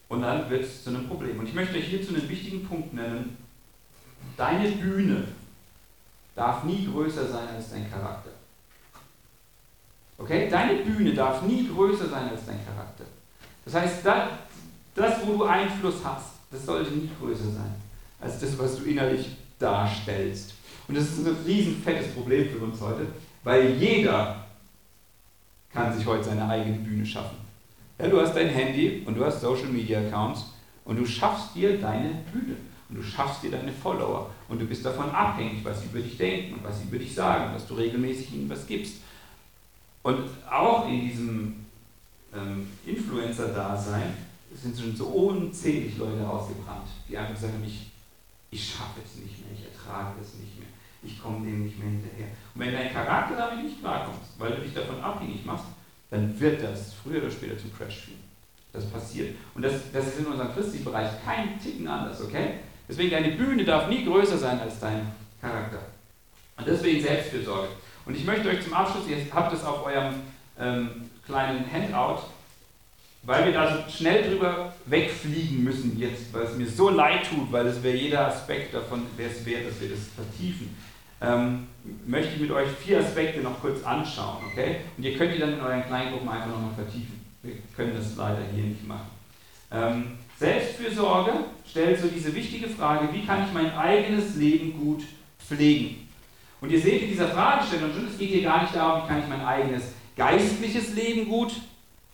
Und 0.08 0.22
dann 0.22 0.50
wird 0.50 0.64
es 0.64 0.84
zu 0.84 0.92
einem 0.92 1.08
Problem. 1.08 1.40
Und 1.40 1.48
ich 1.48 1.56
möchte 1.56 1.76
euch 1.78 1.88
hierzu 1.88 2.14
einen 2.14 2.30
wichtigen 2.30 2.66
Punkt 2.66 2.94
nennen. 2.94 3.36
Deine 4.38 4.70
Bühne 4.70 5.24
darf 6.36 6.64
nie 6.64 6.86
größer 6.86 7.28
sein 7.28 7.48
als 7.56 7.72
dein 7.72 7.90
Charakter. 7.90 8.30
Okay? 10.20 10.48
Deine 10.50 10.84
Bühne 10.84 11.14
darf 11.14 11.42
nie 11.42 11.68
größer 11.68 12.08
sein 12.08 12.30
als 12.30 12.46
dein 12.46 12.64
Charakter. 12.64 13.06
Das 13.66 13.74
heißt, 13.74 14.06
das, 14.94 15.26
wo 15.26 15.38
du 15.38 15.44
Einfluss 15.46 15.96
hast, 16.04 16.34
das 16.52 16.66
sollte 16.66 16.92
nie 16.92 17.10
größer 17.20 17.46
sein 17.52 17.76
als 18.22 18.40
das, 18.40 18.58
was 18.58 18.78
du 18.78 18.84
innerlich 18.84 19.28
darstellst. 19.58 20.54
Und 20.88 20.96
das 20.96 21.06
ist 21.06 21.26
ein 21.26 21.36
riesen 21.46 21.82
fettes 21.82 22.14
Problem 22.14 22.50
für 22.50 22.60
uns 22.60 22.80
heute, 22.80 23.08
weil 23.44 23.72
jeder 23.72 24.43
kann 25.74 25.96
sich 25.96 26.06
heute 26.06 26.24
seine 26.24 26.48
eigene 26.48 26.78
Bühne 26.78 27.06
schaffen. 27.06 27.38
Ja, 28.00 28.08
du 28.08 28.22
hast 28.22 28.36
dein 28.36 28.50
Handy 28.50 29.04
und 29.06 29.16
du 29.16 29.26
hast 29.26 29.42
Social 29.42 29.68
Media 29.68 30.00
Accounts 30.00 30.46
und 30.86 30.98
du 30.98 31.06
schaffst 31.06 31.56
dir 31.56 31.80
deine 31.80 32.10
Bühne 32.32 32.56
und 32.90 32.98
du 32.98 33.04
schaffst 33.04 33.44
dir 33.44 33.52
deine 33.52 33.72
Follower 33.72 34.30
und 34.50 34.62
du 34.62 34.66
bist 34.66 34.86
davon 34.86 35.10
abhängig, 35.10 35.64
was 35.64 35.82
sie 35.82 35.88
über 35.88 36.00
dich 36.00 36.18
denken 36.18 36.56
und 36.56 36.64
was 36.64 36.80
sie 36.80 36.86
über 36.86 36.98
dich 36.98 37.14
sagen, 37.14 37.54
dass 37.54 37.68
du 37.68 37.74
regelmäßig 37.76 38.34
ihnen 38.34 38.50
was 38.50 38.68
gibst. 38.68 38.98
Und 40.04 40.30
auch 40.50 40.88
in 40.88 41.02
diesem 41.02 41.66
ähm, 42.36 42.68
Influencer-Dasein 42.86 44.14
sind 44.54 44.78
schon 44.78 44.96
so 44.96 45.06
unzählig 45.06 45.98
Leute 45.98 46.28
ausgebrannt, 46.28 46.88
die 47.08 47.18
einfach 47.18 47.40
sagen, 47.40 47.64
ich, 47.66 47.92
ich 48.52 48.74
schaffe 48.74 49.00
es 49.04 49.22
nicht 49.22 49.40
mehr, 49.40 49.58
ich 49.58 49.66
ertrage 49.66 50.20
es 50.22 50.36
nicht 50.36 50.60
mehr, 50.60 50.68
ich 51.04 51.22
komme 51.22 51.46
dem 51.46 51.66
nicht 51.66 51.80
mehr 51.80 51.90
hinterher. 51.90 52.28
Und 52.54 52.62
wenn 52.62 52.74
dein 52.74 52.94
Charakter 52.94 53.36
damit 53.36 53.66
nicht 53.66 53.80
klarkommst, 53.80 54.32
weil 54.38 54.52
du 54.52 54.62
dich 54.62 54.74
davon 54.74 55.02
abhängig 55.02 55.46
machst, 55.46 55.66
dann 56.10 56.40
wird 56.40 56.64
das 56.64 56.94
früher 56.94 57.22
oder 57.22 57.32
später 57.32 57.58
zum 57.58 57.76
Crash 57.76 58.02
führen. 58.02 58.24
Das 58.72 58.86
passiert. 58.86 59.36
Und 59.54 59.64
das, 59.64 59.74
das 59.92 60.08
ist 60.08 60.20
in 60.20 60.26
unserem 60.28 60.54
christlichen 60.54 60.86
Bereich 60.86 61.10
kein 61.26 61.60
Ticken 61.60 61.88
anders, 61.88 62.22
okay? 62.22 62.60
Deswegen, 62.88 63.12
deine 63.12 63.32
Bühne 63.32 63.64
darf 63.64 63.88
nie 63.88 64.04
größer 64.04 64.38
sein 64.38 64.60
als 64.60 64.80
dein 64.80 65.12
Charakter. 65.40 65.80
Und 66.58 66.68
deswegen 66.68 67.02
Selbstfürsorge. 67.02 67.70
Und 68.06 68.16
ich 68.16 68.26
möchte 68.26 68.50
euch 68.50 68.64
zum 68.64 68.74
Abschluss, 68.74 69.08
ihr 69.08 69.18
habt 69.34 69.54
es 69.54 69.64
auf 69.64 69.86
eurem 69.86 70.16
ähm, 70.60 71.10
kleinen 71.26 71.66
Handout, 71.72 72.24
weil 73.24 73.46
wir 73.46 73.54
da 73.54 73.78
so 73.78 73.90
schnell 73.90 74.30
drüber 74.30 74.74
wegfliegen 74.86 75.64
müssen 75.64 75.98
jetzt, 75.98 76.34
weil 76.34 76.44
es 76.44 76.56
mir 76.56 76.68
so 76.68 76.90
leid 76.90 77.28
tut, 77.30 77.52
weil 77.52 77.68
es 77.68 77.82
wäre 77.82 77.96
jeder 77.96 78.28
Aspekt 78.28 78.74
davon, 78.74 79.06
wäre 79.16 79.32
es 79.32 79.46
wert, 79.46 79.68
dass 79.68 79.80
wir 79.80 79.90
das 79.90 80.00
vertiefen, 80.16 80.76
ähm, 81.24 81.68
möchte 82.06 82.36
ich 82.36 82.42
mit 82.42 82.52
euch 82.52 82.68
vier 82.70 83.00
Aspekte 83.00 83.42
noch 83.42 83.60
kurz 83.62 83.84
anschauen, 83.84 84.44
okay? 84.52 84.78
Und 84.98 85.04
ihr 85.04 85.18
könnt 85.18 85.34
die 85.34 85.40
dann 85.40 85.54
in 85.54 85.62
euren 85.62 85.86
Kleingruppen 85.86 86.30
einfach 86.30 86.50
nochmal 86.50 86.74
vertiefen. 86.76 87.24
Wir 87.42 87.56
können 87.76 87.94
das 87.96 88.16
leider 88.16 88.42
hier 88.54 88.64
nicht 88.64 88.88
machen. 88.88 89.08
Ähm, 89.72 90.04
Selbstfürsorge 90.38 91.32
stellt 91.70 92.00
so 92.00 92.08
diese 92.08 92.34
wichtige 92.36 92.68
Frage, 92.68 93.10
wie 93.14 93.26
kann 93.26 93.44
ich 93.46 93.54
mein 93.54 93.76
eigenes 93.76 94.36
Leben 94.36 94.74
gut 94.80 95.04
pflegen? 95.40 96.08
Und 96.62 96.72
ihr 96.72 96.80
seht 96.80 97.04
in 97.04 97.10
dieser 97.10 97.28
Fragestellung 97.30 97.92
schon, 97.94 98.08
es 98.08 98.18
geht 98.18 98.30
hier 98.30 98.44
gar 98.44 98.62
nicht 98.62 98.76
darum, 98.76 99.04
wie 99.04 99.08
kann 99.08 99.20
ich 99.20 99.28
mein 99.28 99.46
eigenes 99.46 99.94
geistliches 100.16 100.94
Leben 100.94 101.28
gut 101.28 101.54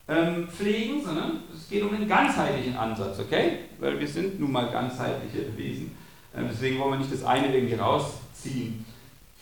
ähm, 0.08 0.48
pflegen, 0.48 1.04
sondern 1.04 1.42
es 1.54 1.70
geht 1.70 1.84
um 1.84 1.94
einen 1.94 2.08
ganzheitlichen 2.08 2.76
Ansatz, 2.76 3.20
okay? 3.20 3.60
Weil 3.80 4.00
wir 4.00 4.08
sind 4.08 4.40
nun 4.40 4.52
mal 4.52 4.72
ganzheitliche 4.72 5.56
Wesen. 5.56 5.96
Ähm, 6.36 6.48
deswegen 6.52 6.80
wollen 6.80 6.94
wir 6.94 7.00
nicht 7.00 7.14
das 7.14 7.24
eine 7.24 7.54
irgendwie 7.54 7.76
rausziehen. 7.76 8.86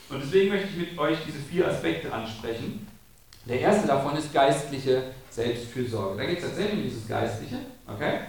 Und 0.10 0.24
deswegen 0.24 0.49
möchte 0.49 0.70
ich 0.70 0.89
mit 0.89 0.97
euch 0.97 1.18
diese 1.26 1.39
vier 1.39 1.68
Aspekte 1.68 2.12
ansprechen. 2.12 2.88
Der 3.45 3.60
erste 3.60 3.88
davon 3.88 4.18
ist 4.18 4.34
geistliche 4.34 5.03
Selbstfürsorge. 5.30 6.18
Da 6.18 6.26
geht 6.26 6.39
es 6.39 6.45
tatsächlich 6.45 6.74
um 6.74 6.84
dieses 6.84 7.08
Geistliche, 7.08 7.58
okay? 7.88 8.20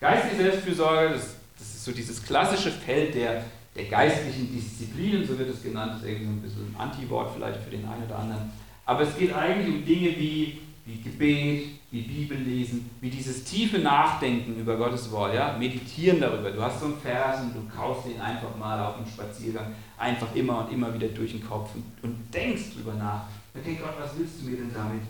Geistliche 0.00 0.36
Selbstfürsorge, 0.36 1.14
das, 1.14 1.36
das 1.58 1.68
ist 1.68 1.84
so 1.84 1.92
dieses 1.92 2.22
klassische 2.22 2.70
Feld 2.70 3.14
der 3.14 3.42
der 3.76 3.84
geistlichen 3.84 4.52
Disziplinen, 4.52 5.26
so 5.26 5.38
wird 5.38 5.50
es 5.50 5.62
genannt, 5.62 5.92
das 5.94 6.02
ist 6.02 6.08
irgendwie 6.08 6.24
so 6.26 6.30
ein 6.30 6.42
bisschen 6.42 6.74
ein 6.74 6.80
Anti-Wort 6.80 7.32
vielleicht 7.34 7.60
für 7.62 7.70
den 7.70 7.86
einen 7.86 8.04
oder 8.04 8.18
anderen. 8.18 8.50
Aber 8.86 9.02
es 9.02 9.16
geht 9.16 9.34
eigentlich 9.34 9.74
um 9.74 9.84
Dinge 9.84 10.08
wie, 10.16 10.58
wie 10.86 11.00
Gebet, 11.02 11.75
wie 11.90 12.02
Bibellesen, 12.02 12.90
wie 13.00 13.10
dieses 13.10 13.44
tiefe 13.44 13.78
Nachdenken 13.78 14.58
über 14.58 14.76
Gottes 14.76 15.10
Wort, 15.10 15.34
ja? 15.34 15.56
meditieren 15.56 16.20
darüber. 16.20 16.50
Du 16.50 16.60
hast 16.60 16.80
so 16.80 16.86
einen 16.86 16.98
Vers 16.98 17.42
und 17.42 17.54
du 17.54 17.62
kaufst 17.74 18.08
den 18.08 18.20
einfach 18.20 18.56
mal 18.56 18.84
auf 18.84 18.96
dem 18.96 19.06
Spaziergang, 19.06 19.72
einfach 19.96 20.34
immer 20.34 20.64
und 20.64 20.72
immer 20.72 20.92
wieder 20.92 21.08
durch 21.08 21.32
den 21.32 21.46
Kopf 21.46 21.70
und, 21.74 21.84
und 22.02 22.34
denkst 22.34 22.74
drüber 22.74 22.94
nach. 22.94 23.24
Okay, 23.54 23.78
Gott, 23.80 23.94
was 23.98 24.18
willst 24.18 24.40
du 24.40 24.50
mir 24.50 24.56
denn 24.56 24.72
damit 24.74 25.02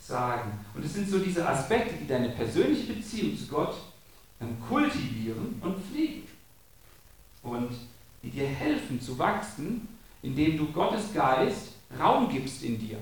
sagen? 0.00 0.50
Und 0.74 0.84
es 0.84 0.94
sind 0.94 1.08
so 1.08 1.18
diese 1.18 1.46
Aspekte, 1.46 1.94
die 2.00 2.06
deine 2.06 2.30
persönliche 2.30 2.92
Beziehung 2.92 3.36
zu 3.36 3.46
Gott 3.46 3.74
kultivieren 4.68 5.60
und 5.60 5.76
pflegen. 5.84 6.22
Und 7.42 7.70
die 8.22 8.30
dir 8.30 8.46
helfen 8.46 9.00
zu 9.00 9.18
wachsen, 9.18 9.88
indem 10.22 10.56
du 10.56 10.66
Gottes 10.72 11.12
Geist 11.12 11.74
Raum 11.98 12.28
gibst 12.28 12.62
in 12.62 12.78
dir. 12.78 12.98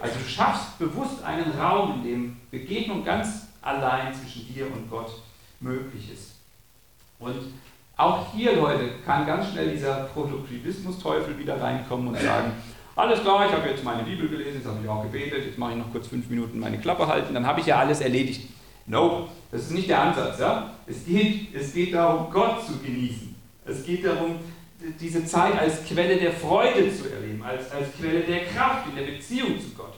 Also 0.00 0.18
du 0.18 0.28
schaffst 0.28 0.78
bewusst 0.78 1.22
einen 1.24 1.50
Raum, 1.58 1.94
in 1.96 2.04
dem 2.04 2.36
Begegnung 2.50 3.04
ganz 3.04 3.48
allein 3.62 4.12
zwischen 4.14 4.52
dir 4.52 4.66
und 4.66 4.88
Gott 4.90 5.10
möglich 5.60 6.12
ist. 6.12 6.36
Und 7.18 7.52
auch 7.96 8.32
hier, 8.34 8.56
Leute, 8.56 8.90
kann 9.04 9.26
ganz 9.26 9.50
schnell 9.50 9.70
dieser 9.70 10.04
Produktivismus-Teufel 10.04 11.38
wieder 11.38 11.60
reinkommen 11.60 12.08
und 12.08 12.18
sagen, 12.18 12.52
alles 12.94 13.20
klar, 13.20 13.46
ich 13.46 13.52
habe 13.52 13.68
jetzt 13.68 13.82
meine 13.84 14.02
Bibel 14.02 14.28
gelesen, 14.28 14.56
jetzt 14.56 14.66
habe 14.66 14.78
ich 14.82 14.88
auch 14.88 15.02
gebetet, 15.02 15.46
jetzt 15.46 15.58
mache 15.58 15.72
ich 15.72 15.78
noch 15.78 15.90
kurz 15.92 16.08
fünf 16.08 16.28
Minuten 16.28 16.58
meine 16.58 16.78
Klappe 16.78 17.06
halten, 17.06 17.34
dann 17.34 17.46
habe 17.46 17.60
ich 17.60 17.66
ja 17.66 17.78
alles 17.78 18.00
erledigt. 18.00 18.50
No, 18.86 19.28
das 19.50 19.62
ist 19.62 19.72
nicht 19.72 19.88
der 19.88 20.00
Ansatz. 20.00 20.38
Ja? 20.38 20.74
Es, 20.86 21.04
geht, 21.04 21.54
es 21.54 21.74
geht 21.74 21.92
darum, 21.94 22.30
Gott 22.30 22.64
zu 22.64 22.78
genießen. 22.78 23.34
Es 23.64 23.84
geht 23.84 24.04
darum, 24.04 24.36
diese 25.00 25.24
Zeit 25.24 25.58
als 25.58 25.84
Quelle 25.84 26.16
der 26.16 26.32
Freude 26.32 26.94
zu 26.94 27.10
erleben, 27.12 27.42
als, 27.42 27.70
als 27.70 27.88
Quelle 27.98 28.20
der 28.20 28.44
Kraft 28.46 28.88
in 28.88 28.96
der 28.96 29.12
Beziehung 29.12 29.60
zu 29.60 29.70
Gott. 29.76 29.94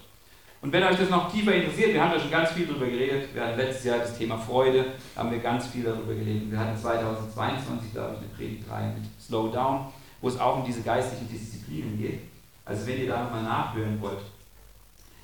Und 0.61 0.73
wenn 0.73 0.83
euch 0.83 0.99
das 0.99 1.09
noch 1.09 1.31
tiefer 1.31 1.55
interessiert, 1.55 1.93
wir 1.93 2.03
haben 2.03 2.13
da 2.13 2.19
schon 2.19 2.31
ganz 2.31 2.51
viel 2.51 2.67
darüber 2.67 2.87
geredet. 2.87 3.33
Wir 3.33 3.45
hatten 3.45 3.59
letztes 3.59 3.85
Jahr 3.85 3.99
das 3.99 4.19
Thema 4.19 4.37
Freude, 4.37 4.87
haben 5.15 5.31
wir 5.31 5.39
ganz 5.39 5.69
viel 5.69 5.85
darüber 5.85 6.15
geredet. 6.15 6.51
Wir 6.51 6.59
hatten 6.59 6.77
2022, 6.77 7.93
glaube 7.93 8.15
ich, 8.15 8.19
eine 8.19 8.29
Predigtreihe 8.37 8.93
mit 8.95 9.05
Slow 9.21 9.53
Down, 9.53 9.87
wo 10.21 10.29
es 10.29 10.41
auch 10.41 10.59
um 10.59 10.65
diese 10.65 10.83
geistlichen 10.83 11.29
Disziplinen 11.29 11.97
geht. 11.97 12.21
Also 12.65 12.87
wenn 12.87 12.99
ihr 12.99 13.07
da 13.07 13.23
nochmal 13.23 13.45
nachhören 13.45 14.01
wollt. 14.01 14.19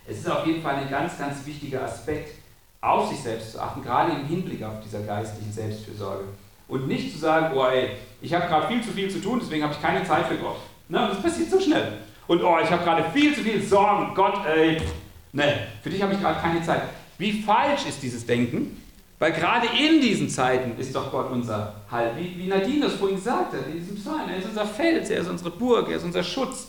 Es 0.07 0.19
ist 0.19 0.31
auf 0.31 0.47
jeden 0.47 0.63
Fall 0.63 0.77
ein 0.77 0.91
ganz, 0.91 1.19
ganz 1.19 1.45
wichtiger 1.45 1.83
Aspekt, 1.83 2.39
auf 2.81 3.09
sich 3.09 3.19
selbst 3.19 3.53
zu 3.53 3.61
achten, 3.61 3.83
gerade 3.83 4.13
im 4.13 4.27
Hinblick 4.27 4.63
auf 4.63 4.81
dieser 4.85 5.01
geistlichen 5.01 5.53
Selbstfürsorge. 5.53 6.25
Und 6.69 6.87
nicht 6.87 7.13
zu 7.13 7.19
sagen, 7.19 7.57
oh 7.57 7.67
ey, 7.67 7.91
ich 8.25 8.33
habe 8.33 8.47
gerade 8.47 8.69
viel 8.69 8.83
zu 8.83 8.91
viel 8.91 9.11
zu 9.11 9.21
tun, 9.21 9.39
deswegen 9.43 9.63
habe 9.63 9.75
ich 9.75 9.83
keine 9.83 10.03
Zeit 10.03 10.27
für 10.27 10.37
Gott. 10.37 10.57
Na, 10.89 11.09
das 11.09 11.23
passiert 11.23 11.51
so 11.51 11.61
schnell. 11.61 11.93
Und 12.27 12.43
oh, 12.43 12.57
ich 12.63 12.71
habe 12.71 12.83
gerade 12.83 13.05
viel 13.13 13.35
zu 13.35 13.43
viel 13.43 13.63
Sorgen, 13.63 14.15
Gott, 14.15 14.47
ey, 14.47 14.81
ne, 15.33 15.67
für 15.83 15.91
dich 15.91 16.03
habe 16.03 16.15
ich 16.15 16.21
gerade 16.21 16.41
keine 16.41 16.63
Zeit. 16.63 16.83
Wie 17.19 17.43
falsch 17.43 17.87
ist 17.87 18.03
dieses 18.03 18.25
Denken? 18.25 18.81
Weil 19.19 19.33
gerade 19.33 19.67
in 19.79 20.01
diesen 20.01 20.29
Zeiten 20.29 20.79
ist 20.81 20.95
doch 20.95 21.11
Gott 21.11 21.31
unser 21.31 21.75
Halt. 21.91 22.17
Wie, 22.17 22.37
wie 22.39 22.47
Nadine 22.47 22.87
das 22.87 22.95
vorhin 22.95 23.21
sagte, 23.21 23.59
in 23.59 23.79
diesem 23.79 23.97
Psalm, 23.97 24.29
er 24.29 24.39
ist 24.39 24.47
unser 24.47 24.67
Fels, 24.67 25.11
er 25.11 25.21
ist 25.21 25.29
unsere 25.29 25.51
Burg, 25.51 25.89
er 25.91 25.97
ist 25.97 26.05
unser 26.05 26.25
Schutz. 26.25 26.69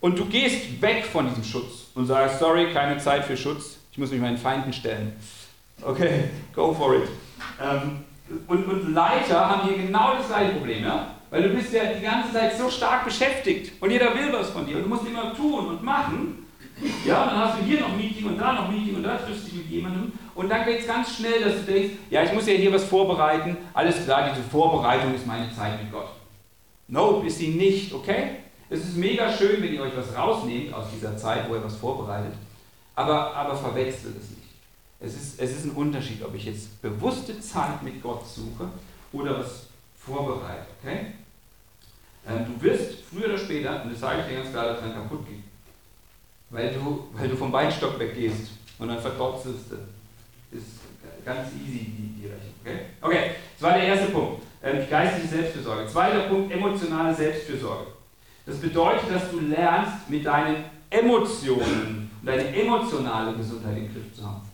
Und 0.00 0.18
du 0.18 0.24
gehst 0.24 0.80
weg 0.80 1.04
von 1.04 1.28
diesem 1.28 1.44
Schutz 1.44 1.88
und 1.94 2.06
sagst, 2.06 2.38
sorry, 2.38 2.72
keine 2.72 2.98
Zeit 2.98 3.24
für 3.24 3.36
Schutz, 3.36 3.76
ich 3.92 3.98
muss 3.98 4.10
mich 4.10 4.20
meinen 4.20 4.38
Feinden 4.38 4.72
stellen. 4.72 5.12
Okay, 5.82 6.24
go 6.54 6.72
for 6.72 6.96
it. 6.96 7.08
Ähm, 7.62 8.04
und, 8.48 8.64
und 8.66 8.94
Leiter 8.94 9.48
haben 9.48 9.68
hier 9.68 9.86
genau 9.86 10.14
das 10.16 10.28
gleiche 10.28 10.52
Problem, 10.52 10.84
ja? 10.84 11.08
Weil 11.30 11.42
du 11.42 11.48
bist 11.50 11.72
ja 11.72 11.84
die 11.84 12.04
ganze 12.04 12.32
Zeit 12.32 12.56
so 12.56 12.70
stark 12.70 13.04
beschäftigt 13.04 13.72
und 13.80 13.90
jeder 13.90 14.14
will 14.14 14.32
was 14.32 14.50
von 14.50 14.66
dir 14.66 14.76
und 14.76 14.84
du 14.84 14.88
musst 14.88 15.06
immer 15.06 15.34
tun 15.34 15.66
und 15.66 15.82
machen. 15.82 16.46
Ja, 17.04 17.22
und 17.22 17.30
dann 17.30 17.38
hast 17.38 17.58
du 17.58 17.64
hier 17.64 17.80
noch 17.80 17.96
Meeting 17.96 18.26
und 18.26 18.38
da 18.38 18.52
noch 18.52 18.70
Meeting 18.70 18.96
und 18.96 19.02
da 19.02 19.16
triffst 19.16 19.46
du 19.46 19.50
dich 19.50 19.54
mit 19.60 19.70
jemandem 19.70 20.12
und 20.34 20.48
dann 20.48 20.64
geht 20.66 20.80
es 20.80 20.86
ganz 20.86 21.16
schnell, 21.16 21.42
dass 21.42 21.54
du 21.64 21.72
denkst, 21.72 21.94
ja, 22.10 22.22
ich 22.22 22.32
muss 22.32 22.46
ja 22.46 22.52
hier 22.52 22.72
was 22.72 22.84
vorbereiten. 22.84 23.56
Alles 23.72 24.04
klar, 24.04 24.28
diese 24.30 24.46
Vorbereitung 24.48 25.14
ist 25.14 25.26
meine 25.26 25.50
Zeit 25.54 25.82
mit 25.82 25.90
Gott. 25.90 26.08
Nope, 26.88 27.26
ist 27.26 27.38
sie 27.38 27.48
nicht, 27.48 27.92
okay? 27.92 28.36
Es 28.68 28.80
ist 28.80 28.96
mega 28.96 29.32
schön, 29.32 29.62
wenn 29.62 29.72
ihr 29.72 29.80
euch 29.80 29.96
was 29.96 30.16
rausnehmt 30.16 30.74
aus 30.74 30.86
dieser 30.94 31.16
Zeit, 31.16 31.48
wo 31.48 31.54
ihr 31.54 31.64
was 31.64 31.76
vorbereitet, 31.76 32.34
aber, 32.94 33.34
aber 33.34 33.56
verwechselt 33.56 34.16
es 34.20 34.30
nicht. 34.30 34.35
Es 34.98 35.14
ist, 35.14 35.40
es 35.40 35.50
ist 35.50 35.64
ein 35.66 35.72
Unterschied, 35.72 36.22
ob 36.22 36.34
ich 36.34 36.46
jetzt 36.46 36.80
bewusste 36.80 37.38
Zeit 37.40 37.82
mit 37.82 38.02
Gott 38.02 38.26
suche 38.26 38.68
oder 39.12 39.40
was 39.40 39.66
vorbereitet. 39.98 40.66
Okay? 40.82 41.06
Ähm, 42.28 42.46
du 42.46 42.62
wirst 42.62 43.04
früher 43.10 43.26
oder 43.26 43.38
später, 43.38 43.82
und 43.82 43.92
das 43.92 44.00
sage 44.00 44.22
ich 44.22 44.28
dir 44.28 44.42
ganz 44.42 44.50
klar, 44.50 44.66
daran 44.66 44.94
kaputt 44.94 45.26
gehen. 45.26 45.44
Weil 46.50 46.72
du, 46.72 47.08
weil 47.12 47.28
du 47.28 47.36
vom 47.36 47.52
Weinstock 47.52 47.98
weggehst 47.98 48.50
und 48.78 48.88
dann 48.88 49.00
verdopselst 49.00 49.70
du. 49.70 49.76
Ist 50.56 50.80
ganz 51.24 51.48
easy 51.52 51.78
die, 51.78 52.22
die 52.22 52.26
Rechnung. 52.26 52.54
Okay? 52.62 52.78
okay, 53.02 53.30
das 53.58 53.68
war 53.68 53.76
der 53.76 53.88
erste 53.88 54.12
Punkt. 54.12 54.42
Ähm, 54.62 54.78
die 54.84 54.90
geistliche 54.90 55.28
Selbstfürsorge. 55.28 55.86
Zweiter 55.88 56.28
Punkt, 56.28 56.52
emotionale 56.52 57.14
Selbstfürsorge. 57.14 57.86
Das 58.46 58.56
bedeutet, 58.58 59.10
dass 59.10 59.30
du 59.30 59.40
lernst, 59.40 60.08
mit 60.08 60.24
deinen 60.24 60.64
Emotionen 60.88 62.10
und 62.20 62.26
deine 62.26 62.54
emotionale 62.54 63.36
Gesundheit 63.36 63.76
im 63.76 63.92
Griff 63.92 64.14
zu 64.14 64.24
haben. 64.24 64.45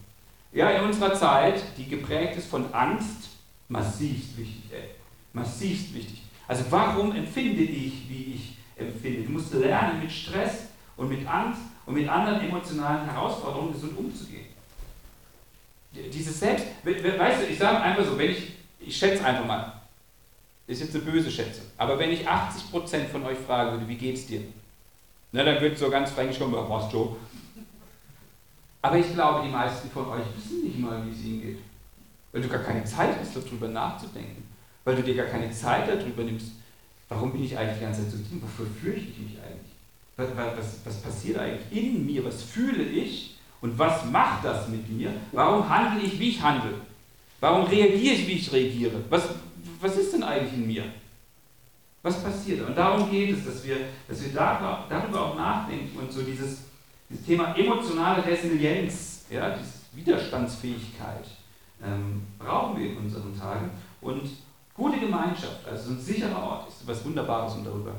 Ja, 0.52 0.70
in 0.70 0.84
unserer 0.84 1.14
Zeit, 1.14 1.62
die 1.78 1.88
geprägt 1.88 2.36
ist 2.36 2.48
von 2.48 2.72
Angst, 2.74 3.30
massivst 3.68 4.36
wichtig, 4.36 4.64
ey. 4.70 4.90
Massivst 5.32 5.94
wichtig. 5.94 6.22
Also 6.46 6.64
warum 6.68 7.14
empfinde 7.14 7.62
ich, 7.62 8.08
wie 8.08 8.34
ich 8.34 8.56
empfinde? 8.76 9.22
Du 9.22 9.32
musst 9.32 9.54
lernen, 9.54 10.00
mit 10.00 10.12
Stress 10.12 10.66
und 10.96 11.08
mit 11.08 11.26
Angst 11.26 11.62
und 11.86 11.94
mit 11.94 12.06
anderen 12.06 12.40
emotionalen 12.42 13.10
Herausforderungen 13.10 13.72
gesund 13.72 13.96
umzugehen. 13.96 14.46
Dieses 15.92 16.38
Selbst, 16.38 16.66
weißt 16.84 17.42
du, 17.42 17.46
ich 17.50 17.58
sage 17.58 17.80
einfach 17.80 18.04
so, 18.04 18.18
wenn 18.18 18.30
ich, 18.30 18.52
ich 18.80 18.96
schätze 18.96 19.24
einfach 19.24 19.46
mal, 19.46 19.80
ist 20.66 20.80
jetzt 20.80 20.94
eine 20.94 21.04
böse 21.04 21.30
Schätzung, 21.30 21.64
aber 21.76 21.98
wenn 21.98 22.10
ich 22.10 22.28
80% 22.28 23.08
von 23.10 23.24
euch 23.24 23.38
fragen 23.38 23.72
würde, 23.72 23.88
wie 23.88 23.96
geht's 23.96 24.26
dir? 24.26 24.42
Na, 25.32 25.44
dann 25.44 25.60
wird 25.60 25.78
so 25.78 25.90
ganz 25.90 26.10
fränkisch 26.10 26.38
kommen, 26.38 26.54
was 26.54 26.92
Joe? 26.92 27.16
Aber 28.82 28.98
ich 28.98 29.14
glaube, 29.14 29.46
die 29.46 29.52
meisten 29.52 29.88
von 29.90 30.08
euch 30.08 30.24
wissen 30.36 30.64
nicht 30.64 30.78
mal, 30.80 31.06
wie 31.06 31.12
es 31.12 31.24
ihnen 31.24 31.40
geht. 31.40 31.58
Weil 32.32 32.42
du 32.42 32.48
gar 32.48 32.62
keine 32.62 32.84
Zeit 32.84 33.16
hast, 33.18 33.36
darüber 33.36 33.68
nachzudenken. 33.68 34.42
Weil 34.84 34.96
du 34.96 35.02
dir 35.02 35.14
gar 35.14 35.26
keine 35.26 35.50
Zeit 35.52 35.88
darüber 35.88 36.24
nimmst, 36.24 36.48
warum 37.08 37.32
bin 37.32 37.44
ich 37.44 37.56
eigentlich 37.56 37.78
die 37.78 37.84
ganze 37.84 38.02
Zeit 38.02 38.10
so 38.10 38.16
tief? 38.18 38.42
Wofür 38.42 38.66
fürchte 38.66 39.08
ich 39.12 39.18
mich 39.18 39.38
eigentlich? 39.38 39.72
Was, 40.16 40.28
was, 40.36 40.76
was 40.84 41.00
passiert 41.00 41.38
eigentlich 41.38 41.84
in 41.84 42.04
mir? 42.04 42.24
Was 42.24 42.42
fühle 42.42 42.82
ich? 42.82 43.36
Und 43.60 43.78
was 43.78 44.04
macht 44.06 44.44
das 44.44 44.68
mit 44.68 44.88
mir? 44.90 45.12
Warum 45.30 45.68
handle 45.68 46.02
ich, 46.02 46.18
wie 46.18 46.30
ich 46.30 46.42
handle? 46.42 46.74
Warum 47.38 47.64
reagiere 47.66 48.14
ich, 48.14 48.26
wie 48.26 48.32
ich 48.32 48.52
reagiere? 48.52 49.04
Was, 49.08 49.28
was 49.80 49.96
ist 49.96 50.12
denn 50.12 50.24
eigentlich 50.24 50.54
in 50.54 50.66
mir? 50.66 50.84
Was 52.02 52.20
passiert? 52.20 52.66
Und 52.66 52.76
darum 52.76 53.08
geht 53.08 53.36
es, 53.36 53.44
dass 53.44 53.64
wir, 53.64 53.76
dass 54.08 54.24
wir 54.24 54.32
darüber 54.32 55.20
auch 55.20 55.36
nachdenken 55.36 55.96
und 55.96 56.10
so 56.10 56.22
dieses, 56.22 56.58
dieses 57.12 57.26
Thema 57.26 57.54
emotionale 57.56 58.24
Resilienz, 58.24 59.26
ja, 59.30 59.50
diese 59.50 59.82
Widerstandsfähigkeit 59.92 61.26
ähm, 61.84 62.22
brauchen 62.38 62.80
wir 62.80 62.90
in 62.90 62.96
unseren 62.96 63.38
Tagen. 63.38 63.70
Und 64.00 64.22
gute 64.74 64.98
Gemeinschaft, 64.98 65.66
also 65.68 65.90
so 65.90 65.90
ein 65.94 66.00
sicherer 66.00 66.42
Ort, 66.42 66.68
ist 66.68 66.82
etwas 66.82 67.04
Wunderbares, 67.04 67.54
um 67.54 67.64
darüber 67.64 67.94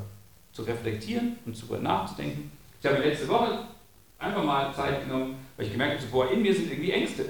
zu 0.52 0.64
reflektieren 0.64 1.38
und 1.46 1.58
darüber 1.58 1.80
nachzudenken. 1.80 2.52
Ich 2.82 2.86
habe 2.90 2.98
letzte 3.02 3.28
Woche 3.28 3.60
einfach 4.20 4.44
mal 4.44 4.74
Zeit 4.74 5.04
genommen, 5.06 5.36
weil 5.56 5.66
ich 5.66 5.72
gemerkt 5.72 6.02
habe, 6.02 6.12
boah, 6.12 6.32
in 6.32 6.42
mir 6.42 6.54
sind 6.54 6.72
irgendwie 6.72 6.92
Ängste. 6.92 7.26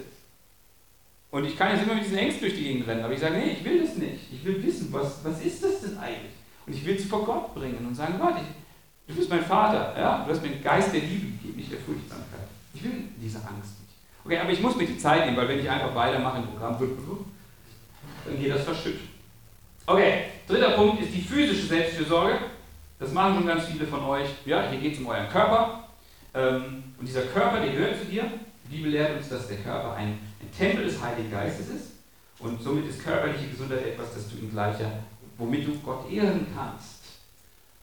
Und 1.32 1.46
ich 1.46 1.58
kann 1.58 1.72
jetzt 1.72 1.84
immer 1.84 1.96
mit 1.96 2.04
diesen 2.04 2.18
Ängsten 2.18 2.42
durch 2.42 2.56
die 2.56 2.64
Gegend 2.64 2.88
rennen, 2.88 3.04
aber 3.04 3.14
ich 3.14 3.20
sage, 3.20 3.38
nee, 3.38 3.54
ich 3.54 3.64
will 3.64 3.82
das 3.82 3.96
nicht. 3.96 4.32
Ich 4.32 4.46
will 4.46 4.62
wissen, 4.64 4.90
was, 4.92 5.24
was 5.26 5.44
ist 5.44 5.64
das 5.64 5.82
denn 5.82 5.98
eigentlich? 5.98 6.32
Und 6.66 6.74
ich 6.74 6.86
will 6.86 6.98
sie 6.98 7.08
vor 7.08 7.26
Gott 7.26 7.56
bringen 7.56 7.86
und 7.88 7.96
sagen, 7.96 8.20
Gott, 8.20 8.36
ich, 8.38 8.63
du 9.08 9.16
bist 9.16 9.30
mein 9.30 9.44
Vater, 9.44 9.94
ja? 9.98 10.24
du 10.26 10.32
hast 10.32 10.42
mir 10.42 10.50
einen 10.50 10.64
Geist 10.64 10.94
der 10.94 11.02
Liebe 11.02 11.28
gegeben, 11.28 11.58
nicht 11.58 11.72
der 11.72 11.80
Furchtsamkeit. 11.80 12.48
Ich 12.74 12.84
will 12.84 13.06
diese 13.22 13.38
Angst 13.38 13.80
nicht. 13.80 13.94
Okay, 14.26 14.38
aber 14.38 14.52
ich 14.52 14.62
muss 14.62 14.76
mir 14.76 14.88
die 14.88 14.98
Zeit 14.98 15.26
nehmen, 15.26 15.38
weil 15.38 15.48
wenn 15.48 15.60
ich 15.60 15.70
einfach 15.70 15.94
weitermache 15.94 16.40
im 16.40 16.48
Programm, 16.48 16.78
dann 18.26 18.40
geht 18.40 18.52
das 18.52 18.64
verschütt. 18.64 19.00
Okay, 19.86 20.26
dritter 20.48 20.72
Punkt 20.72 21.02
ist 21.02 21.14
die 21.14 21.22
physische 21.22 21.68
Selbstfürsorge. 21.68 22.40
Das 23.00 23.12
machen 23.12 23.36
schon 23.36 23.48
ganz 23.48 23.66
viele 23.66 23.86
von 23.86 24.02
euch. 24.04 24.30
Ja, 24.46 24.70
hier 24.70 24.80
geht 24.80 24.94
es 24.94 25.00
um 25.00 25.08
euren 25.08 25.28
Körper. 25.28 25.84
Ähm, 26.34 26.84
und 26.98 27.06
dieser 27.06 27.24
Körper, 27.24 27.60
der 27.60 27.74
gehört 27.74 28.00
zu 28.00 28.06
dir. 28.06 28.24
Die 28.66 28.78
Bibel 28.78 28.92
lehrt 28.92 29.18
uns, 29.18 29.28
dass 29.28 29.50
der 29.50 29.58
Körper 29.58 29.94
ein, 29.96 30.20
ein 30.42 30.52
Tempel 30.58 30.86
des 30.86 31.02
Heiligen 31.04 31.30
Geistes 31.30 31.68
ist. 31.68 31.92
Und 32.40 32.62
somit 32.62 32.88
ist 32.88 33.04
körperliche 33.04 33.50
Gesundheit 33.50 33.86
etwas, 33.86 34.14
das 34.14 34.30
du 34.30 34.38
in 34.38 34.50
gleicher 34.50 34.90
womit 35.38 35.68
du 35.68 35.80
Gott 35.80 36.10
ehren 36.12 36.48
kannst. 36.56 36.93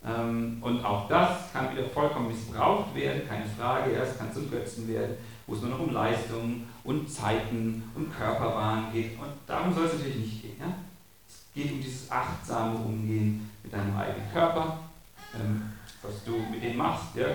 Ähm, 0.05 0.59
und 0.61 0.85
auch 0.85 1.09
das 1.09 1.53
kann 1.53 1.73
wieder 1.73 1.85
vollkommen 1.85 2.29
missbraucht 2.29 2.95
werden, 2.95 3.29
keine 3.29 3.45
Frage. 3.45 3.93
Erst 3.93 4.19
kann 4.19 4.33
zum 4.33 4.51
Götzen 4.51 4.89
werden, 4.89 5.17
wo 5.47 5.55
es 5.55 5.61
nur 5.61 5.71
noch 5.71 5.81
um 5.81 5.93
Leistungen 5.93 6.69
und 6.85 7.11
Zeiten 7.11 7.83
und 7.95 8.17
Körperwahn 8.17 8.93
geht. 8.93 9.19
Und 9.19 9.29
darum 9.47 9.75
soll 9.75 9.87
es 9.87 9.95
natürlich 9.95 10.17
nicht 10.17 10.43
gehen. 10.43 10.57
Ja? 10.59 10.73
Es 11.29 11.45
geht 11.55 11.73
um 11.73 11.81
dieses 11.81 12.11
achtsame 12.11 12.77
Umgehen 12.79 13.51
mit 13.63 13.73
deinem 13.73 13.97
eigenen 13.97 14.33
Körper, 14.33 14.79
ähm, 15.35 15.63
was 16.03 16.25
du 16.25 16.39
mit 16.51 16.63
dem 16.65 16.77
machst, 16.77 17.15
ja? 17.15 17.27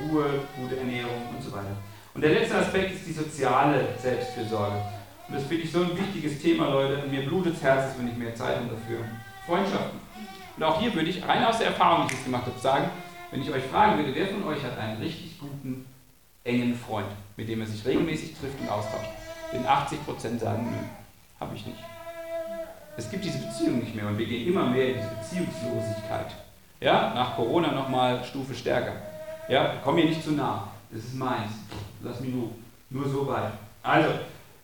Ruhe, 0.00 0.24
gute 0.56 0.78
Ernährung 0.78 1.28
und 1.34 1.42
so 1.42 1.52
weiter. 1.52 1.76
Und 2.14 2.22
der 2.22 2.30
letzte 2.30 2.56
Aspekt 2.56 2.94
ist 2.94 3.06
die 3.06 3.12
soziale 3.12 3.88
Selbstfürsorge. 4.00 4.76
Und 5.28 5.34
das 5.34 5.44
finde 5.44 5.64
ich 5.64 5.72
so 5.72 5.82
ein 5.82 5.96
wichtiges 5.96 6.40
Thema, 6.40 6.70
Leute. 6.70 7.02
Und 7.02 7.10
mir 7.10 7.26
blutet 7.26 7.54
das 7.54 7.62
Herz, 7.62 7.94
wenn 7.98 8.08
ich 8.08 8.16
mehr 8.16 8.34
Zeit 8.34 8.56
habe 8.56 8.68
dafür. 8.68 9.04
Freundschaften. 9.46 10.07
Und 10.58 10.64
auch 10.64 10.80
hier 10.80 10.92
würde 10.92 11.08
ich 11.08 11.24
rein 11.24 11.44
aus 11.44 11.58
der 11.58 11.68
Erfahrung, 11.68 12.08
die 12.08 12.12
ich 12.12 12.18
jetzt 12.18 12.24
gemacht 12.24 12.46
habe, 12.46 12.58
sagen, 12.58 12.90
wenn 13.30 13.40
ich 13.40 13.50
euch 13.50 13.62
fragen 13.62 13.96
würde, 13.96 14.12
wer 14.12 14.26
von 14.26 14.42
euch 14.48 14.60
hat 14.64 14.76
einen 14.76 15.00
richtig 15.00 15.38
guten, 15.38 15.86
engen 16.42 16.74
Freund, 16.74 17.06
mit 17.36 17.48
dem 17.48 17.60
er 17.60 17.66
sich 17.68 17.84
regelmäßig 17.86 18.34
trifft 18.36 18.60
und 18.60 18.68
austauscht, 18.68 19.08
würden 19.52 19.66
80% 19.66 20.38
sagen, 20.40 20.68
nö, 20.70 20.78
habe 21.38 21.54
ich 21.54 21.64
nicht. 21.64 21.78
Es 22.96 23.08
gibt 23.08 23.24
diese 23.24 23.38
Beziehung 23.38 23.78
nicht 23.78 23.94
mehr 23.94 24.08
und 24.08 24.18
wir 24.18 24.26
gehen 24.26 24.48
immer 24.48 24.66
mehr 24.66 24.88
in 24.88 24.94
diese 24.96 25.10
Beziehungslosigkeit. 25.10 26.34
Ja, 26.80 27.14
nach 27.14 27.36
Corona 27.36 27.70
nochmal 27.70 28.24
Stufe 28.24 28.52
stärker. 28.52 28.94
Ja, 29.48 29.74
komm 29.84 29.94
mir 29.94 30.06
nicht 30.06 30.24
zu 30.24 30.32
nah. 30.32 30.66
Das 30.90 31.04
ist 31.04 31.14
meins. 31.14 31.52
Lass 32.02 32.18
mich 32.18 32.34
nur, 32.34 32.50
nur 32.90 33.08
so 33.08 33.28
weit. 33.28 33.52
Also, 33.84 34.08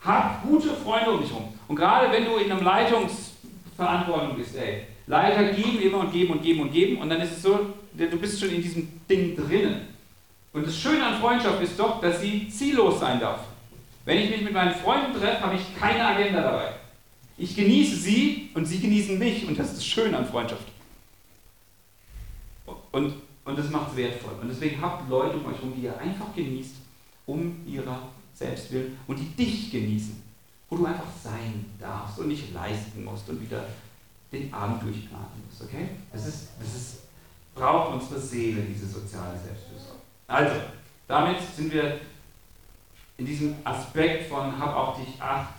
hab 0.05 0.43
gute 0.43 0.71
Freunde 0.71 1.13
um 1.13 1.21
dich 1.21 1.31
herum. 1.31 1.55
Und 1.69 1.77
gerade 1.77 2.11
wenn 2.11 2.25
du 2.25 2.37
in 2.39 2.51
einem 2.51 2.67
Leitungs- 2.67 3.35
Verantwortung 3.77 4.37
bist, 4.37 4.57
ey. 4.57 4.87
Leiter 5.07 5.53
geben 5.53 5.81
immer 5.81 5.99
und 5.99 6.13
geben 6.13 6.33
und 6.33 6.43
geben 6.43 6.61
und 6.61 6.73
geben 6.73 6.99
und 6.99 7.11
dann 7.11 7.21
ist 7.21 7.33
es 7.33 7.43
so, 7.43 7.75
du 7.93 8.17
bist 8.17 8.41
schon 8.41 8.51
in 8.51 8.63
diesem 8.63 8.89
Ding 9.09 9.37
drinnen. 9.37 9.89
Und 10.53 10.67
das 10.67 10.79
Schöne 10.79 11.05
an 11.05 11.21
Freundschaft 11.21 11.63
ist 11.63 11.79
doch, 11.79 12.01
dass 12.01 12.21
sie 12.21 12.49
ziellos 12.49 13.01
sein 13.01 13.21
darf. 13.21 13.41
Wenn 14.05 14.19
ich 14.19 14.31
mich 14.31 14.43
mit 14.43 14.53
meinen 14.53 14.75
Freunden 14.75 15.13
treffe, 15.13 15.41
habe 15.41 15.57
ich 15.57 15.79
keine 15.79 16.07
Agenda 16.07 16.41
dabei. 16.43 16.73
Ich 17.37 17.57
genieße 17.57 17.97
sie 17.97 18.51
und 18.55 18.65
sie 18.65 18.81
genießen 18.81 19.19
mich 19.19 19.47
und 19.47 19.59
das 19.59 19.69
ist 19.69 19.79
das 19.79 19.87
Schöne 19.87 20.17
an 20.17 20.27
Freundschaft. 20.27 20.67
Und, 22.93 23.15
und 23.45 23.59
das 23.59 23.71
macht 23.71 23.91
es 23.91 23.97
wertvoll. 23.97 24.35
Und 24.41 24.49
deswegen 24.49 24.81
habt 24.81 25.09
Leute 25.11 25.37
um 25.37 25.47
euch 25.47 25.57
herum, 25.57 25.73
die 25.77 25.83
ihr 25.83 25.99
einfach 25.99 26.35
genießt, 26.35 26.77
um 27.27 27.57
ihrer 27.67 28.09
selbst 28.33 28.73
willen 28.73 28.97
und 29.07 29.19
die 29.19 29.29
dich 29.37 29.71
genießen 29.71 30.25
wo 30.75 30.77
du 30.77 30.87
einfach 30.87 31.07
sein 31.23 31.65
darfst 31.79 32.19
und 32.19 32.29
nicht 32.29 32.53
leisten 32.53 33.05
musst 33.05 33.29
und 33.29 33.41
wieder 33.41 33.65
den 34.35 34.53
Abend 34.53 34.83
durchplanen 34.83 35.27
musst. 35.47 35.63
Okay? 35.63 35.89
Das, 36.13 36.27
ist, 36.27 36.49
das 36.59 36.75
ist, 36.75 36.99
braucht 37.55 37.95
unsere 37.95 38.21
Seele, 38.21 38.63
diese 38.63 38.87
soziale 38.87 39.39
Selbstfürsorge. 39.39 40.01
Also, 40.27 40.55
damit 41.07 41.37
sind 41.57 41.73
wir 41.73 42.01
in 43.17 43.27
diesem 43.27 43.55
Aspekt 43.65 44.29
von 44.29 44.59
hab 44.59 44.75
auf 44.75 44.97
dich 44.97 45.21
acht 45.21 45.55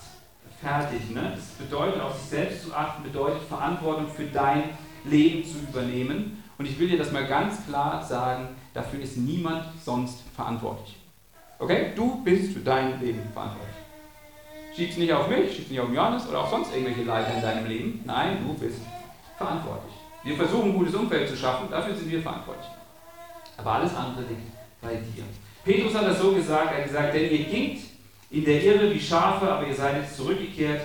fertig. 0.62 1.12
Ne? 1.12 1.34
Das 1.36 1.46
bedeutet, 1.66 2.02
auf 2.02 2.18
sich 2.18 2.30
selbst 2.30 2.64
zu 2.64 2.74
achten, 2.74 3.04
bedeutet 3.04 3.42
Verantwortung 3.44 4.08
für 4.08 4.26
dein 4.26 4.64
Leben 5.06 5.46
zu 5.46 5.60
übernehmen. 5.60 6.44
Und 6.58 6.66
ich 6.66 6.80
will 6.80 6.88
dir 6.88 6.98
das 6.98 7.12
mal 7.12 7.28
ganz 7.28 7.66
klar 7.66 8.04
sagen, 8.04 8.50
dafür 8.74 9.02
ist 9.02 9.18
niemand 9.18 9.66
sonst 9.84 10.20
verantwortlich. 10.36 10.98
Okay? 11.60 11.92
Du 11.96 12.24
bist 12.24 12.54
für 12.54 12.60
dein 12.60 13.00
Leben 13.00 13.22
verantwortlich. 13.34 13.75
Schieb's 14.76 14.98
nicht 14.98 15.14
auf 15.14 15.30
mich, 15.30 15.56
schieb's 15.56 15.70
nicht 15.70 15.80
auf 15.80 15.92
Johannes 15.94 16.28
oder 16.28 16.42
auf 16.42 16.50
sonst 16.50 16.74
irgendwelche 16.74 17.04
Leiter 17.04 17.34
in 17.34 17.42
deinem 17.42 17.66
Leben. 17.66 18.02
Nein, 18.06 18.46
du 18.46 18.54
bist 18.54 18.80
verantwortlich. 19.38 19.94
Wir 20.24 20.36
versuchen, 20.36 20.72
ein 20.72 20.78
gutes 20.78 20.96
Umfeld 20.96 21.30
zu 21.30 21.38
schaffen, 21.38 21.70
dafür 21.70 21.96
sind 21.96 22.12
wir 22.12 22.22
verantwortlich. 22.22 22.68
Aber 23.58 23.72
alles 23.74 23.96
andere 23.96 24.22
liegt 24.28 24.52
bei 24.82 24.96
dir. 24.96 25.24
Petrus 25.64 25.96
hat 25.96 26.08
das 26.08 26.20
so 26.20 26.34
gesagt, 26.34 26.72
er 26.72 26.78
hat 26.80 26.88
gesagt, 26.88 27.14
denn 27.14 27.32
ihr 27.32 27.46
gingt 27.46 27.80
in 28.30 28.44
der 28.44 28.64
Irre 28.64 28.94
wie 28.94 29.00
Schafe, 29.00 29.50
aber 29.50 29.66
ihr 29.66 29.74
seid 29.74 29.96
jetzt 29.96 30.18
zurückgekehrt 30.18 30.82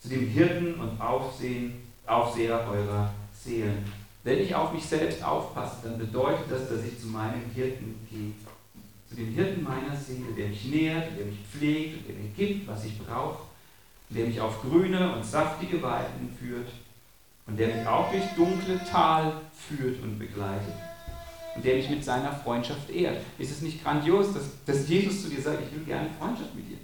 zu 0.00 0.08
dem 0.08 0.28
Hirten 0.28 0.74
und 0.74 1.00
Aufsehen, 1.00 1.82
Aufseher 2.06 2.60
eurer 2.70 3.10
Seelen. 3.32 3.90
Wenn 4.22 4.40
ich 4.40 4.54
auf 4.54 4.72
mich 4.72 4.84
selbst 4.84 5.24
aufpasse, 5.24 5.76
dann 5.84 5.98
bedeutet 5.98 6.50
das, 6.50 6.68
dass 6.68 6.84
ich 6.84 7.00
zu 7.00 7.06
meinem 7.06 7.42
Hirten 7.54 8.06
gehe 8.10 8.32
dem 9.16 9.34
Hirten 9.34 9.62
meiner 9.62 9.96
Seele, 9.96 10.32
der 10.36 10.48
mich 10.48 10.64
nährt, 10.64 11.18
der 11.18 11.26
mich 11.26 11.38
pflegt 11.50 11.98
und 11.98 12.08
der 12.08 12.16
mir 12.16 12.30
gibt, 12.36 12.66
was 12.66 12.84
ich 12.84 12.98
brauche, 12.98 13.44
der 14.08 14.26
mich 14.26 14.40
auf 14.40 14.62
grüne 14.62 15.14
und 15.14 15.24
saftige 15.24 15.82
Weiden 15.82 16.34
führt 16.38 16.68
und 17.46 17.58
der 17.58 17.68
mich 17.68 17.86
auch 17.86 18.10
durch 18.10 18.24
dunkle 18.36 18.80
Tal 18.90 19.40
führt 19.54 20.02
und 20.02 20.18
begleitet 20.18 20.74
und 21.54 21.64
der 21.64 21.76
mich 21.76 21.88
mit 21.90 22.04
seiner 22.04 22.32
Freundschaft 22.32 22.90
ehrt. 22.90 23.18
Ist 23.38 23.50
es 23.50 23.60
nicht 23.62 23.82
grandios, 23.82 24.32
dass, 24.32 24.44
dass 24.66 24.88
Jesus 24.88 25.22
zu 25.22 25.28
dir 25.28 25.40
sagt, 25.40 25.62
ich 25.66 25.76
will 25.76 25.84
gerne 25.84 26.08
Freundschaft 26.18 26.54
mit 26.54 26.68
dir? 26.68 26.78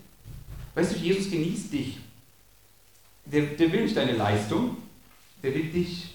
Weißt 0.74 0.94
du, 0.94 0.98
Jesus 0.98 1.30
genießt 1.30 1.72
dich. 1.72 1.98
Der, 3.24 3.42
der 3.42 3.72
will 3.72 3.82
nicht 3.82 3.96
deine 3.96 4.12
Leistung, 4.12 4.76
der 5.42 5.54
will 5.54 5.70
dich. 5.70 6.14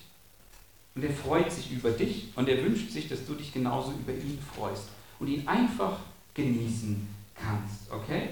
Und 0.95 1.03
er 1.03 1.11
freut 1.11 1.51
sich 1.51 1.72
über 1.72 1.91
dich 1.91 2.30
und 2.36 2.47
er 2.47 2.63
wünscht 2.63 2.89
sich, 2.91 3.09
dass 3.09 3.26
du 3.26 3.34
dich 3.34 3.51
genauso 3.51 3.91
über 3.91 4.13
ihn 4.13 4.39
freust 4.55 4.88
und 5.20 5.28
ihn 5.28 5.47
einfach 5.47 5.97
genießen 6.34 7.07
kannst. 7.36 7.91
Okay? 7.91 8.30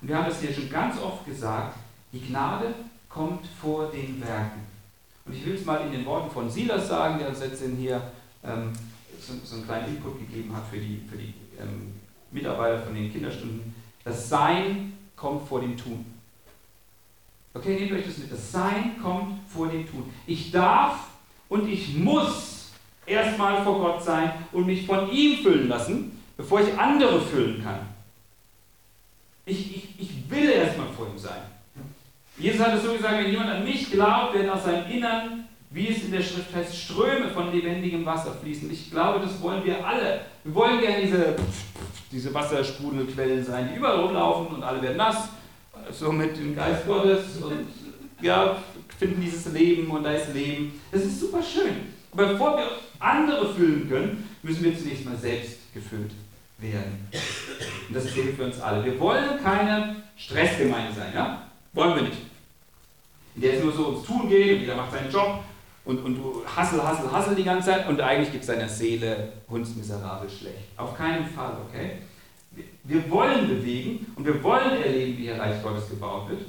Und 0.00 0.08
wir 0.08 0.16
haben 0.16 0.26
das 0.26 0.40
hier 0.40 0.52
schon 0.52 0.70
ganz 0.70 1.00
oft 1.00 1.24
gesagt, 1.24 1.76
die 2.12 2.20
Gnade 2.20 2.74
kommt 3.08 3.46
vor 3.60 3.90
den 3.90 4.20
Werken. 4.20 4.60
Und 5.24 5.34
ich 5.34 5.44
will 5.44 5.54
es 5.54 5.64
mal 5.64 5.84
in 5.86 5.92
den 5.92 6.04
Worten 6.04 6.30
von 6.30 6.50
Silas 6.50 6.88
sagen, 6.88 7.18
der 7.18 7.28
uns 7.28 7.40
jetzt 7.40 7.62
hier 7.78 8.00
ähm, 8.44 8.72
so, 9.20 9.32
so, 9.44 9.56
einen 9.56 9.64
kleinen 9.64 9.96
Input 9.96 10.18
gegeben 10.20 10.54
hat 10.54 10.64
für 10.70 10.78
die, 10.78 11.02
für 11.10 11.16
die 11.16 11.34
ähm, 11.58 11.94
Mitarbeiter 12.30 12.80
von 12.82 12.94
den 12.94 13.12
Kinderstunden. 13.12 13.74
Das 14.04 14.28
Sein 14.28 14.92
kommt 15.16 15.48
vor 15.48 15.60
dem 15.60 15.76
Tun. 15.76 16.04
Okay, 17.54 17.80
nehmt 17.80 17.92
euch 17.92 18.06
das 18.06 18.18
mit. 18.18 18.30
Das 18.30 18.52
Sein 18.52 19.00
kommt 19.02 19.40
vor 19.48 19.68
dem 19.68 19.88
Tun. 19.90 20.12
Ich 20.26 20.52
darf 20.52 21.08
und 21.48 21.66
ich 21.66 21.96
muss 21.96 22.55
erstmal 23.06 23.62
vor 23.62 23.78
Gott 23.78 24.04
sein 24.04 24.32
und 24.52 24.66
mich 24.66 24.86
von 24.86 25.10
ihm 25.10 25.38
füllen 25.38 25.68
lassen, 25.68 26.22
bevor 26.36 26.60
ich 26.60 26.78
andere 26.78 27.20
füllen 27.20 27.62
kann. 27.62 27.80
Ich, 29.44 29.76
ich, 29.76 29.88
ich 29.98 30.10
will 30.30 30.50
erstmal 30.50 30.88
vor 30.88 31.06
ihm 31.06 31.18
sein. 31.18 31.42
Jesus 32.38 32.60
hat 32.60 32.74
es 32.74 32.82
so 32.82 32.92
gesagt, 32.92 33.18
wenn 33.18 33.30
jemand 33.30 33.48
an 33.48 33.64
mich 33.64 33.90
glaubt, 33.90 34.34
werden 34.34 34.50
aus 34.50 34.64
seinem 34.64 34.90
Innern, 34.90 35.48
wie 35.70 35.88
es 35.88 36.04
in 36.04 36.12
der 36.12 36.22
Schrift 36.22 36.54
heißt, 36.54 36.76
Ströme 36.76 37.28
von 37.28 37.52
lebendigem 37.52 38.04
Wasser 38.04 38.34
fließen. 38.42 38.70
Ich 38.70 38.90
glaube, 38.90 39.24
das 39.24 39.40
wollen 39.40 39.64
wir 39.64 39.86
alle. 39.86 40.22
Wir 40.44 40.54
wollen 40.54 40.80
gerne 40.80 41.02
diese, 41.02 41.36
diese 42.12 42.34
Wassersprudelquellen 42.34 43.44
sein, 43.44 43.70
die 43.72 43.78
überall 43.78 44.00
rumlaufen 44.00 44.56
und 44.56 44.62
alle 44.62 44.82
werden 44.82 44.96
nass, 44.96 45.28
so 45.92 46.12
mit 46.12 46.36
dem 46.36 46.54
Geist 46.54 46.86
Gottes 46.86 47.42
und 47.42 47.66
ja, 48.20 48.56
finden 48.98 49.20
dieses 49.20 49.52
Leben 49.52 49.90
und 49.90 50.04
da 50.04 50.12
ist 50.12 50.32
Leben. 50.34 50.80
Das 50.90 51.02
ist 51.02 51.20
super 51.20 51.42
schön. 51.42 51.94
Aber 52.12 52.26
bevor 52.26 52.56
wir 52.56 52.66
andere 52.98 53.54
füllen 53.54 53.88
können, 53.88 54.28
müssen 54.42 54.64
wir 54.64 54.76
zunächst 54.76 55.04
mal 55.04 55.16
selbst 55.16 55.72
gefüllt 55.74 56.12
werden. 56.58 57.08
Und 57.88 57.94
das 57.94 58.12
gilt 58.14 58.36
für 58.36 58.44
uns 58.44 58.60
alle. 58.60 58.84
Wir 58.84 58.98
wollen 58.98 59.42
keine 59.42 59.96
Stressgemeinde 60.16 60.92
sein, 60.94 61.12
ja? 61.14 61.42
Wollen 61.72 61.96
wir 61.96 62.02
nicht. 62.02 62.18
In 63.34 63.42
der 63.42 63.54
es 63.54 63.62
nur 63.64 63.72
so 63.72 63.88
ums 63.88 64.06
Tun 64.06 64.28
geht 64.28 64.54
und 64.54 64.60
jeder 64.60 64.76
macht 64.76 64.92
seinen 64.92 65.10
Job 65.10 65.44
und, 65.84 65.98
und 65.98 66.16
du 66.16 66.42
hassel, 66.44 66.82
hassel, 66.82 67.10
hassel 67.12 67.34
die 67.34 67.44
ganze 67.44 67.70
Zeit 67.70 67.88
und 67.88 68.00
eigentlich 68.00 68.32
gibt 68.32 68.42
es 68.42 68.48
deiner 68.48 68.68
Seele 68.68 69.32
hundsmiserabel 69.48 70.28
schlecht. 70.30 70.68
Auf 70.76 70.96
keinen 70.96 71.26
Fall, 71.26 71.52
okay? 71.68 71.98
Wir 72.84 73.10
wollen 73.10 73.46
bewegen 73.48 74.06
und 74.16 74.24
wir 74.24 74.42
wollen 74.42 74.82
erleben, 74.82 75.18
wie 75.18 75.22
hier 75.24 75.38
Reich 75.38 75.62
Gottes 75.62 75.90
gebaut 75.90 76.30
wird 76.30 76.40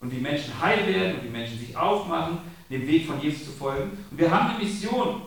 und 0.00 0.10
wie 0.10 0.20
Menschen 0.20 0.58
heil 0.60 0.86
werden 0.86 1.16
und 1.16 1.24
wie 1.24 1.28
Menschen 1.28 1.58
sich 1.58 1.76
aufmachen, 1.76 2.38
dem 2.70 2.86
Weg 2.86 3.06
von 3.06 3.20
Jesus 3.20 3.44
zu 3.44 3.50
folgen. 3.52 3.90
Und 4.10 4.18
wir 4.18 4.30
haben 4.30 4.50
eine 4.50 4.64
Mission. 4.64 5.22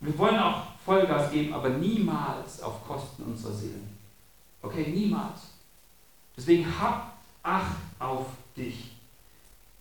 Wir 0.00 0.16
wollen 0.16 0.38
auch 0.38 0.62
Vollgas 0.84 1.30
geben, 1.30 1.52
aber 1.52 1.70
niemals 1.70 2.62
auf 2.62 2.86
Kosten 2.86 3.24
unserer 3.24 3.52
Seelen. 3.52 3.96
Okay, 4.62 4.92
niemals. 4.94 5.40
Deswegen 6.36 6.66
hab 6.80 7.18
Acht 7.42 7.76
auf 7.98 8.26
dich. 8.56 8.92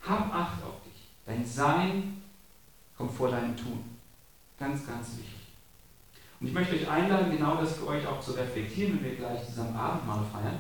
Hab 0.02 0.34
Acht 0.34 0.64
auf 0.64 0.82
dich. 0.86 1.08
Dein 1.26 1.46
Sein 1.46 2.22
kommt 2.98 3.12
vor 3.12 3.30
deinem 3.30 3.56
Tun. 3.58 3.84
Ganz, 4.58 4.88
ganz 4.88 5.18
wichtig. 5.18 5.34
Und 6.40 6.48
ich 6.48 6.54
möchte 6.54 6.76
euch 6.76 6.90
einladen, 6.90 7.32
genau 7.32 7.56
das 7.56 7.74
für 7.74 7.88
euch 7.88 8.06
auch 8.08 8.22
zu 8.22 8.32
reflektieren, 8.32 8.94
wenn 8.94 9.12
wir 9.12 9.16
gleich 9.16 9.46
zusammen 9.46 9.76
Abendmahl 9.76 10.24
feiern, 10.32 10.60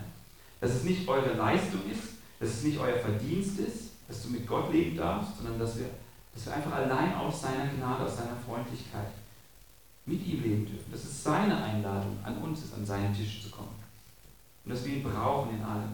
dass 0.59 0.71
es 0.71 0.83
nicht 0.83 1.07
eure 1.07 1.33
Leistung 1.33 1.81
ist, 1.89 2.15
dass 2.39 2.49
es 2.49 2.63
nicht 2.63 2.79
euer 2.79 2.97
Verdienst 2.97 3.59
ist, 3.59 3.91
dass 4.07 4.23
du 4.23 4.29
mit 4.29 4.47
Gott 4.47 4.71
leben 4.71 4.97
darfst, 4.97 5.37
sondern 5.37 5.59
dass 5.59 5.77
wir, 5.77 5.89
dass 6.33 6.45
wir 6.45 6.53
einfach 6.53 6.73
allein 6.73 7.15
aus 7.15 7.41
seiner 7.41 7.67
Gnade, 7.67 8.05
aus 8.05 8.17
seiner 8.17 8.37
Freundlichkeit 8.45 9.07
mit 10.07 10.25
ihm 10.25 10.41
leben 10.41 10.65
dürfen. 10.65 10.91
Dass 10.91 11.03
es 11.03 11.23
seine 11.23 11.61
Einladung 11.63 12.17
an 12.23 12.37
uns 12.37 12.63
ist, 12.63 12.73
an 12.73 12.85
seinen 12.85 13.13
Tisch 13.13 13.43
zu 13.43 13.49
kommen. 13.49 13.75
Und 14.65 14.73
dass 14.73 14.83
wir 14.83 14.95
ihn 14.95 15.03
brauchen 15.03 15.55
in 15.55 15.63
allem. 15.63 15.89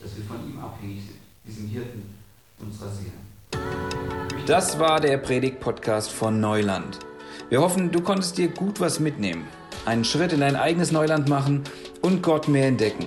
Dass 0.00 0.14
wir 0.16 0.24
von 0.24 0.46
ihm 0.46 0.58
abhängig 0.58 1.02
sind, 1.06 1.18
diesem 1.46 1.68
Hirten 1.68 2.02
unserer 2.58 2.90
Seelen. 2.90 3.26
Das 4.46 4.78
war 4.78 5.00
der 5.00 5.18
Predigt-Podcast 5.18 6.10
von 6.10 6.40
Neuland. 6.40 6.98
Wir 7.48 7.60
hoffen, 7.60 7.90
du 7.90 8.00
konntest 8.00 8.38
dir 8.38 8.48
gut 8.48 8.80
was 8.80 9.00
mitnehmen, 9.00 9.46
einen 9.84 10.04
Schritt 10.04 10.32
in 10.32 10.40
dein 10.40 10.56
eigenes 10.56 10.90
Neuland 10.90 11.28
machen 11.28 11.62
und 12.02 12.22
Gott 12.22 12.48
mehr 12.48 12.66
entdecken. 12.66 13.06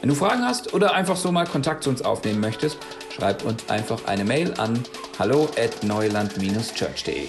Wenn 0.00 0.10
du 0.10 0.14
Fragen 0.14 0.44
hast 0.44 0.74
oder 0.74 0.94
einfach 0.94 1.16
so 1.16 1.32
mal 1.32 1.46
Kontakt 1.46 1.84
zu 1.84 1.90
uns 1.90 2.02
aufnehmen 2.02 2.40
möchtest, 2.40 2.78
schreib 3.10 3.44
uns 3.44 3.68
einfach 3.68 4.06
eine 4.06 4.24
Mail 4.24 4.54
an 4.58 4.82
hallo 5.18 5.48
at 5.56 5.82
neuland-church.de. 5.82 7.28